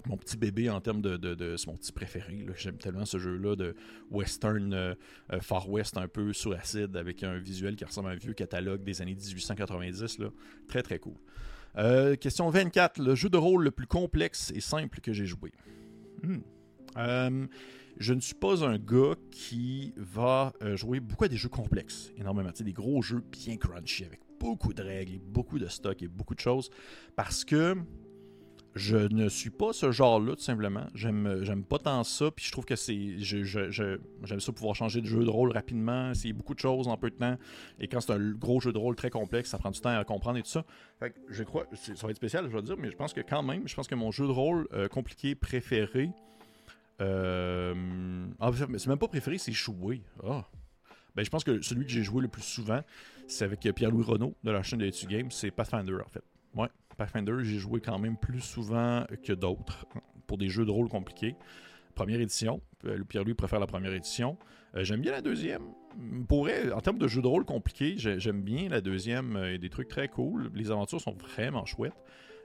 mon 0.05 0.17
petit 0.17 0.37
bébé 0.37 0.69
en 0.69 0.81
termes 0.81 1.01
de, 1.01 1.17
de, 1.17 1.55
c'est 1.55 1.67
mon 1.67 1.75
petit 1.75 1.91
préféré. 1.91 2.45
J'aime 2.57 2.77
tellement 2.77 3.05
ce 3.05 3.17
jeu-là 3.17 3.55
de 3.55 3.75
western 4.11 4.73
euh, 4.73 4.93
euh, 5.31 5.39
far 5.39 5.69
west 5.69 5.97
un 5.97 6.07
peu 6.07 6.33
sous 6.33 6.51
acide 6.51 6.95
avec 6.97 7.23
un 7.23 7.37
visuel 7.37 7.75
qui 7.75 7.85
ressemble 7.85 8.09
à 8.09 8.11
un 8.11 8.15
vieux 8.15 8.33
catalogue 8.33 8.83
des 8.83 9.01
années 9.01 9.15
1890. 9.15 10.19
Là. 10.19 10.29
Très 10.67 10.83
très 10.83 10.99
cool. 10.99 11.15
Question 12.19 12.49
24. 12.49 12.99
Le 13.01 13.15
jeu 13.15 13.29
de 13.29 13.37
rôle 13.37 13.63
le 13.63 13.71
plus 13.71 13.87
complexe 13.87 14.51
et 14.53 14.59
simple 14.59 14.99
que 14.99 15.11
j'ai 15.11 15.25
joué. 15.25 15.51
Hmm. 16.21 17.47
Je 17.97 18.13
ne 18.13 18.19
suis 18.19 18.35
pas 18.35 18.63
un 18.65 18.77
gars 18.77 19.15
qui 19.31 19.93
va 19.97 20.53
jouer 20.75 20.99
beaucoup 20.99 21.25
à 21.25 21.27
des 21.27 21.37
jeux 21.37 21.49
complexes, 21.49 22.11
énormément. 22.17 22.51
Tu 22.51 22.63
des 22.63 22.73
gros 22.73 23.01
jeux 23.01 23.23
bien 23.31 23.57
crunchy 23.57 24.05
avec 24.05 24.19
beaucoup 24.39 24.73
de 24.73 24.81
règles, 24.83 25.19
beaucoup 25.19 25.59
de 25.59 25.67
stock 25.67 26.01
et 26.01 26.07
beaucoup 26.07 26.35
de 26.35 26.39
choses. 26.39 26.69
Parce 27.15 27.45
que 27.45 27.75
je 28.75 28.97
ne 28.97 29.29
suis 29.29 29.51
pas 29.51 29.71
ce 29.71 29.91
genre-là, 29.91 30.35
tout 30.35 30.41
simplement. 30.41 30.87
J'aime, 30.95 31.43
j'aime 31.43 31.63
pas 31.63 31.77
tant 31.77 32.03
ça, 32.03 32.31
puis 32.31 32.45
je 32.45 32.51
trouve 32.51 32.65
que 32.65 32.75
c'est. 32.75 33.19
j'aime 33.19 34.39
ça 34.39 34.51
pouvoir 34.51 34.75
changer 34.75 35.01
de 35.01 35.05
jeu 35.05 35.23
de 35.23 35.29
rôle 35.29 35.51
rapidement, 35.51 36.11
essayer 36.11 36.33
beaucoup 36.33 36.55
de 36.55 36.59
choses 36.59 36.87
en 36.87 36.97
peu 36.97 37.11
de 37.11 37.15
temps. 37.15 37.37
Et 37.79 37.87
quand 37.87 38.01
c'est 38.01 38.13
un 38.13 38.31
gros 38.31 38.59
jeu 38.59 38.73
de 38.73 38.77
rôle 38.77 38.95
très 38.95 39.11
complexe, 39.11 39.51
ça 39.51 39.59
prend 39.59 39.71
du 39.71 39.79
temps 39.79 39.95
à 39.95 40.03
comprendre 40.03 40.39
et 40.39 40.41
tout 40.41 40.49
ça. 40.49 40.65
Fait 40.99 41.11
que 41.11 41.19
je 41.29 41.43
crois. 41.43 41.67
Ça 41.73 41.93
va 42.01 42.09
être 42.09 42.17
spécial, 42.17 42.47
je 42.49 42.55
vais 42.55 42.63
dire, 42.63 42.77
mais 42.77 42.89
je 42.89 42.95
pense 42.95 43.13
que 43.13 43.21
quand 43.21 43.43
même, 43.43 43.67
je 43.67 43.75
pense 43.75 43.87
que 43.87 43.95
mon 43.95 44.11
jeu 44.11 44.25
de 44.25 44.31
rôle 44.31 44.67
euh, 44.73 44.87
compliqué 44.87 45.35
préféré. 45.35 46.09
Euh, 47.01 48.25
ah, 48.39 48.51
c'est 48.53 48.87
même 48.87 48.97
pas 48.97 49.07
préféré, 49.07 49.37
c'est 49.37 49.51
joué. 49.51 50.01
Ah. 50.23 50.45
Ben, 51.15 51.23
je 51.23 51.29
pense 51.29 51.43
que 51.43 51.61
celui 51.61 51.85
que 51.85 51.91
j'ai 51.91 52.03
joué 52.03 52.21
le 52.21 52.27
plus 52.27 52.43
souvent, 52.43 52.81
c'est 53.27 53.45
avec 53.45 53.59
Pierre-Louis 53.61 54.03
Renault 54.03 54.35
de 54.43 54.51
la 54.51 54.63
chaîne 54.63 54.79
de 54.79 54.85
Etu 54.85 55.05
Games, 55.07 55.31
c'est 55.31 55.51
Pathfinder 55.51 55.97
en 56.05 56.09
fait. 56.09 56.23
Ouais. 56.55 56.69
Pathfinder, 56.97 57.33
j'ai 57.41 57.57
joué 57.57 57.81
quand 57.81 57.97
même 57.97 58.17
plus 58.17 58.41
souvent 58.41 59.05
que 59.23 59.33
d'autres 59.33 59.85
pour 60.27 60.37
des 60.37 60.49
jeux 60.49 60.65
de 60.65 60.71
rôle 60.71 60.89
compliqués. 60.89 61.35
Première 61.95 62.19
édition. 62.19 62.61
Euh, 62.85 63.03
Pierre-Louis 63.03 63.33
préfère 63.33 63.59
la 63.59 63.67
première 63.67 63.93
édition. 63.93 64.37
Euh, 64.75 64.83
j'aime 64.83 65.01
bien 65.01 65.11
la 65.11 65.21
deuxième. 65.21 65.63
En 66.31 66.81
termes 66.81 66.97
de 66.97 67.07
jeux 67.07 67.21
de 67.21 67.27
rôle 67.27 67.45
compliqués, 67.45 67.95
j'aime 67.97 68.41
bien 68.41 68.67
la 68.69 68.81
deuxième. 68.81 69.39
Il 69.45 69.51
y 69.51 69.55
a 69.55 69.57
des 69.59 69.69
trucs 69.69 69.89
très 69.89 70.07
cool. 70.07 70.49
Les 70.55 70.71
aventures 70.71 70.99
sont 70.99 71.13
vraiment 71.13 71.65
chouettes. 71.65 71.93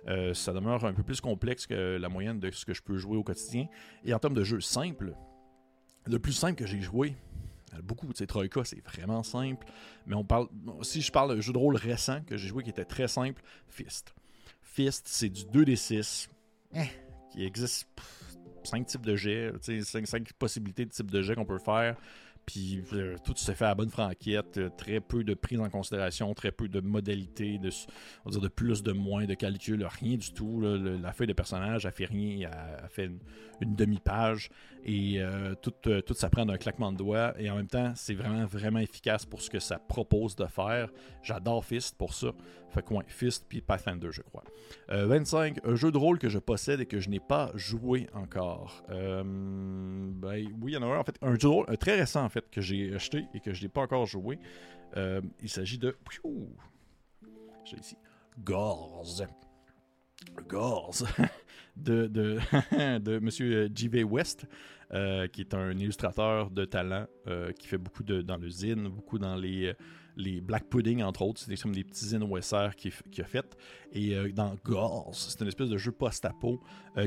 Euh, 0.07 0.33
ça 0.33 0.53
demeure 0.53 0.85
un 0.85 0.95
peu 0.95 1.03
plus 1.03 1.21
complexe 1.21 1.67
que 1.67 1.97
la 1.97 2.09
moyenne 2.09 2.39
de 2.39 2.51
ce 2.51 2.65
que 2.65 2.73
je 2.73 2.83
peux 2.83 2.97
jouer 2.97 3.17
au 3.17 3.25
quotidien. 3.25 3.67
Et 4.05 4.15
en 4.15 4.19
termes 4.19 4.35
de 4.35 4.45
jeux 4.45 4.61
simples, 4.61 5.15
le 6.07 6.19
plus 6.19 6.33
simple 6.33 6.55
que 6.55 6.67
j'ai 6.67 6.81
joué, 6.81 7.15
beaucoup, 7.83 8.07
tu 8.09 8.15
sais, 8.15 8.27
Troika, 8.27 8.65
c'est 8.65 8.85
vraiment 8.85 9.23
simple. 9.23 9.67
Mais 10.07 10.15
on 10.15 10.25
parle, 10.25 10.49
si 10.83 11.03
je 11.03 11.13
parle 11.13 11.37
de 11.37 11.41
jeu 11.41 11.53
de 11.53 11.59
rôle 11.59 11.77
récent 11.77 12.23
que 12.27 12.37
j'ai 12.37 12.49
joué 12.49 12.63
qui 12.63 12.71
était 12.71 12.85
très 12.85 13.09
simple, 13.09 13.43
Fist. 13.69 14.15
Fist, 14.63 15.07
c'est 15.09 15.29
du 15.29 15.43
2d6 15.43 16.29
eh. 16.75 16.85
qui 17.33 17.45
existe 17.45 17.89
5 18.65 18.87
types 18.87 19.07
de 19.07 19.17
jets, 19.17 19.53
5, 19.61 20.33
possibilités 20.35 20.85
de 20.85 20.91
types 20.91 21.11
de 21.11 21.23
jets 21.23 21.35
qu'on 21.35 21.45
peut 21.45 21.59
faire. 21.59 21.97
Puis 22.49 22.83
euh, 22.95 23.17
tout 23.23 23.35
se 23.37 23.53
fait 23.53 23.67
à 23.67 23.75
bonne 23.75 23.91
franquette, 23.91 24.57
euh, 24.57 24.71
très 24.75 25.01
peu 25.01 25.23
de 25.23 25.35
prise 25.35 25.61
en 25.61 25.69
considération, 25.69 26.33
très 26.33 26.51
peu 26.51 26.67
de 26.67 26.81
modalités, 26.81 27.59
de, 27.59 28.49
plus, 28.49 28.83
de 28.83 28.93
moins, 28.93 29.27
de 29.27 29.35
calcul, 29.35 29.87
rien 30.01 30.17
du 30.17 30.33
tout. 30.33 30.63
la 30.63 31.13
feuille 31.13 31.27
de 31.27 31.35
personnage, 31.35 31.85
elle 31.85 31.93
fait 31.93 32.07
rien, 32.07 32.49
elle, 32.51 32.89
fait 32.89 33.11
une, 33.61 33.75
demi-page 33.75 34.49
et 34.87 35.17
euh, 35.19 35.55
tout, 35.61 35.75
tout 36.07 36.15
s'apprend 36.15 36.47
d'un 36.47 36.57
claquement 36.57 36.91
de 36.91 36.97
doigts. 36.97 37.35
Et 37.39 37.51
en 37.51 37.57
même 37.57 37.67
temps, 37.67 37.93
c'est 37.95 38.15
vraiment, 38.15 38.47
vraiment 38.47 38.79
efficace 38.79 39.27
pour 39.27 39.43
ce 39.43 39.51
que 39.51 39.59
ça 39.59 39.79
propose 39.79 40.35
de 40.35 40.47
faire. 40.47 40.89
J'adore 41.23 41.63
Fist 41.67 41.99
pour 41.99 42.15
ça. 42.15 42.29
Fait 42.71 42.83
que 42.83 42.95
Fist 43.09 43.45
puis 43.47 43.61
Pathfinder, 43.61 44.09
je 44.11 44.23
crois. 44.23 44.45
25, 44.89 45.59
un 45.65 45.75
jeu 45.75 45.93
de 45.93 45.99
rôle 45.99 46.19
que 46.19 46.31
je 46.31 46.39
possède 46.39 46.81
et 46.81 46.87
que 46.87 46.99
je 46.99 47.11
n'ai 47.11 47.21
pas 47.21 47.51
joué 47.55 48.07
encore. 48.15 48.85
Oui, 50.29 50.49
il 50.67 50.71
y 50.71 50.77
en 50.77 50.83
a 50.83 50.87
un 50.87 50.99
en 50.99 51.05
fait, 51.05 51.17
un 51.23 51.37
rôle 51.49 51.77
très 51.79 51.97
récent 51.97 52.25
en 52.25 52.29
fait 52.29 52.51
que 52.51 52.61
j'ai 52.61 52.95
acheté 52.95 53.25
et 53.35 53.41
que 53.41 53.53
je 53.53 53.63
n'ai 53.63 53.69
pas 53.69 53.83
encore 53.83 54.07
joué. 54.07 54.39
Euh, 54.97 55.21
il 55.43 55.49
s'agit 55.49 55.79
de. 55.79 55.97
J'ai 57.65 57.77
ici. 57.79 57.97
Gores 60.49 61.05
de, 61.77 62.07
de, 62.07 62.39
de 62.99 63.17
M. 63.17 63.71
J.V. 63.75 64.05
West, 64.05 64.47
euh, 64.93 65.27
qui 65.29 65.43
est 65.43 65.55
un 65.55 65.73
illustrateur 65.73 66.51
de 66.51 66.65
talent 66.65 67.07
qui 67.59 67.67
fait 67.67 67.79
beaucoup 67.79 68.03
de, 68.03 68.23
dans 68.23 68.37
le 68.37 68.49
zine, 68.49 68.89
beaucoup 68.89 69.19
dans 69.19 69.37
les, 69.37 69.75
les 70.17 70.41
Black 70.41 70.65
Pudding, 70.69 71.03
entre 71.03 71.23
autres. 71.23 71.41
C'est 71.41 71.61
comme 71.61 71.75
des 71.75 71.85
petits 71.85 72.07
zines 72.07 72.23
OSR 72.23 72.75
qu'il 72.77 72.93
qui 73.11 73.21
a 73.21 73.27
fait. 73.27 73.57
Et 73.93 74.15
dans 74.33 74.55
Gores, 74.65 75.15
c'est 75.15 75.41
une 75.43 75.49
espèce 75.49 75.69
de 75.69 75.77
jeu 75.77 75.93
post-apo 75.93 76.63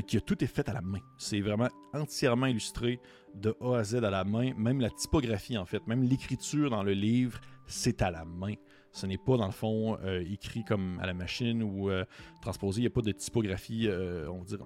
qui 0.06 0.16
a 0.16 0.20
tout 0.20 0.42
est 0.44 0.46
fait 0.46 0.68
à 0.68 0.74
la 0.74 0.80
main. 0.80 1.00
C'est 1.18 1.40
vraiment 1.40 1.68
entièrement 1.92 2.46
illustré 2.46 3.00
de 3.34 3.56
A 3.60 3.78
à 3.78 3.84
Z 3.84 3.96
à 3.96 4.10
la 4.10 4.22
main. 4.24 4.52
Même 4.56 4.80
la 4.80 4.90
typographie, 4.90 5.58
en 5.58 5.64
fait, 5.64 5.84
même 5.88 6.04
l'écriture 6.04 6.70
dans 6.70 6.84
le 6.84 6.92
livre, 6.92 7.40
c'est 7.66 8.00
à 8.02 8.10
la 8.10 8.24
main. 8.24 8.54
Ce 8.92 9.06
n'est 9.06 9.18
pas, 9.18 9.38
dans 9.38 9.46
le 9.46 9.52
fond, 9.52 9.96
euh, 10.04 10.22
écrit 10.30 10.64
comme 10.64 10.98
à 11.00 11.06
la 11.06 11.14
machine 11.14 11.62
ou 11.62 11.90
euh, 11.90 12.04
transposé. 12.42 12.80
Il 12.80 12.82
n'y 12.82 12.88
a 12.88 12.90
pas 12.90 13.00
de 13.00 13.12
typographie, 13.12 13.88
euh, 13.88 14.28
on 14.28 14.38
va 14.38 14.44
dire, 14.44 14.58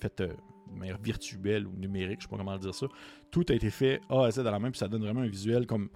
faite 0.00 0.22
de 0.22 0.30
manière 0.74 0.98
virtuelle 0.98 1.66
ou 1.66 1.76
numérique, 1.76 2.20
je 2.20 2.26
ne 2.26 2.30
sais 2.30 2.36
pas 2.36 2.38
comment 2.38 2.56
dire 2.56 2.74
ça. 2.74 2.86
Tout 3.30 3.44
a 3.50 3.52
été 3.52 3.68
fait 3.68 4.00
A 4.08 4.24
à 4.24 4.30
Z 4.30 4.40
à 4.40 4.50
la 4.50 4.58
main, 4.58 4.70
puis 4.70 4.78
ça 4.78 4.88
donne 4.88 5.02
vraiment 5.02 5.20
un 5.20 5.28
visuel 5.28 5.66
comme 5.66 5.90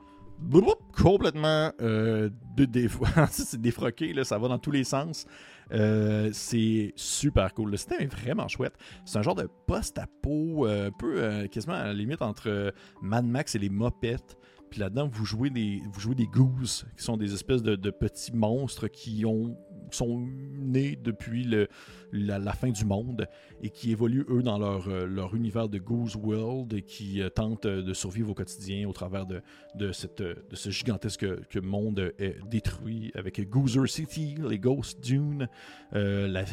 complètement 0.95 1.71
défroqué, 3.59 4.13
là, 4.15 4.25
ça 4.25 4.39
va 4.39 4.49
dans 4.49 4.59
tous 4.59 4.71
les 4.71 4.85
sens. 4.85 5.27
c'est 5.71 6.93
super 6.97 7.53
cool. 7.53 7.73
Le 7.73 7.77
système 7.77 8.01
est 8.01 8.07
vraiment 8.15 8.49
chouette. 8.49 8.73
C'est 9.05 9.19
un 9.19 9.23
genre 9.23 9.35
de 9.35 9.49
post-apo, 9.67 10.67
un 10.67 10.93
peu 10.93 11.47
quasiment 11.49 11.75
à 11.75 11.85
la 11.85 11.93
limite 11.93 12.23
entre 12.23 12.73
Mad 13.03 13.27
Max 13.27 13.55
et 13.55 13.59
les 13.59 13.69
mopettes. 13.69 14.40
Puis 14.71 14.81
là-dedans, 14.81 15.09
vous 15.09 15.25
jouez 15.25 15.51
des 15.51 15.83
vous 15.93 16.15
des 16.15 16.27
gooses, 16.27 16.87
qui 16.97 17.03
sont 17.03 17.17
des 17.17 17.35
espèces 17.35 17.63
de 17.63 17.91
petits 17.91 18.33
monstres 18.33 18.89
qui 18.89 19.25
ont 19.27 19.57
sont 19.91 20.27
nés 20.59 20.97
depuis 20.97 21.45
le, 21.45 21.69
la, 22.13 22.53
fin 22.53 22.71
du 22.71 22.85
monde 22.85 23.27
et 23.63 23.71
qui 23.71 23.93
évoluent, 23.93 24.27
eux, 24.29 24.43
dans 24.43 24.59
leur, 24.59 24.89
euh, 24.89 25.07
leur 25.07 25.35
univers 25.35 25.69
de 25.69 25.79
Goose 25.79 26.17
World 26.17 26.73
et 26.73 26.83
qui 26.83 27.23
euh, 27.23 27.29
tentent 27.29 27.67
euh, 27.67 27.83
de 27.83 27.93
survivre 27.93 28.31
au 28.31 28.35
quotidien 28.35 28.89
au 28.89 28.93
travers 28.93 29.27
de, 29.27 29.43
de, 29.75 29.93
cette, 29.93 30.23
de 30.23 30.57
ce 30.57 30.71
gigantesque 30.71 31.27
monde 31.63 32.13
détruit 32.51 33.13
avec 33.15 33.49
Gooser 33.49 33.87
City, 33.87 34.37
les 34.49 34.59
Ghost 34.59 35.01
Dunes, 35.03 35.49
la, 35.93 36.45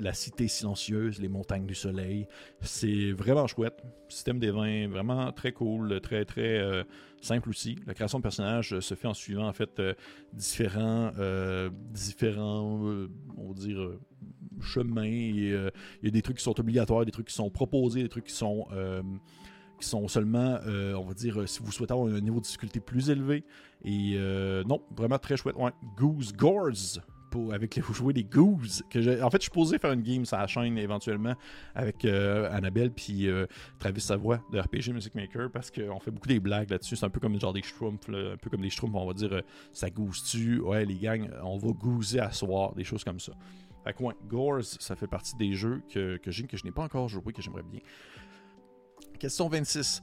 la, 0.00 0.12
cité 0.12 0.48
silencieuse, 0.48 1.20
les 1.20 1.28
montagnes 1.28 1.66
du 1.66 1.74
soleil. 1.74 2.26
C'est 2.60 3.12
vraiment 3.12 3.46
chouette. 3.46 3.82
Système 4.08 4.38
des 4.38 4.50
vins 4.50 4.88
vraiment 4.88 5.32
très 5.32 5.52
cool, 5.52 6.00
très, 6.00 6.24
très 6.24 6.84
simple 7.20 7.48
aussi. 7.50 7.76
La 7.86 7.94
création 7.94 8.18
de 8.18 8.22
personnages 8.22 8.78
se 8.80 8.94
fait 8.94 9.08
en 9.08 9.14
suivant, 9.14 9.48
en 9.48 9.52
fait, 9.52 9.80
différents, 10.32 11.12
différents 11.92 12.73
on 12.74 13.48
va 13.48 13.54
dire, 13.54 13.98
chemin. 14.60 15.06
Euh, 15.06 15.70
il 16.02 16.06
y 16.06 16.08
a 16.08 16.10
des 16.10 16.22
trucs 16.22 16.38
qui 16.38 16.44
sont 16.44 16.58
obligatoires, 16.58 17.04
des 17.04 17.12
trucs 17.12 17.28
qui 17.28 17.34
sont 17.34 17.50
proposés, 17.50 18.02
des 18.02 18.08
trucs 18.08 18.24
qui 18.24 18.34
sont 18.34 18.66
euh, 18.72 19.02
qui 19.80 19.88
sont 19.88 20.06
seulement, 20.06 20.58
euh, 20.66 20.94
on 20.94 21.04
va 21.04 21.14
dire, 21.14 21.48
si 21.48 21.60
vous 21.60 21.72
souhaitez 21.72 21.92
avoir 21.92 22.08
un 22.08 22.20
niveau 22.20 22.38
de 22.38 22.44
difficulté 22.44 22.80
plus 22.80 23.10
élevé. 23.10 23.44
Et 23.84 24.16
non, 24.66 24.80
vraiment 24.96 25.18
très 25.18 25.36
chouette. 25.36 25.56
Goose 25.96 26.32
Gores. 26.32 27.00
Avec 27.52 27.76
les, 27.76 27.82
vous 27.82 27.94
jouez 27.94 28.12
des 28.12 28.24
goose 28.24 28.82
que 28.90 29.22
en 29.22 29.30
fait 29.30 29.38
je 29.38 29.44
suis 29.44 29.50
posé 29.50 29.78
faire 29.78 29.92
une 29.92 30.02
game 30.02 30.24
sur 30.24 30.36
la 30.36 30.46
chaîne 30.46 30.78
éventuellement 30.78 31.34
avec 31.74 32.04
Annabelle 32.04 32.90
puis 32.90 33.28
Travis 33.78 34.00
Savoie 34.00 34.40
de 34.52 34.58
RPG 34.58 34.92
Music 34.92 35.14
Maker 35.14 35.50
parce 35.50 35.70
qu'on 35.70 35.98
fait 36.00 36.10
beaucoup 36.10 36.28
des 36.28 36.40
blagues 36.40 36.70
là-dessus 36.70 36.96
c'est 36.96 37.06
un 37.06 37.10
peu 37.10 37.20
comme 37.20 37.38
genre 37.40 37.52
des 37.52 37.62
schtroumpfs 37.62 38.08
un 38.08 38.36
peu 38.36 38.50
comme 38.50 38.60
des 38.60 38.70
schtroumpfs 38.70 38.94
on 38.94 39.06
va 39.06 39.14
dire 39.14 39.42
ça 39.72 39.90
goose 39.90 40.22
tu 40.24 40.60
ouais 40.60 40.84
les 40.84 40.96
gangs 40.96 41.28
on 41.42 41.58
va 41.58 41.68
gouser 41.72 42.20
à 42.20 42.30
soir 42.32 42.74
des 42.74 42.84
choses 42.84 43.04
comme 43.04 43.20
ça 43.20 43.32
fait 43.84 43.92
que, 43.92 44.26
Gores, 44.26 44.64
ça 44.64 44.96
fait 44.96 45.06
partie 45.06 45.36
des 45.36 45.52
jeux 45.52 45.82
que, 45.92 46.16
que 46.16 46.30
j'ai, 46.30 46.46
que 46.46 46.56
je 46.56 46.64
n'ai 46.64 46.72
pas 46.72 46.82
encore 46.82 47.08
joué, 47.08 47.32
que 47.32 47.42
j'aimerais 47.42 47.62
bien. 47.62 47.80
Question 49.18 49.48
26. 49.48 50.02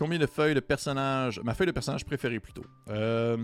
Combien 0.00 0.18
de 0.18 0.24
feuilles 0.24 0.54
de 0.54 0.60
personnage 0.60 1.42
Ma 1.44 1.52
feuille 1.52 1.66
de 1.66 1.72
personnage 1.72 2.06
préférée 2.06 2.40
plutôt. 2.40 2.64
Euh, 2.88 3.36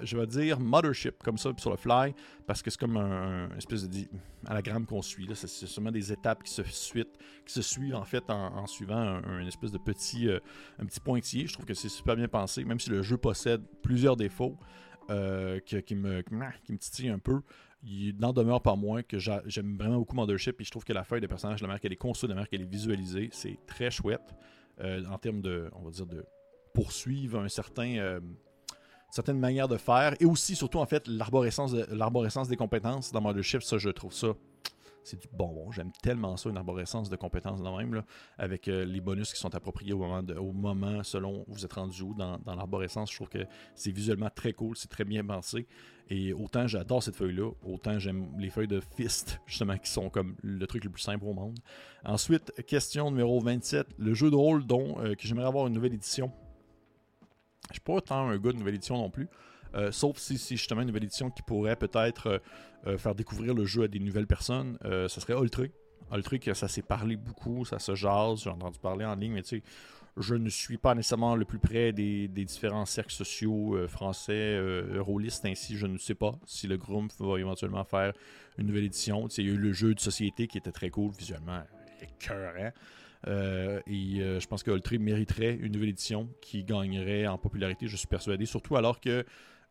je 0.00 0.16
vais 0.16 0.26
dire 0.28 0.60
Mothership, 0.60 1.24
comme 1.24 1.38
ça, 1.38 1.50
sur 1.58 1.70
le 1.70 1.76
fly, 1.76 2.14
parce 2.46 2.62
que 2.62 2.70
c'est 2.70 2.78
comme 2.78 2.96
un, 2.96 3.48
espèce 3.58 3.88
de 3.88 4.06
anagramme 4.46 4.86
qu'on 4.86 5.02
suit. 5.02 5.28
C'est 5.34 5.48
seulement 5.48 5.90
des 5.90 6.12
étapes 6.12 6.44
qui 6.44 6.52
se 6.52 6.62
suivent, 6.62 7.06
qui 7.44 7.52
se 7.52 7.62
suivent 7.62 7.96
en 7.96 8.04
fait 8.04 8.22
en, 8.30 8.64
suivant 8.68 8.94
un, 8.94 9.44
espèce 9.44 9.72
de 9.72 9.78
petit, 9.78 10.28
euh, 10.28 10.38
un 10.78 10.86
petit 10.86 11.00
pointillé. 11.00 11.48
Je 11.48 11.54
trouve 11.54 11.66
que 11.66 11.74
c'est 11.74 11.88
super 11.88 12.14
bien 12.14 12.28
pensé, 12.28 12.62
même 12.62 12.78
si 12.78 12.90
le 12.90 13.02
jeu 13.02 13.16
possède 13.16 13.60
plusieurs 13.82 14.14
défauts 14.14 14.56
euh, 15.10 15.58
qui, 15.58 15.96
me, 15.96 16.22
qui 16.22 16.32
me 16.72 16.78
titillent 16.78 17.08
un 17.08 17.18
peu 17.18 17.40
il 17.82 18.14
n'en 18.18 18.34
demeure 18.34 18.60
pas 18.60 18.76
moins 18.76 19.02
que 19.02 19.18
j'aime 19.18 19.78
vraiment 19.78 19.96
beaucoup 19.96 20.14
Mothership 20.14 20.60
et 20.60 20.64
je 20.64 20.70
trouve 20.70 20.84
que 20.84 20.92
la 20.92 21.02
feuille 21.02 21.22
de 21.22 21.26
personnage, 21.26 21.62
la 21.62 21.66
manière 21.66 21.80
qu'elle 21.80 21.94
est 21.94 21.96
conçue, 21.96 22.26
la 22.26 22.34
manière 22.34 22.48
qu'elle 22.48 22.60
est 22.60 22.70
visualisée, 22.70 23.30
c'est 23.32 23.58
très 23.66 23.90
chouette 23.90 24.34
euh, 24.80 25.04
en 25.06 25.18
termes 25.18 25.40
de, 25.42 25.70
on 25.74 25.82
va 25.82 25.90
dire, 25.90 26.06
de 26.06 26.24
poursuivre 26.74 27.40
un 27.40 27.48
certain, 27.48 27.96
euh, 27.96 28.20
certaine 29.10 29.38
manière 29.38 29.68
de 29.68 29.76
faire 29.76 30.14
et 30.20 30.24
aussi, 30.24 30.54
surtout, 30.54 30.78
en 30.78 30.86
fait, 30.86 31.06
l'arborescence, 31.08 31.72
l'arborescence 31.90 32.48
des 32.48 32.56
compétences 32.56 33.12
dans 33.12 33.20
Mothership, 33.20 33.62
ça, 33.62 33.78
je 33.78 33.90
trouve 33.90 34.12
ça 34.12 34.34
c'est 35.10 35.20
du 35.20 35.28
bonbon. 35.32 35.70
J'aime 35.72 35.90
tellement 36.02 36.36
ça, 36.36 36.48
une 36.48 36.56
arborescence 36.56 37.10
de 37.10 37.16
compétences 37.16 37.62
dans 37.62 37.76
même, 37.76 38.02
avec 38.38 38.68
euh, 38.68 38.84
les 38.84 39.00
bonus 39.00 39.32
qui 39.32 39.40
sont 39.40 39.54
appropriés 39.54 39.92
au 39.92 39.98
moment, 39.98 40.22
au 40.38 40.52
moment 40.52 41.02
selon 41.02 41.44
où 41.48 41.54
vous 41.54 41.64
êtes 41.64 41.72
rendu 41.72 42.02
où 42.02 42.14
dans, 42.14 42.38
l'arborescence. 42.46 43.10
Je 43.10 43.16
trouve 43.16 43.28
que 43.28 43.46
c'est 43.74 43.90
visuellement 43.90 44.30
très 44.34 44.52
cool, 44.52 44.76
c'est 44.76 44.88
très 44.88 45.04
bien 45.04 45.24
pensé. 45.24 45.66
Et 46.08 46.32
autant 46.32 46.66
j'adore 46.66 47.02
cette 47.02 47.16
feuille-là, 47.16 47.50
autant 47.64 47.98
j'aime 47.98 48.28
les 48.38 48.50
feuilles 48.50 48.68
de 48.68 48.80
Fist, 48.96 49.40
justement, 49.46 49.76
qui 49.78 49.90
sont 49.90 50.10
comme 50.10 50.36
le 50.42 50.66
truc 50.66 50.84
le 50.84 50.90
plus 50.90 51.02
simple 51.02 51.24
au 51.24 51.34
monde. 51.34 51.58
Ensuite, 52.04 52.52
question 52.66 53.10
numéro 53.10 53.40
27, 53.40 53.86
le 53.98 54.14
jeu 54.14 54.30
de 54.30 54.36
rôle 54.36 54.66
dont 54.66 54.96
euh, 55.00 55.14
j'aimerais 55.18 55.46
avoir 55.46 55.66
une 55.66 55.74
nouvelle 55.74 55.94
édition. 55.94 56.32
Je 57.68 57.74
suis 57.74 57.80
pas 57.80 58.00
tant 58.00 58.28
un 58.28 58.38
gars 58.38 58.52
de 58.52 58.58
nouvelle 58.58 58.74
édition 58.74 58.96
non 58.96 59.10
plus. 59.10 59.28
Euh, 59.74 59.92
sauf 59.92 60.18
si 60.18 60.38
c'est 60.38 60.56
justement 60.56 60.80
une 60.80 60.88
nouvelle 60.88 61.04
édition 61.04 61.30
qui 61.30 61.42
pourrait 61.42 61.76
peut-être 61.76 62.40
euh, 62.86 62.98
faire 62.98 63.14
découvrir 63.14 63.54
le 63.54 63.64
jeu 63.64 63.84
à 63.84 63.88
des 63.88 63.98
nouvelles 63.98 64.26
personnes. 64.26 64.78
ça 64.82 65.20
serait 65.20 65.34
Ultric. 65.34 65.72
Ultric, 66.12 66.54
ça 66.56 66.66
s'est 66.66 66.82
parlé 66.82 67.16
beaucoup, 67.16 67.64
ça 67.64 67.78
se 67.78 67.94
jase, 67.94 68.42
j'ai 68.42 68.50
entendu 68.50 68.78
parler 68.80 69.04
en 69.04 69.14
ligne, 69.14 69.32
mais 69.32 69.42
tu 69.42 69.58
sais, 69.58 69.62
je 70.16 70.34
ne 70.34 70.48
suis 70.48 70.78
pas 70.78 70.94
nécessairement 70.94 71.36
le 71.36 71.44
plus 71.44 71.58
près 71.58 71.92
des, 71.92 72.28
différents 72.28 72.86
cercles 72.86 73.12
sociaux 73.12 73.76
euh, 73.76 73.88
français 73.88 74.32
euh, 74.32 74.98
rôlistes 75.00 75.44
ainsi. 75.44 75.76
Je 75.76 75.86
ne 75.86 75.98
sais 75.98 76.14
pas 76.14 76.38
si 76.46 76.66
le 76.66 76.76
groupe 76.76 77.12
va 77.18 77.38
éventuellement 77.38 77.84
faire 77.84 78.12
une 78.58 78.66
nouvelle 78.66 78.84
édition. 78.84 79.28
il 79.28 79.46
y 79.46 79.50
a 79.50 79.52
eu 79.52 79.56
le 79.56 79.72
jeu 79.72 79.94
de 79.94 80.00
société 80.00 80.46
qui 80.46 80.58
était 80.58 80.72
très 80.72 80.90
cool 80.90 81.12
visuellement, 81.12 81.62
écœurant. 82.02 82.72
Euh, 83.26 83.80
et 83.86 84.40
je 84.40 84.46
pense 84.46 84.62
que 84.62 84.70
Ultra 84.70 84.96
mériterait 84.98 85.54
une 85.54 85.72
nouvelle 85.72 85.90
édition 85.90 86.28
qui 86.40 86.64
gagnerait 86.64 87.26
en 87.26 87.38
popularité, 87.38 87.86
je 87.86 87.96
suis 87.96 88.08
persuadé. 88.08 88.46
Surtout 88.46 88.76
alors 88.76 89.00
que 89.00 89.24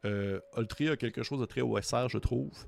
Ultra 0.04 0.92
a 0.92 0.98
quelque 0.98 1.24
chose 1.24 1.40
de 1.40 1.46
très 1.46 1.62
OSR, 1.62 2.10
je 2.10 2.18
trouve. 2.18 2.68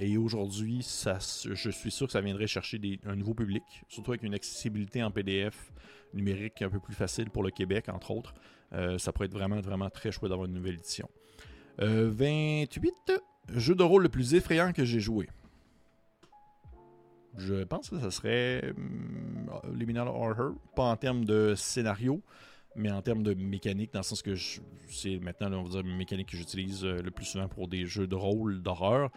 Et 0.00 0.16
aujourd'hui, 0.16 0.80
je 0.80 1.70
suis 1.70 1.90
sûr 1.90 2.06
que 2.06 2.12
ça 2.12 2.20
viendrait 2.20 2.48
chercher 2.48 2.80
un 3.04 3.14
nouveau 3.14 3.34
public, 3.34 3.62
surtout 3.88 4.10
avec 4.10 4.24
une 4.24 4.34
accessibilité 4.34 5.02
en 5.02 5.12
PDF 5.12 5.72
numérique 6.12 6.60
un 6.62 6.70
peu 6.70 6.80
plus 6.80 6.94
facile 6.94 7.30
pour 7.30 7.42
le 7.42 7.50
Québec, 7.50 7.88
entre 7.88 8.10
autres. 8.10 8.34
Euh, 8.72 8.98
ça 8.98 9.12
pourrait 9.12 9.26
être 9.26 9.32
vraiment, 9.32 9.60
vraiment 9.60 9.90
très 9.90 10.10
chouette 10.10 10.30
d'avoir 10.30 10.48
une 10.48 10.54
nouvelle 10.54 10.74
édition. 10.74 11.08
28. 11.78 12.92
Euh, 13.10 13.18
jeu 13.58 13.74
de 13.74 13.82
rôle 13.82 14.02
le 14.02 14.08
plus 14.08 14.34
effrayant 14.34 14.72
que 14.72 14.84
j'ai 14.84 15.00
joué. 15.00 15.28
Je 17.38 17.64
pense 17.64 17.90
que 17.90 17.98
ça 17.98 18.10
serait 18.10 18.72
hum, 18.76 19.50
Liminal 19.72 20.08
Horror, 20.08 20.54
pas 20.74 20.84
en 20.84 20.96
termes 20.96 21.24
de 21.24 21.54
scénario, 21.54 22.22
mais 22.76 22.90
en 22.90 23.02
termes 23.02 23.22
de 23.22 23.34
mécanique, 23.34 23.92
dans 23.92 24.00
le 24.00 24.04
sens 24.04 24.22
que 24.22 24.34
c'est 24.88 25.18
maintenant, 25.18 25.52
on 25.52 25.64
va 25.64 25.70
dire, 25.70 25.80
une 25.80 25.96
mécanique 25.96 26.30
que 26.30 26.36
j'utilise 26.36 26.84
euh, 26.84 27.02
le 27.02 27.10
plus 27.10 27.24
souvent 27.24 27.48
pour 27.48 27.68
des 27.68 27.86
jeux 27.86 28.06
de 28.06 28.14
rôle 28.14 28.62
d'horreur. 28.62 29.10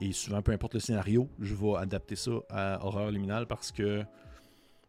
Et 0.00 0.12
souvent, 0.12 0.42
peu 0.42 0.52
importe 0.52 0.74
le 0.74 0.80
scénario, 0.80 1.28
je 1.38 1.54
vais 1.54 1.76
adapter 1.76 2.16
ça 2.16 2.32
à 2.48 2.84
horreur 2.84 3.10
liminal 3.10 3.46
parce 3.46 3.72
que 3.72 4.04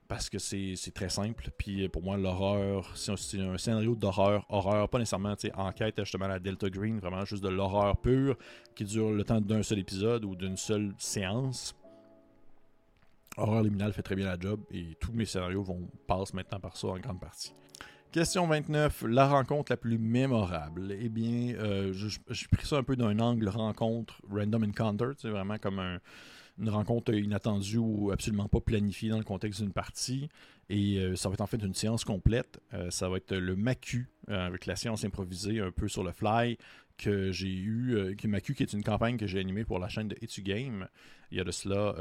parce 0.07 0.29
que 0.29 0.37
c'est 0.37 0.75
très 0.93 1.09
simple. 1.09 1.49
Puis 1.57 1.89
pour 1.89 2.03
moi, 2.03 2.17
l'horreur, 2.17 2.95
c'est 2.95 3.39
un, 3.39 3.57
scénario 3.57 3.95
d'horreur, 3.95 4.45
horreur, 4.49 4.87
pas 4.87 4.99
nécessairement 4.99 5.35
enquête 5.55 5.95
justement 5.99 6.25
à 6.25 6.29
la 6.29 6.39
Delta 6.39 6.69
Green, 6.69 6.99
vraiment 6.99 7.25
juste 7.25 7.43
de 7.43 7.49
l'horreur 7.49 7.97
pure 7.97 8.37
qui 8.75 8.83
dure 8.83 9.11
le 9.11 9.23
temps 9.23 9.41
d'un 9.41 9.63
seul 9.63 9.79
épisode 9.79 10.23
ou 10.25 10.35
d'une 10.35 10.57
seule 10.57 10.93
séance. 10.99 11.75
Horreur 13.37 13.63
liminal 13.63 13.91
fait 13.91 14.03
très 14.03 14.15
bien 14.15 14.25
la 14.25 14.39
job 14.39 14.59
et 14.71 14.95
tous 14.99 15.11
mes 15.13 15.25
scénarios 15.25 15.63
vont 15.63 15.89
passer 16.05 16.35
maintenant 16.35 16.59
par 16.59 16.77
ça 16.77 16.89
en 16.89 16.99
grande 16.99 17.19
partie. 17.19 17.55
Question 18.13 18.45
29, 18.45 19.05
la 19.09 19.27
rencontre 19.27 19.71
la 19.71 19.77
plus 19.77 19.97
mémorable. 19.97 20.95
Eh 21.01 21.09
bien, 21.09 21.55
euh, 21.55 21.91
j'ai 21.93 22.47
pris 22.51 22.67
ça 22.67 22.77
un 22.77 22.83
peu 22.83 22.95
d'un 22.95 23.17
angle 23.17 23.49
rencontre, 23.49 24.21
random 24.31 24.65
encounter, 24.65 25.13
c'est 25.17 25.29
vraiment 25.29 25.57
comme 25.57 25.79
un, 25.79 25.97
une 26.59 26.69
rencontre 26.69 27.13
inattendue 27.13 27.77
ou 27.77 28.11
absolument 28.11 28.47
pas 28.47 28.61
planifiée 28.61 29.09
dans 29.09 29.17
le 29.17 29.23
contexte 29.23 29.61
d'une 29.61 29.73
partie. 29.73 30.29
Et 30.69 30.97
euh, 30.97 31.15
ça 31.15 31.29
va 31.29 31.33
être 31.33 31.41
en 31.41 31.47
fait 31.47 31.61
une 31.61 31.73
séance 31.73 32.03
complète. 32.03 32.59
Euh, 32.73 32.89
ça 32.89 33.09
va 33.09 33.17
être 33.17 33.35
le 33.35 33.55
MACU 33.55 34.09
avec 34.27 34.65
la 34.65 34.75
science 34.75 35.03
improvisée 35.03 35.59
un 35.59 35.71
peu 35.71 35.87
sur 35.87 36.03
le 36.03 36.11
fly 36.11 36.57
que 36.97 37.31
j'ai 37.31 37.51
eu, 37.51 38.15
qui 38.17 38.27
MACU, 38.27 38.53
qui 38.53 38.63
est 38.63 38.71
une 38.71 38.83
campagne 38.83 39.17
que 39.17 39.25
j'ai 39.25 39.39
animée 39.39 39.65
pour 39.65 39.79
la 39.79 39.89
chaîne 39.89 40.07
de 40.07 40.15
Etu 40.21 40.43
Game 40.43 40.87
il 41.31 41.37
y 41.37 41.41
a 41.41 41.43
de 41.43 41.51
cela 41.51 41.95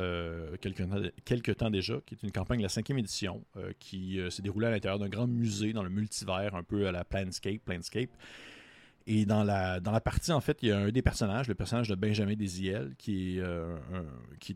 quelques, 0.60 1.56
temps 1.56 1.70
déjà, 1.70 1.98
qui 2.04 2.14
est 2.14 2.22
une 2.22 2.30
campagne 2.30 2.58
de 2.58 2.64
la 2.64 2.68
cinquième 2.68 2.98
édition 2.98 3.42
qui 3.78 4.20
s'est 4.28 4.42
déroulée 4.42 4.66
à 4.66 4.70
l'intérieur 4.70 4.98
d'un 4.98 5.08
grand 5.08 5.26
musée 5.26 5.72
dans 5.72 5.82
le 5.82 5.88
multivers, 5.88 6.54
un 6.54 6.62
peu 6.62 6.86
à 6.86 6.92
la 6.92 7.04
Planscape. 7.04 7.64
Planscape. 7.64 8.10
Et 9.06 9.26
dans 9.26 9.42
la, 9.42 9.80
dans 9.80 9.90
la 9.90 10.00
partie, 10.00 10.32
en 10.32 10.40
fait, 10.40 10.58
il 10.62 10.68
y 10.68 10.72
a 10.72 10.78
un 10.78 10.90
des 10.90 11.02
personnages, 11.02 11.48
le 11.48 11.54
personnage 11.54 11.88
de 11.88 11.94
Benjamin 11.94 12.34
Desiel, 12.34 12.94
qui 12.98 13.36
est, 13.36 13.40
euh, 13.40 13.76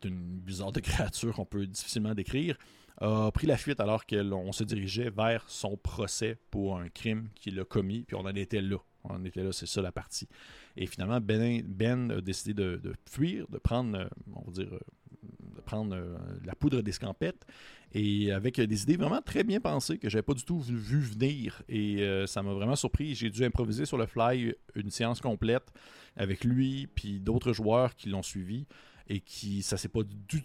une 0.05 0.39
bizarre 0.39 0.73
de 0.73 0.81
créature 0.81 1.35
qu'on 1.35 1.47
peut 1.47 1.67
difficilement 1.67 2.15
décrire, 2.15 2.57
a 3.01 3.31
pris 3.33 3.47
la 3.47 3.57
fuite 3.57 3.81
alors 3.81 4.07
qu'on 4.07 4.53
se 4.53 4.65
dirigeait 4.65 5.11
vers 5.11 5.45
son 5.49 5.77
procès 5.77 6.39
pour 6.51 6.79
un 6.79 6.89
crime 6.89 7.29
qu'il 7.35 7.59
a 7.61 7.65
commis, 7.65 8.03
puis 8.03 8.17
on 8.17 8.21
en 8.21 8.35
était 8.35 8.63
là. 8.63 8.79
On 9.05 9.15
en 9.15 9.25
était 9.25 9.43
là, 9.43 9.53
c'est 9.53 9.67
ça 9.67 9.83
la 9.83 9.93
partie. 9.93 10.29
Et 10.77 10.87
finalement, 10.87 11.21
Ben, 11.21 11.63
ben 11.63 12.11
a 12.11 12.21
décidé 12.21 12.55
de, 12.55 12.95
fuir, 13.09 13.47
de 13.49 13.59
prendre, 13.59 13.99
euh, 13.99 14.09
on 14.35 14.43
va 14.43 14.53
dire, 14.53 14.73
euh, 14.73 14.79
de 15.06 15.06
prendre 15.67 15.97
la 16.45 16.55
poudre 16.55 16.81
d'escampette 16.81 17.45
et 17.93 18.33
avec 18.33 18.61
des 18.61 18.83
idées 18.83 18.97
vraiment 18.97 19.23
très 19.23 19.45
bien 19.45 19.61
pensées 19.61 19.99
que 19.99 20.09
j'avais 20.09 20.23
pas 20.23 20.35
du 20.35 20.45
tout 20.45 20.61
vu, 20.61 21.01
venir. 21.01 21.63
Et 21.69 22.03
euh, 22.03 22.27
ça 22.27 22.43
m'a 22.43 22.53
vraiment 22.53 22.77
surpris. 22.77 23.15
J'ai 23.15 23.31
dû 23.31 23.45
improviser 23.45 23.87
sur 23.87 23.97
le 23.97 24.07
fly 24.07 24.55
une 24.75 24.91
séance 24.91 25.21
complète 25.21 25.73
avec 26.17 26.45
lui 26.45 26.89
puis 26.95 27.21
d'autres 27.21 27.53
joueurs 27.53 27.95
qui 27.95 28.09
l'ont 28.09 28.23
suivi 28.23 28.67
et 29.09 29.21
qui 29.21 29.63
ça 29.63 29.77
s'est 29.77 29.89
pas 29.89 30.03
du, 30.03 30.43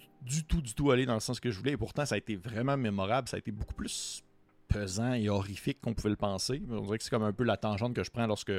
tout 0.48 0.62
du 0.62 0.74
tout 0.74 0.92
allé 0.92 1.06
dans 1.06 1.16
le 1.16 1.20
sens 1.20 1.40
que 1.40 1.52
je 1.52 1.58
voulais. 1.58 1.74
Et 1.74 1.78
pourtant, 1.78 2.06
ça 2.06 2.16
a 2.16 2.18
été 2.18 2.36
vraiment 2.36 2.78
mémorable. 2.78 3.28
Ça 3.28 3.36
a 3.38 3.40
été 3.40 3.52
beaucoup 3.52 3.74
plus 3.74 4.24
pesant 4.68 5.14
et 5.14 5.28
horrifique 5.28 5.82
qu'on 5.82 5.94
pouvait 5.94 6.12
le 6.12 6.16
penser. 6.16 6.62
On 6.70 6.82
dirait 6.82 6.98
que 6.98 7.04
c'est 7.04 7.10
comme 7.10 7.24
un 7.24 7.34
peu 7.34 7.44
la 7.44 7.58
tangente 7.58 7.94
que 7.94 8.04
je 8.04 8.12
prends 8.12 8.28
lorsque 8.28 8.54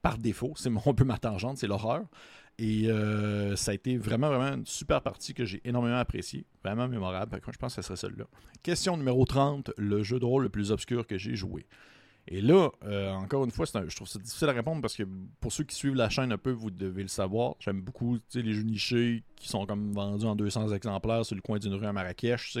par 0.00 0.16
défaut, 0.16 0.54
c'est 0.56 0.70
un 0.70 0.94
peu 0.94 1.04
ma 1.04 1.18
tangente, 1.18 1.58
c'est 1.58 1.66
l'horreur. 1.66 2.04
Et 2.58 2.88
euh, 2.88 3.56
ça 3.56 3.72
a 3.72 3.74
été 3.74 3.96
vraiment, 3.96 4.28
vraiment 4.28 4.56
une 4.56 4.66
super 4.66 5.02
partie 5.02 5.34
que 5.34 5.44
j'ai 5.44 5.60
énormément 5.64 5.96
appréciée. 5.96 6.44
Vraiment 6.62 6.86
mémorable. 6.86 7.40
Je 7.50 7.56
pense 7.58 7.74
que 7.74 7.82
ce 7.82 7.86
serait 7.86 7.96
celle-là. 7.96 8.26
Question 8.62 8.96
numéro 8.96 9.24
30, 9.24 9.72
le 9.76 10.02
jeu 10.02 10.20
de 10.20 10.24
rôle 10.24 10.44
le 10.44 10.48
plus 10.48 10.70
obscur 10.70 11.06
que 11.06 11.18
j'ai 11.18 11.34
joué. 11.34 11.66
Et 12.26 12.40
là, 12.40 12.70
euh, 12.84 13.10
encore 13.10 13.44
une 13.44 13.50
fois, 13.50 13.66
je 13.66 13.94
trouve 13.94 14.08
ça 14.08 14.18
difficile 14.18 14.48
à 14.48 14.52
répondre 14.52 14.80
parce 14.80 14.96
que 14.96 15.02
pour 15.40 15.52
ceux 15.52 15.64
qui 15.64 15.76
suivent 15.76 15.94
la 15.94 16.08
chaîne 16.08 16.32
un 16.32 16.38
peu, 16.38 16.52
vous 16.52 16.70
devez 16.70 17.02
le 17.02 17.08
savoir. 17.08 17.56
J'aime 17.60 17.82
beaucoup 17.82 18.18
les 18.34 18.54
jeux 18.54 18.62
nichés 18.62 19.24
qui 19.36 19.48
sont 19.48 19.66
comme 19.66 19.92
vendus 19.92 20.24
en 20.24 20.34
200 20.34 20.72
exemplaires 20.72 21.26
sur 21.26 21.36
le 21.36 21.42
coin 21.42 21.58
d'une 21.58 21.74
rue 21.74 21.84
à 21.84 21.92
Marrakech. 21.92 22.56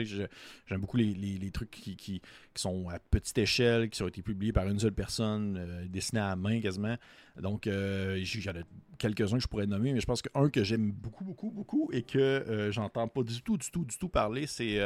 J'aime 0.66 0.80
beaucoup 0.80 0.98
les, 0.98 1.50
trucs 1.50 1.70
qui, 1.70 2.20
sont 2.54 2.90
à 2.90 2.98
petite 2.98 3.38
échelle, 3.38 3.88
qui 3.88 4.02
ont 4.02 4.08
été 4.08 4.20
publiés 4.20 4.52
par 4.52 4.68
une 4.68 4.78
seule 4.78 4.92
personne, 4.92 5.56
euh, 5.56 5.86
dessinés 5.88 6.20
à 6.20 6.36
main 6.36 6.60
quasiment. 6.60 6.96
Donc, 7.40 7.66
euh, 7.66 8.20
j'en 8.22 8.52
ai 8.52 8.64
quelques-uns 8.98 9.36
que 9.38 9.42
je 9.42 9.48
pourrais 9.48 9.66
nommer, 9.66 9.94
mais 9.94 10.00
je 10.00 10.06
pense 10.06 10.20
qu'un 10.20 10.50
que 10.50 10.62
j'aime 10.62 10.92
beaucoup, 10.92 11.24
beaucoup, 11.24 11.50
beaucoup 11.50 11.90
et 11.90 12.02
que 12.02 12.68
j'entends 12.70 13.08
pas 13.08 13.22
du 13.22 13.40
tout, 13.40 13.56
du 13.56 13.70
tout, 13.70 13.84
du 13.84 13.96
tout 13.96 14.10
parler, 14.10 14.46
c'est 14.46 14.78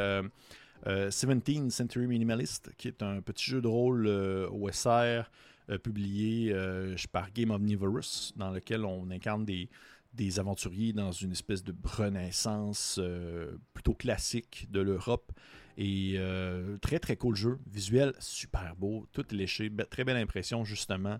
17th 0.85 1.67
euh, 1.67 1.69
Century 1.69 2.07
Minimalist, 2.07 2.71
qui 2.77 2.87
est 2.87 3.03
un 3.03 3.21
petit 3.21 3.49
jeu 3.49 3.61
de 3.61 3.67
rôle 3.67 4.07
euh, 4.07 4.49
OSR 4.49 5.29
euh, 5.69 5.77
publié 5.81 6.53
par 7.11 7.31
Game 7.31 7.51
Omnivorous, 7.51 8.33
dans 8.35 8.51
lequel 8.51 8.85
on 8.85 9.09
incarne 9.11 9.45
des, 9.45 9.69
des 10.13 10.39
aventuriers 10.39 10.93
dans 10.93 11.11
une 11.11 11.31
espèce 11.31 11.63
de 11.63 11.75
renaissance 11.83 12.99
plutôt 13.73 13.93
classique 13.93 14.67
de 14.71 14.81
l'Europe. 14.81 15.31
Et 15.77 16.19
très 16.81 16.99
très 16.99 17.15
cool 17.15 17.35
jeu, 17.35 17.59
visuel 17.71 18.13
super 18.19 18.75
beau, 18.75 19.07
tout 19.13 19.25
léché, 19.31 19.71
très 19.89 20.03
belle 20.03 20.17
impression 20.17 20.65
justement. 20.65 21.19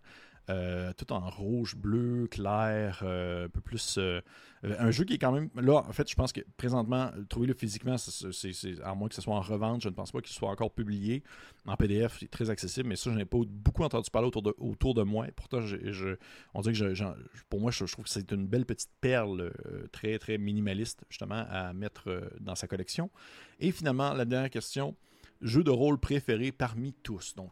Euh, 0.50 0.94
tout 0.98 1.14
en 1.14 1.30
rouge, 1.30 1.76
bleu, 1.76 2.28
clair, 2.28 3.02
euh, 3.04 3.46
un 3.46 3.50
peu 3.50 3.62
plus. 3.62 3.98
Euh, 4.00 4.20
un 4.64 4.90
jeu 4.90 5.04
qui 5.04 5.14
est 5.14 5.18
quand 5.20 5.32
même. 5.32 5.50
Là, 5.56 5.84
en 5.88 5.94
fait, 5.94 6.10
je 6.10 6.16
pense 6.16 6.34
que 6.34 6.42
présentement, 6.58 7.12
trouver-le 7.30 7.54
physiquement, 7.54 7.98
c'est, 7.98 8.82
à 8.84 8.96
moins 8.96 9.10
que 9.10 9.16
ce 9.16 9.22
soit 9.22 9.36
en 9.36 9.42
revente, 9.42 9.82
je 9.82 9.90
ne 9.90 9.94
pense 9.94 10.12
pas 10.12 10.22
qu'il 10.22 10.34
soit 10.34 10.50
encore 10.50 10.72
publié. 10.72 11.24
En 11.68 11.76
PDF, 11.76 12.18
c'est 12.20 12.32
très 12.32 12.50
accessible, 12.50 12.90
mais 12.90 12.96
ça, 12.96 13.12
je 13.12 13.18
n'ai 13.18 13.26
pas 13.26 13.38
beaucoup 13.48 13.84
entendu 13.84 14.10
parler 14.10 14.28
autour 14.28 14.42
de, 14.42 14.56
autour 14.58 14.96
de 14.96 15.04
moi. 15.04 15.28
pourtant, 15.36 15.62
je, 15.62 16.16
on 16.56 16.62
dirait 16.62 16.74
que 16.74 17.04
pour 17.50 17.60
moi, 17.60 17.70
je, 17.70 17.86
trouve 17.86 18.06
que 18.06 18.10
c'est 18.12 18.32
une 18.32 18.48
belle 18.48 18.66
petite 18.66 18.92
perle 19.02 19.54
très, 19.92 20.18
très 20.18 20.40
minimaliste, 20.40 21.06
justement, 21.10 21.46
à 21.50 21.74
mettre 21.74 22.32
dans 22.40 22.56
sa 22.56 22.68
collection. 22.68 23.12
Et 23.60 23.72
finalement, 23.72 24.14
la 24.14 24.26
dernière 24.26 24.50
question 24.50 24.96
jeu 25.42 25.64
de 25.64 25.72
rôle 25.72 26.00
préféré 26.00 26.52
parmi 26.52 26.94
tous. 26.94 27.36
Donc, 27.36 27.52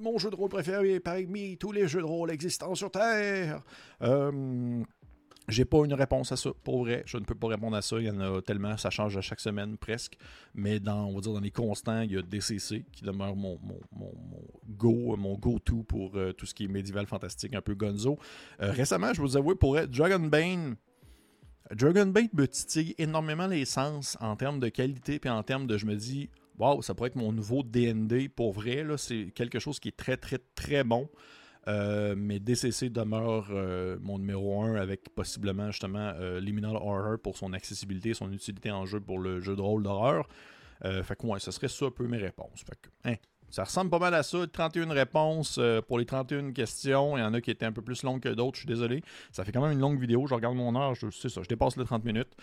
mon 0.00 0.18
jeu 0.18 0.30
de 0.30 0.36
rôle 0.36 0.48
préféré 0.48 1.00
parmi 1.00 1.56
tous 1.56 1.72
les 1.72 1.88
jeux 1.88 2.00
de 2.00 2.06
rôle 2.06 2.30
existants 2.30 2.74
sur 2.74 2.90
Terre. 2.90 3.62
Euh, 4.02 4.82
j'ai 5.48 5.64
pas 5.64 5.84
une 5.84 5.94
réponse 5.94 6.30
à 6.32 6.36
ça, 6.36 6.50
pour 6.62 6.84
vrai. 6.84 7.02
Je 7.06 7.16
ne 7.18 7.24
peux 7.24 7.34
pas 7.34 7.48
répondre 7.48 7.76
à 7.76 7.82
ça. 7.82 7.98
Il 7.98 8.06
y 8.06 8.10
en 8.10 8.20
a 8.20 8.40
tellement, 8.40 8.76
ça 8.76 8.90
change 8.90 9.16
à 9.16 9.20
chaque 9.20 9.40
semaine 9.40 9.76
presque. 9.76 10.16
Mais 10.54 10.78
dans, 10.80 11.06
on 11.06 11.14
va 11.14 11.20
dire, 11.20 11.32
dans 11.32 11.40
les 11.40 11.50
constants, 11.50 12.02
il 12.02 12.12
y 12.12 12.16
a 12.16 12.22
DCC 12.22 12.84
qui 12.92 13.04
demeure 13.04 13.34
mon, 13.34 13.58
mon, 13.62 13.80
mon, 13.92 14.12
go, 14.68 15.16
mon 15.16 15.34
go-to 15.36 15.82
pour 15.82 16.16
euh, 16.16 16.32
tout 16.32 16.46
ce 16.46 16.54
qui 16.54 16.64
est 16.64 16.68
médiéval 16.68 17.06
fantastique, 17.06 17.54
un 17.54 17.62
peu 17.62 17.74
gonzo. 17.74 18.18
Euh, 18.60 18.70
récemment, 18.70 19.12
je 19.12 19.20
vous 19.20 19.36
avoue, 19.36 19.56
pour 19.56 19.78
être 19.78 19.90
Dragonbane, 19.90 20.76
Dragonbane 21.74 22.28
me 22.32 22.46
titille 22.46 22.94
énormément 22.98 23.46
les 23.46 23.64
sens 23.64 24.16
en 24.20 24.36
termes 24.36 24.60
de 24.60 24.68
qualité, 24.68 25.18
puis 25.18 25.30
en 25.30 25.42
termes 25.42 25.66
de, 25.66 25.78
je 25.78 25.86
me 25.86 25.94
dis, 25.94 26.28
wow, 26.60 26.82
ça 26.82 26.94
pourrait 26.94 27.08
être 27.08 27.16
mon 27.16 27.32
nouveau 27.32 27.62
DND 27.62 28.28
pour 28.28 28.52
vrai. 28.52 28.84
C'est 28.96 29.32
quelque 29.34 29.58
chose 29.58 29.80
qui 29.80 29.88
est 29.88 29.96
très, 29.96 30.16
très, 30.16 30.38
très 30.54 30.84
bon. 30.84 31.08
Euh, 31.68 32.14
mais 32.16 32.40
DCC 32.40 32.88
demeure 32.88 33.48
euh, 33.50 33.98
mon 34.00 34.18
numéro 34.18 34.62
1 34.62 34.76
avec 34.76 35.10
possiblement 35.14 35.70
justement 35.70 36.12
euh, 36.16 36.40
Liminal 36.40 36.76
Horror 36.76 37.18
pour 37.22 37.36
son 37.36 37.52
accessibilité, 37.52 38.14
son 38.14 38.32
utilité 38.32 38.70
en 38.70 38.86
jeu 38.86 38.98
pour 38.98 39.18
le 39.18 39.40
jeu 39.40 39.56
de 39.56 39.60
rôle 39.60 39.82
d'horreur. 39.82 40.26
fait 40.82 41.16
que 41.16 41.26
ouais, 41.26 41.38
ce 41.38 41.50
serait 41.50 41.68
ça 41.68 41.86
un 41.86 41.90
peu 41.90 42.06
mes 42.06 42.16
réponses. 42.16 42.64
Hein, 43.04 43.16
ça 43.50 43.64
ressemble 43.64 43.90
pas 43.90 43.98
mal 43.98 44.14
à 44.14 44.22
ça. 44.22 44.46
31 44.46 44.90
réponses 44.90 45.56
euh, 45.58 45.80
pour 45.82 45.98
les 45.98 46.06
31 46.06 46.52
questions. 46.52 47.16
Il 47.16 47.20
y 47.20 47.22
en 47.22 47.34
a 47.34 47.40
qui 47.40 47.50
étaient 47.50 47.66
un 47.66 47.72
peu 47.72 47.82
plus 47.82 48.02
longues 48.02 48.20
que 48.20 48.28
d'autres. 48.28 48.56
Je 48.56 48.60
suis 48.60 48.68
désolé. 48.68 49.02
Ça 49.32 49.44
fait 49.44 49.52
quand 49.52 49.62
même 49.62 49.72
une 49.72 49.80
longue 49.80 50.00
vidéo. 50.00 50.26
Je 50.26 50.34
regarde 50.34 50.56
mon 50.56 50.74
heure. 50.76 50.94
Je 50.94 51.10
ça. 51.10 51.42
Je 51.42 51.48
dépasse 51.48 51.76
les 51.76 51.84
30 51.84 52.04
minutes. 52.04 52.34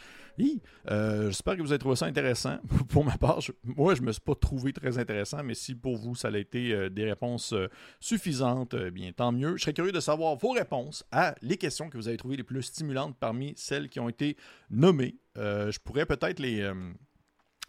Euh, 0.89 1.27
j'espère 1.27 1.55
que 1.55 1.61
vous 1.61 1.71
avez 1.71 1.79
trouvé 1.79 1.95
ça 1.95 2.05
intéressant. 2.05 2.57
pour 2.89 3.05
ma 3.05 3.17
part, 3.17 3.39
moi, 3.63 3.95
je 3.95 4.01
me 4.01 4.11
suis 4.11 4.21
pas 4.21 4.35
trouvé 4.35 4.73
très 4.73 4.97
intéressant. 4.97 5.43
Mais 5.43 5.53
si 5.53 5.75
pour 5.75 5.97
vous, 5.97 6.15
ça 6.15 6.27
a 6.27 6.37
été 6.37 6.73
euh, 6.73 6.89
des 6.89 7.05
réponses 7.05 7.53
suffisantes, 7.99 8.75
bien 8.75 9.11
tant 9.13 9.31
mieux. 9.31 9.55
Je 9.57 9.63
serais 9.63 9.73
curieux 9.73 9.91
de 9.91 9.99
savoir 9.99 10.35
vos 10.35 10.51
réponses 10.51 11.05
à 11.11 11.35
les 11.41 11.57
questions 11.57 11.89
que 11.89 11.97
vous 11.97 12.07
avez 12.07 12.17
trouvées 12.17 12.37
les 12.37 12.43
plus 12.43 12.63
stimulantes 12.63 13.15
parmi 13.19 13.53
celles 13.55 13.89
qui 13.89 13.99
ont 13.99 14.09
été 14.09 14.35
nommées. 14.69 15.15
je 15.35 15.79
pourrais 15.79 16.05
peut-être 16.05 16.39
les 16.39 16.69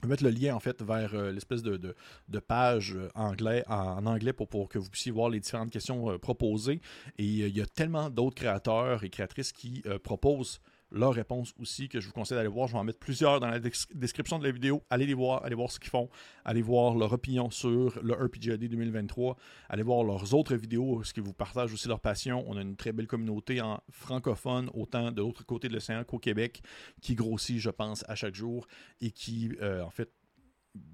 mettre 0.06 0.22
le 0.22 0.30
lien 0.30 0.54
en 0.54 0.60
fait 0.60 0.80
vers 0.82 1.14
euh, 1.14 1.32
l'espèce 1.32 1.62
de, 1.62 1.76
de, 1.76 2.38
page 2.38 2.94
euh, 2.94 3.08
anglais, 3.14 3.64
en, 3.68 4.06
anglais 4.06 4.32
pour, 4.32 4.48
pour, 4.48 4.68
que 4.68 4.78
vous 4.78 4.88
puissiez 4.88 5.10
voir 5.10 5.28
les 5.28 5.40
différentes 5.40 5.70
questions 5.70 6.10
euh, 6.10 6.18
proposées. 6.18 6.80
Et 7.18 7.24
il 7.24 7.56
y 7.56 7.60
a 7.60 7.66
tellement 7.66 8.08
d'autres 8.08 8.36
créateurs 8.36 9.02
et 9.02 9.10
créatrices 9.10 9.52
qui 9.52 9.82
proposent 10.02 10.60
leurs 10.90 11.12
réponses 11.12 11.54
aussi 11.58 11.88
que 11.88 12.00
je 12.00 12.06
vous 12.06 12.12
conseille 12.12 12.36
d'aller 12.36 12.48
voir. 12.48 12.68
Je 12.68 12.72
vais 12.72 12.78
en 12.78 12.84
mettre 12.84 12.98
plusieurs 12.98 13.40
dans 13.40 13.48
la 13.48 13.60
description 13.60 14.38
de 14.38 14.44
la 14.44 14.50
vidéo. 14.50 14.82
Allez 14.90 15.06
les 15.06 15.14
voir, 15.14 15.44
allez 15.44 15.54
voir 15.54 15.70
ce 15.70 15.78
qu'ils 15.78 15.90
font, 15.90 16.08
allez 16.44 16.62
voir 16.62 16.94
leur 16.94 17.12
opinion 17.12 17.50
sur 17.50 17.98
le 18.02 18.14
RPGAD 18.14 18.60
2023, 18.60 19.36
allez 19.68 19.82
voir 19.82 20.04
leurs 20.04 20.34
autres 20.34 20.54
vidéos, 20.56 21.02
ce 21.04 21.12
qu'ils 21.12 21.22
vous 21.22 21.32
partagent 21.32 21.72
aussi 21.72 21.88
leur 21.88 22.00
passion. 22.00 22.44
On 22.46 22.56
a 22.56 22.62
une 22.62 22.76
très 22.76 22.92
belle 22.92 23.06
communauté 23.06 23.60
en 23.60 23.80
francophone, 23.90 24.70
autant 24.74 25.12
de 25.12 25.20
l'autre 25.20 25.44
côté 25.44 25.68
de 25.68 25.74
l'océan 25.74 26.04
qu'au 26.04 26.18
Québec, 26.18 26.62
qui 27.00 27.14
grossit, 27.14 27.58
je 27.58 27.70
pense, 27.70 28.04
à 28.08 28.14
chaque 28.14 28.34
jour 28.34 28.66
et 29.00 29.10
qui, 29.10 29.52
euh, 29.60 29.82
en 29.82 29.90
fait, 29.90 30.10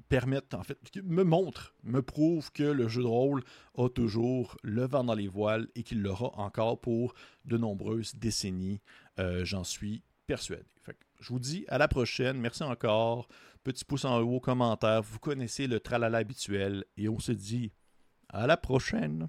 permettent, 0.09 0.55
en 0.55 0.63
fait, 0.63 0.79
me 1.03 1.25
montrent, 1.25 1.75
me 1.83 2.03
prouvent 2.03 2.53
que 2.53 2.63
le 2.63 2.89
jeu 2.89 3.03
de 3.03 3.09
rôle 3.09 3.43
a 3.77 3.89
toujours 3.89 4.57
le 4.63 4.87
vent 4.87 5.05
dans 5.05 5.15
les 5.15 5.29
voiles 5.29 5.69
et 5.75 5.83
qu'il 5.83 6.03
l'aura 6.03 6.31
encore 6.39 6.81
pour 6.81 7.15
de 7.45 7.57
nombreuses 7.57 8.15
décennies. 8.15 8.81
Euh, 9.19 9.45
j'en 9.45 9.65
suis 9.65 10.03
persuadé. 10.27 10.65
je 11.21 11.29
vous 11.29 11.39
dis 11.39 11.65
à 11.69 11.79
la 11.79 11.89
prochaine. 11.89 12.39
Merci 12.39 12.63
encore. 12.63 13.29
Petit 13.63 13.85
pouce 13.85 14.05
en 14.05 14.21
haut, 14.21 14.41
commentaire. 14.41 15.03
Vous 15.03 15.19
connaissez 15.19 15.67
le 15.67 15.81
tralala 15.81 16.19
habituel 16.19 16.85
et 16.97 17.09
on 17.09 17.19
se 17.19 17.33
dit 17.33 17.73
à 18.29 18.47
la 18.47 18.57
prochaine. 18.57 19.29